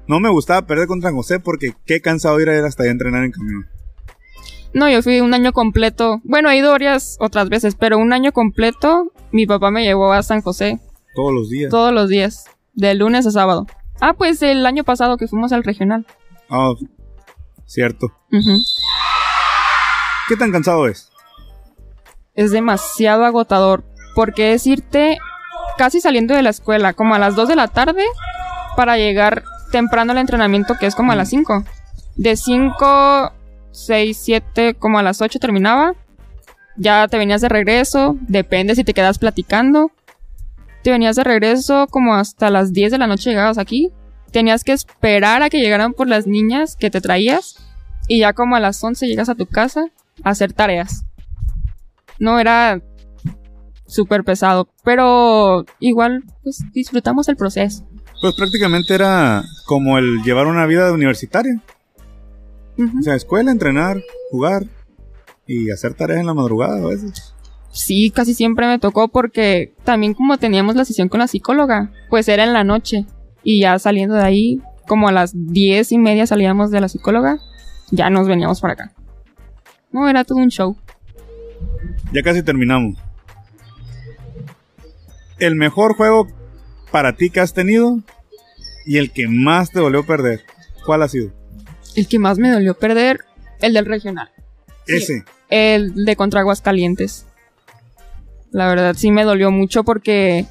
no 0.07 0.19
me 0.19 0.29
gustaba 0.29 0.65
perder 0.65 0.87
contra 0.87 1.09
San 1.09 1.17
José 1.17 1.39
porque 1.39 1.73
qué 1.85 2.01
cansado 2.01 2.39
ir 2.41 2.49
a 2.49 2.57
ir 2.57 2.63
hasta 2.63 2.81
allá 2.81 2.89
a 2.89 2.93
entrenar 2.93 3.25
en 3.25 3.31
camión. 3.31 3.67
No, 4.73 4.87
yo 4.89 5.01
fui 5.01 5.19
un 5.21 5.33
año 5.33 5.51
completo. 5.51 6.21
Bueno, 6.23 6.49
he 6.49 6.57
ido 6.57 6.71
varias 6.71 7.17
otras 7.19 7.49
veces, 7.49 7.75
pero 7.75 7.97
un 7.97 8.13
año 8.13 8.31
completo 8.31 9.11
mi 9.31 9.45
papá 9.45 9.71
me 9.71 9.83
llevó 9.83 10.11
a 10.13 10.21
San 10.23 10.41
José 10.41 10.79
Todos 11.15 11.33
los 11.33 11.49
días. 11.49 11.69
todos 11.71 11.93
los 11.93 12.07
días, 12.09 12.45
de 12.73 12.93
lunes 12.95 13.25
a 13.25 13.31
sábado. 13.31 13.65
Ah, 13.99 14.13
pues 14.13 14.41
el 14.43 14.65
año 14.65 14.83
pasado 14.83 15.17
que 15.17 15.27
fuimos 15.27 15.51
al 15.51 15.63
regional. 15.63 16.05
Ah, 16.49 16.71
cierto. 17.65 18.07
¿Qué 20.27 20.35
tan 20.35 20.51
cansado 20.51 20.87
es? 20.87 21.09
es 22.35 22.51
demasiado 22.51 23.25
agotador. 23.25 23.83
Porque 24.15 24.53
es 24.53 24.65
irte 24.65 25.17
casi 25.77 25.99
saliendo 25.99 26.33
de 26.33 26.41
la 26.43 26.49
escuela, 26.51 26.93
como 26.93 27.13
a 27.15 27.19
las 27.19 27.35
2 27.35 27.49
de 27.49 27.55
la 27.57 27.67
tarde, 27.67 28.03
para 28.77 28.97
llegar 28.97 29.43
temprano 29.71 30.13
al 30.13 30.17
entrenamiento, 30.19 30.75
que 30.79 30.85
es 30.85 30.95
como 30.95 31.11
a 31.11 31.15
las 31.15 31.29
5. 31.29 31.63
De 32.15 32.35
5, 32.37 33.31
6, 33.71 34.17
7, 34.17 34.75
como 34.75 34.99
a 34.99 35.03
las 35.03 35.21
8 35.21 35.39
terminaba. 35.39 35.93
Ya 36.77 37.07
te 37.07 37.17
venías 37.17 37.41
de 37.41 37.49
regreso, 37.49 38.17
depende 38.21 38.75
si 38.75 38.83
te 38.83 38.93
quedas 38.93 39.19
platicando. 39.19 39.91
Te 40.83 40.91
venías 40.91 41.15
de 41.15 41.23
regreso 41.23 41.87
como 41.89 42.15
hasta 42.15 42.49
las 42.49 42.71
10 42.71 42.91
de 42.91 42.97
la 42.97 43.07
noche 43.07 43.29
llegabas 43.29 43.57
aquí. 43.57 43.91
Tenías 44.31 44.63
que 44.63 44.71
esperar 44.71 45.43
a 45.43 45.49
que 45.49 45.59
llegaran 45.59 45.93
por 45.93 46.07
las 46.07 46.25
niñas 46.25 46.75
que 46.75 46.89
te 46.89 47.01
traías. 47.01 47.57
Y 48.07 48.19
ya 48.19 48.33
como 48.33 48.55
a 48.55 48.59
las 48.59 48.83
11 48.83 49.07
llegas 49.07 49.29
a 49.29 49.35
tu 49.35 49.45
casa 49.45 49.85
a 50.23 50.29
hacer 50.29 50.53
tareas. 50.53 51.03
No 52.17 52.39
era 52.39 52.81
súper 53.85 54.23
pesado, 54.23 54.69
pero 54.83 55.65
igual 55.79 56.23
pues 56.43 56.63
disfrutamos 56.73 57.27
el 57.27 57.35
proceso. 57.35 57.85
Pues 58.21 58.35
prácticamente 58.35 58.93
era 58.93 59.43
como 59.65 59.97
el 59.97 60.21
llevar 60.23 60.47
una 60.47 60.65
vida 60.65 60.91
universitaria. 60.93 61.61
O 62.99 63.01
sea, 63.03 63.15
escuela, 63.15 63.51
entrenar, 63.51 64.01
jugar 64.31 64.65
y 65.45 65.69
hacer 65.71 65.93
tareas 65.95 66.21
en 66.21 66.27
la 66.27 66.33
madrugada 66.33 66.77
a 66.77 66.87
veces. 66.87 67.33
Sí, 67.71 68.11
casi 68.11 68.33
siempre 68.33 68.67
me 68.67 68.79
tocó 68.79 69.09
porque 69.09 69.73
también 69.83 70.13
como 70.13 70.37
teníamos 70.37 70.75
la 70.75 70.85
sesión 70.85 71.09
con 71.09 71.19
la 71.19 71.27
psicóloga, 71.27 71.91
pues 72.09 72.27
era 72.27 72.43
en 72.43 72.53
la 72.53 72.63
noche 72.63 73.05
y 73.43 73.61
ya 73.61 73.77
saliendo 73.79 74.15
de 74.15 74.23
ahí, 74.23 74.61
como 74.87 75.07
a 75.07 75.11
las 75.11 75.31
diez 75.33 75.91
y 75.91 75.97
media 75.97 76.25
salíamos 76.25 76.71
de 76.71 76.81
la 76.81 76.89
psicóloga, 76.89 77.39
ya 77.91 78.09
nos 78.09 78.27
veníamos 78.27 78.61
para 78.61 78.73
acá. 78.73 78.93
No, 79.91 80.07
era 80.07 80.23
todo 80.23 80.39
un 80.39 80.49
show. 80.49 80.77
Ya 82.13 82.23
casi 82.23 82.43
terminamos. 82.43 82.97
El 85.37 85.55
mejor 85.55 85.95
juego 85.95 86.27
para 86.91 87.15
ti 87.15 87.29
que 87.29 87.39
has 87.39 87.53
tenido 87.53 87.99
y 88.85 88.97
el 88.97 89.11
que 89.11 89.27
más 89.27 89.71
te 89.71 89.79
dolió 89.79 90.05
perder. 90.05 90.41
¿Cuál 90.85 91.03
ha 91.03 91.07
sido? 91.07 91.38
El 91.95 92.07
que 92.07 92.19
más 92.19 92.37
me 92.37 92.49
dolió 92.51 92.73
perder, 92.77 93.21
el 93.61 93.73
del 93.73 93.85
regional. 93.85 94.29
Sí. 94.85 94.95
Ese. 94.95 95.23
El 95.49 96.05
de 96.05 96.15
contra 96.15 96.41
Aguascalientes. 96.41 97.25
La 98.51 98.67
verdad 98.67 98.95
sí 98.97 99.11
me 99.11 99.23
dolió 99.23 99.51
mucho 99.51 99.83
porque 99.83 100.45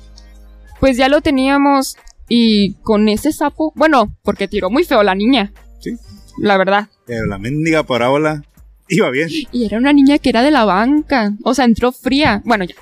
pues 0.80 0.97
ya 0.97 1.09
lo 1.09 1.20
teníamos 1.20 1.97
y 2.28 2.74
con 2.82 3.09
ese 3.09 3.32
sapo, 3.32 3.72
bueno, 3.74 4.14
porque 4.22 4.47
tiró 4.49 4.70
muy 4.70 4.84
feo 4.84 5.03
la 5.03 5.14
niña, 5.14 5.53
Sí. 5.80 5.97
la 6.41 6.57
verdad. 6.57 6.89
Pero 7.07 7.26
la 7.26 7.39
mendiga 7.39 7.82
parábola 7.84 8.43
iba 8.89 9.11
bien. 9.11 9.28
Y 9.53 9.64
era 9.64 9.78
una 9.78 9.93
niña 9.93 10.18
que 10.18 10.28
era 10.30 10.43
de 10.43 10.51
la 10.51 10.64
banca, 10.64 11.32
o 11.43 11.55
sea, 11.55 11.64
entró 11.64 11.91
fría. 11.93 12.43
Bueno, 12.45 12.64
ya. 12.64 12.74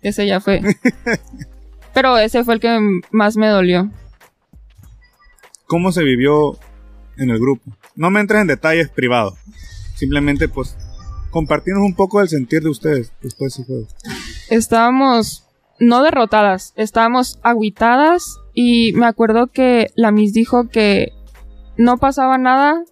Ese 0.00 0.26
ya 0.26 0.40
fue. 0.40 0.60
Pero 1.94 2.18
ese 2.18 2.44
fue 2.44 2.54
el 2.54 2.60
que 2.60 2.78
más 3.10 3.36
me 3.36 3.48
dolió. 3.48 3.90
¿Cómo 5.66 5.92
se 5.92 6.02
vivió 6.02 6.58
en 7.16 7.30
el 7.30 7.38
grupo? 7.38 7.70
No 7.96 8.10
me 8.10 8.20
entres 8.20 8.40
en 8.40 8.48
detalles 8.48 8.88
privados. 8.88 9.34
Simplemente, 9.94 10.48
pues, 10.48 10.76
compartirnos 11.30 11.84
un 11.84 11.94
poco 11.94 12.20
del 12.20 12.28
sentir 12.28 12.62
de 12.62 12.70
ustedes 12.70 13.12
después 13.20 13.56
de 13.56 13.62
ese 13.62 13.66
juego. 13.66 13.86
Estábamos 14.50 15.44
no 15.80 16.02
derrotadas, 16.02 16.72
estábamos 16.76 17.38
agüitadas 17.42 18.36
y 18.54 18.92
me 18.92 19.06
acuerdo 19.06 19.48
que 19.48 19.88
la 19.96 20.12
Miss 20.12 20.32
dijo 20.32 20.68
que 20.68 21.08
no 21.76 21.98
pasaba 21.98 22.38
nada 22.38 22.84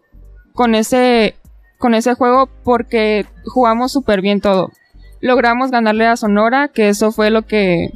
con 0.55 0.75
ese 0.75 1.37
con 1.79 1.95
ese 1.95 2.15
juego 2.15 2.49
porque 2.65 3.27
jugamos 3.45 3.93
súper 3.93 4.21
bien 4.21 4.41
todo. 4.41 4.71
Logramos 5.21 5.71
ganarle 5.71 6.07
a 6.07 6.17
Sonora, 6.17 6.69
que 6.69 6.89
eso 6.89 7.13
fue 7.13 7.31
lo 7.31 7.43
que 7.43 7.91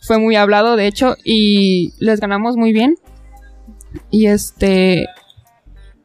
fue 0.00 0.18
muy 0.18 0.36
hablado, 0.36 0.76
de 0.76 0.86
hecho, 0.86 1.16
y 1.24 1.92
les 1.98 2.20
ganamos 2.20 2.56
muy 2.56 2.72
bien. 2.72 2.96
Y 4.10 4.26
este 4.26 5.06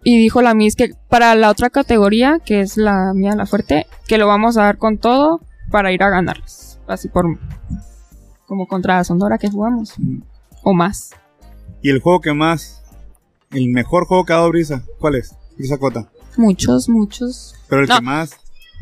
y 0.10 0.18
dijo 0.18 0.41
la 0.41 0.53
Miss 0.55 0.76
que 0.76 0.93
para 1.07 1.36
la 1.36 1.49
otra 1.49 1.70
categoría, 1.70 2.39
que 2.43 2.62
es 2.62 2.78
la 2.78 3.14
mía, 3.14 3.36
la 3.36 3.45
fuerte, 3.45 3.86
que 4.07 4.18
lo 4.18 4.26
vamos 4.28 4.57
a 4.57 4.64
dar 4.64 4.78
con 4.78 4.97
todo 4.97 5.41
para 5.70 5.91
ir 5.91 6.01
a 6.01 6.10
ganarles. 6.10 6.80
Así 6.88 7.10
por 7.10 7.26
como 8.47 8.66
contra 8.68 9.03
Sonora 9.03 9.38
que 9.38 9.49
jugamos. 9.51 9.93
O 10.64 10.74
más. 10.74 11.12
Y 11.84 11.91
el 11.91 11.99
juego 12.01 12.22
que 12.22 12.34
más, 12.34 12.82
el 13.51 13.70
mejor 13.70 14.05
juego 14.07 14.26
que 14.26 14.34
ha 14.34 14.38
dado 14.38 14.49
Brisa, 14.49 14.84
¿cuál 14.99 15.16
es? 15.16 15.36
Brisa 15.57 15.78
Cota. 15.78 16.10
Muchos, 16.38 16.89
muchos. 16.89 17.53
Pero 17.68 17.84
el 17.84 17.88
No. 17.88 17.95
que 17.97 18.01
más, 18.01 18.32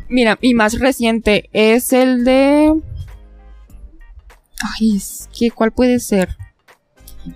Mira, 0.10 0.38
y 0.40 0.54
más 0.54 0.80
reciente 0.80 1.50
es 1.52 1.92
el 1.92 2.24
de. 2.24 2.74
Ay, 4.80 4.96
es 4.96 5.28
que 5.38 5.52
¿cuál 5.52 5.74
puede 5.74 6.00
ser? 6.00 6.38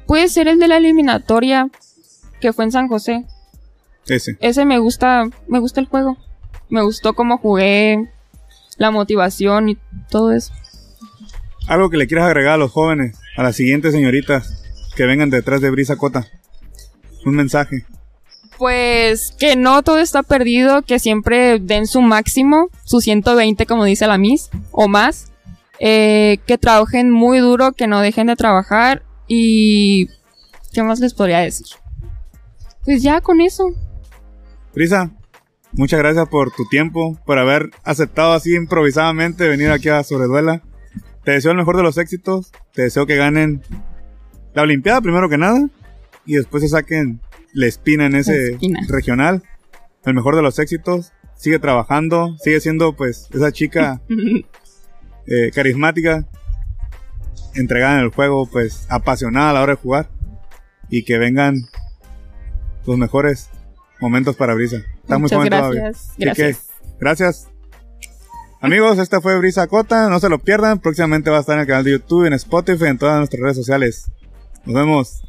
Puede 0.08 0.30
ser 0.30 0.48
el 0.48 0.58
de 0.60 0.70
la 0.70 0.78
eliminatoria 0.78 1.70
que 2.40 2.54
fue 2.54 2.64
en 2.64 2.72
San 2.72 2.88
José. 2.88 3.26
Ese. 4.14 4.38
Ese 4.40 4.66
me 4.66 4.80
gusta, 4.80 5.30
me 5.48 5.60
gusta 5.60 5.80
el 5.80 5.88
juego. 5.88 6.18
Me 6.70 6.82
gustó 6.82 7.14
cómo 7.14 7.38
jugué, 7.38 8.10
la 8.78 8.92
motivación 8.92 9.70
y 9.70 9.78
todo 10.10 10.32
eso. 10.32 10.54
Algo 11.68 11.90
que 11.90 11.98
le 11.98 12.08
quieras 12.08 12.28
agregar 12.28 12.54
a 12.54 12.58
los 12.58 12.72
jóvenes, 12.72 13.18
a 13.38 13.44
las 13.44 13.56
siguientes 13.56 13.94
señoritas 13.94 14.64
que 14.96 15.06
vengan 15.06 15.30
detrás 15.30 15.62
de 15.62 15.70
Brisa 15.70 15.96
Cota. 15.96 16.28
Un 17.26 17.36
mensaje. 17.36 17.86
Pues 18.58 19.34
que 19.40 19.56
no 19.56 19.84
todo 19.84 20.00
está 20.00 20.24
perdido, 20.24 20.82
que 20.82 21.00
siempre 21.00 21.60
den 21.60 21.88
su 21.88 22.02
máximo, 22.02 22.70
su 22.84 23.02
120 23.02 23.66
como 23.66 23.86
dice 23.86 24.08
la 24.08 24.18
Miss, 24.18 24.50
o 24.72 24.88
más. 24.88 25.32
Eh, 25.80 26.38
que 26.46 26.60
trabajen 26.60 27.10
muy 27.10 27.40
duro, 27.40 27.72
que 27.72 27.88
no 27.88 28.02
dejen 28.02 28.28
de 28.28 28.36
trabajar 28.36 29.04
y... 29.28 30.10
¿Qué 30.74 30.84
más 30.84 31.00
les 31.00 31.14
podría 31.14 31.40
decir? 31.40 31.68
Pues 32.86 33.04
ya 33.04 33.20
con 33.20 33.42
eso. 33.42 33.66
Brisa, 34.74 35.12
muchas 35.74 36.00
gracias 36.00 36.28
por 36.30 36.52
tu 36.52 36.66
tiempo, 36.66 37.20
por 37.26 37.38
haber 37.38 37.70
aceptado 37.84 38.34
así 38.34 38.56
improvisadamente 38.56 39.48
venir 39.48 39.70
aquí 39.70 39.90
a 39.90 40.04
Sobreduela. 40.04 40.62
Te 41.24 41.32
deseo 41.32 41.52
el 41.52 41.58
mejor 41.58 41.78
de 41.78 41.84
los 41.84 41.98
éxitos. 41.98 42.52
Te 42.74 42.84
deseo 42.84 43.06
que 43.06 43.16
ganen 43.16 43.62
la 44.54 44.64
Olimpiada 44.64 45.02
primero 45.02 45.30
que 45.30 45.38
nada. 45.38 45.70
Y 46.26 46.36
después 46.36 46.64
se 46.64 46.70
saquen 46.70 47.22
la 47.54 47.68
espina 47.68 48.06
en 48.06 48.16
ese 48.16 48.54
espina. 48.54 48.80
regional. 48.88 49.44
El 50.06 50.14
mejor 50.14 50.36
de 50.36 50.42
los 50.42 50.58
éxitos. 50.58 51.14
Sigue 51.36 51.60
trabajando. 51.60 52.36
Sigue 52.44 52.60
siendo 52.60 52.94
pues 52.96 53.28
esa 53.34 53.52
chica 53.52 54.02
eh, 55.28 55.52
carismática. 55.54 56.28
Entregada 57.54 58.00
en 58.00 58.06
el 58.06 58.10
juego. 58.10 58.48
Pues 58.48 58.88
apasionada 58.90 59.52
a 59.52 59.54
la 59.54 59.62
hora 59.62 59.74
de 59.76 59.82
jugar. 59.82 60.10
Y 60.90 61.04
que 61.04 61.20
vengan 61.20 61.68
los 62.86 62.98
mejores 62.98 63.50
Momentos 64.02 64.36
para 64.36 64.54
Brisa. 64.56 64.78
Está 65.04 65.18
muy 65.18 65.30
gracias. 65.30 65.50
Todavía. 65.50 65.92
Gracias. 66.18 66.58
Que, 66.58 66.96
gracias. 67.00 67.48
Amigos, 68.60 68.98
esta 68.98 69.22
fue 69.22 69.38
Brisa 69.38 69.68
Cota. 69.68 70.10
No 70.10 70.20
se 70.20 70.28
lo 70.28 70.40
pierdan. 70.40 70.80
Próximamente 70.80 71.30
va 71.30 71.38
a 71.38 71.40
estar 71.40 71.56
en 71.56 71.62
el 71.62 71.68
canal 71.68 71.84
de 71.84 71.92
YouTube, 71.92 72.26
en 72.26 72.34
Spotify, 72.34 72.86
en 72.86 72.98
todas 72.98 73.18
nuestras 73.18 73.42
redes 73.42 73.58
sociales. 73.58 74.12
Nos 74.66 74.76
vemos. 74.76 75.24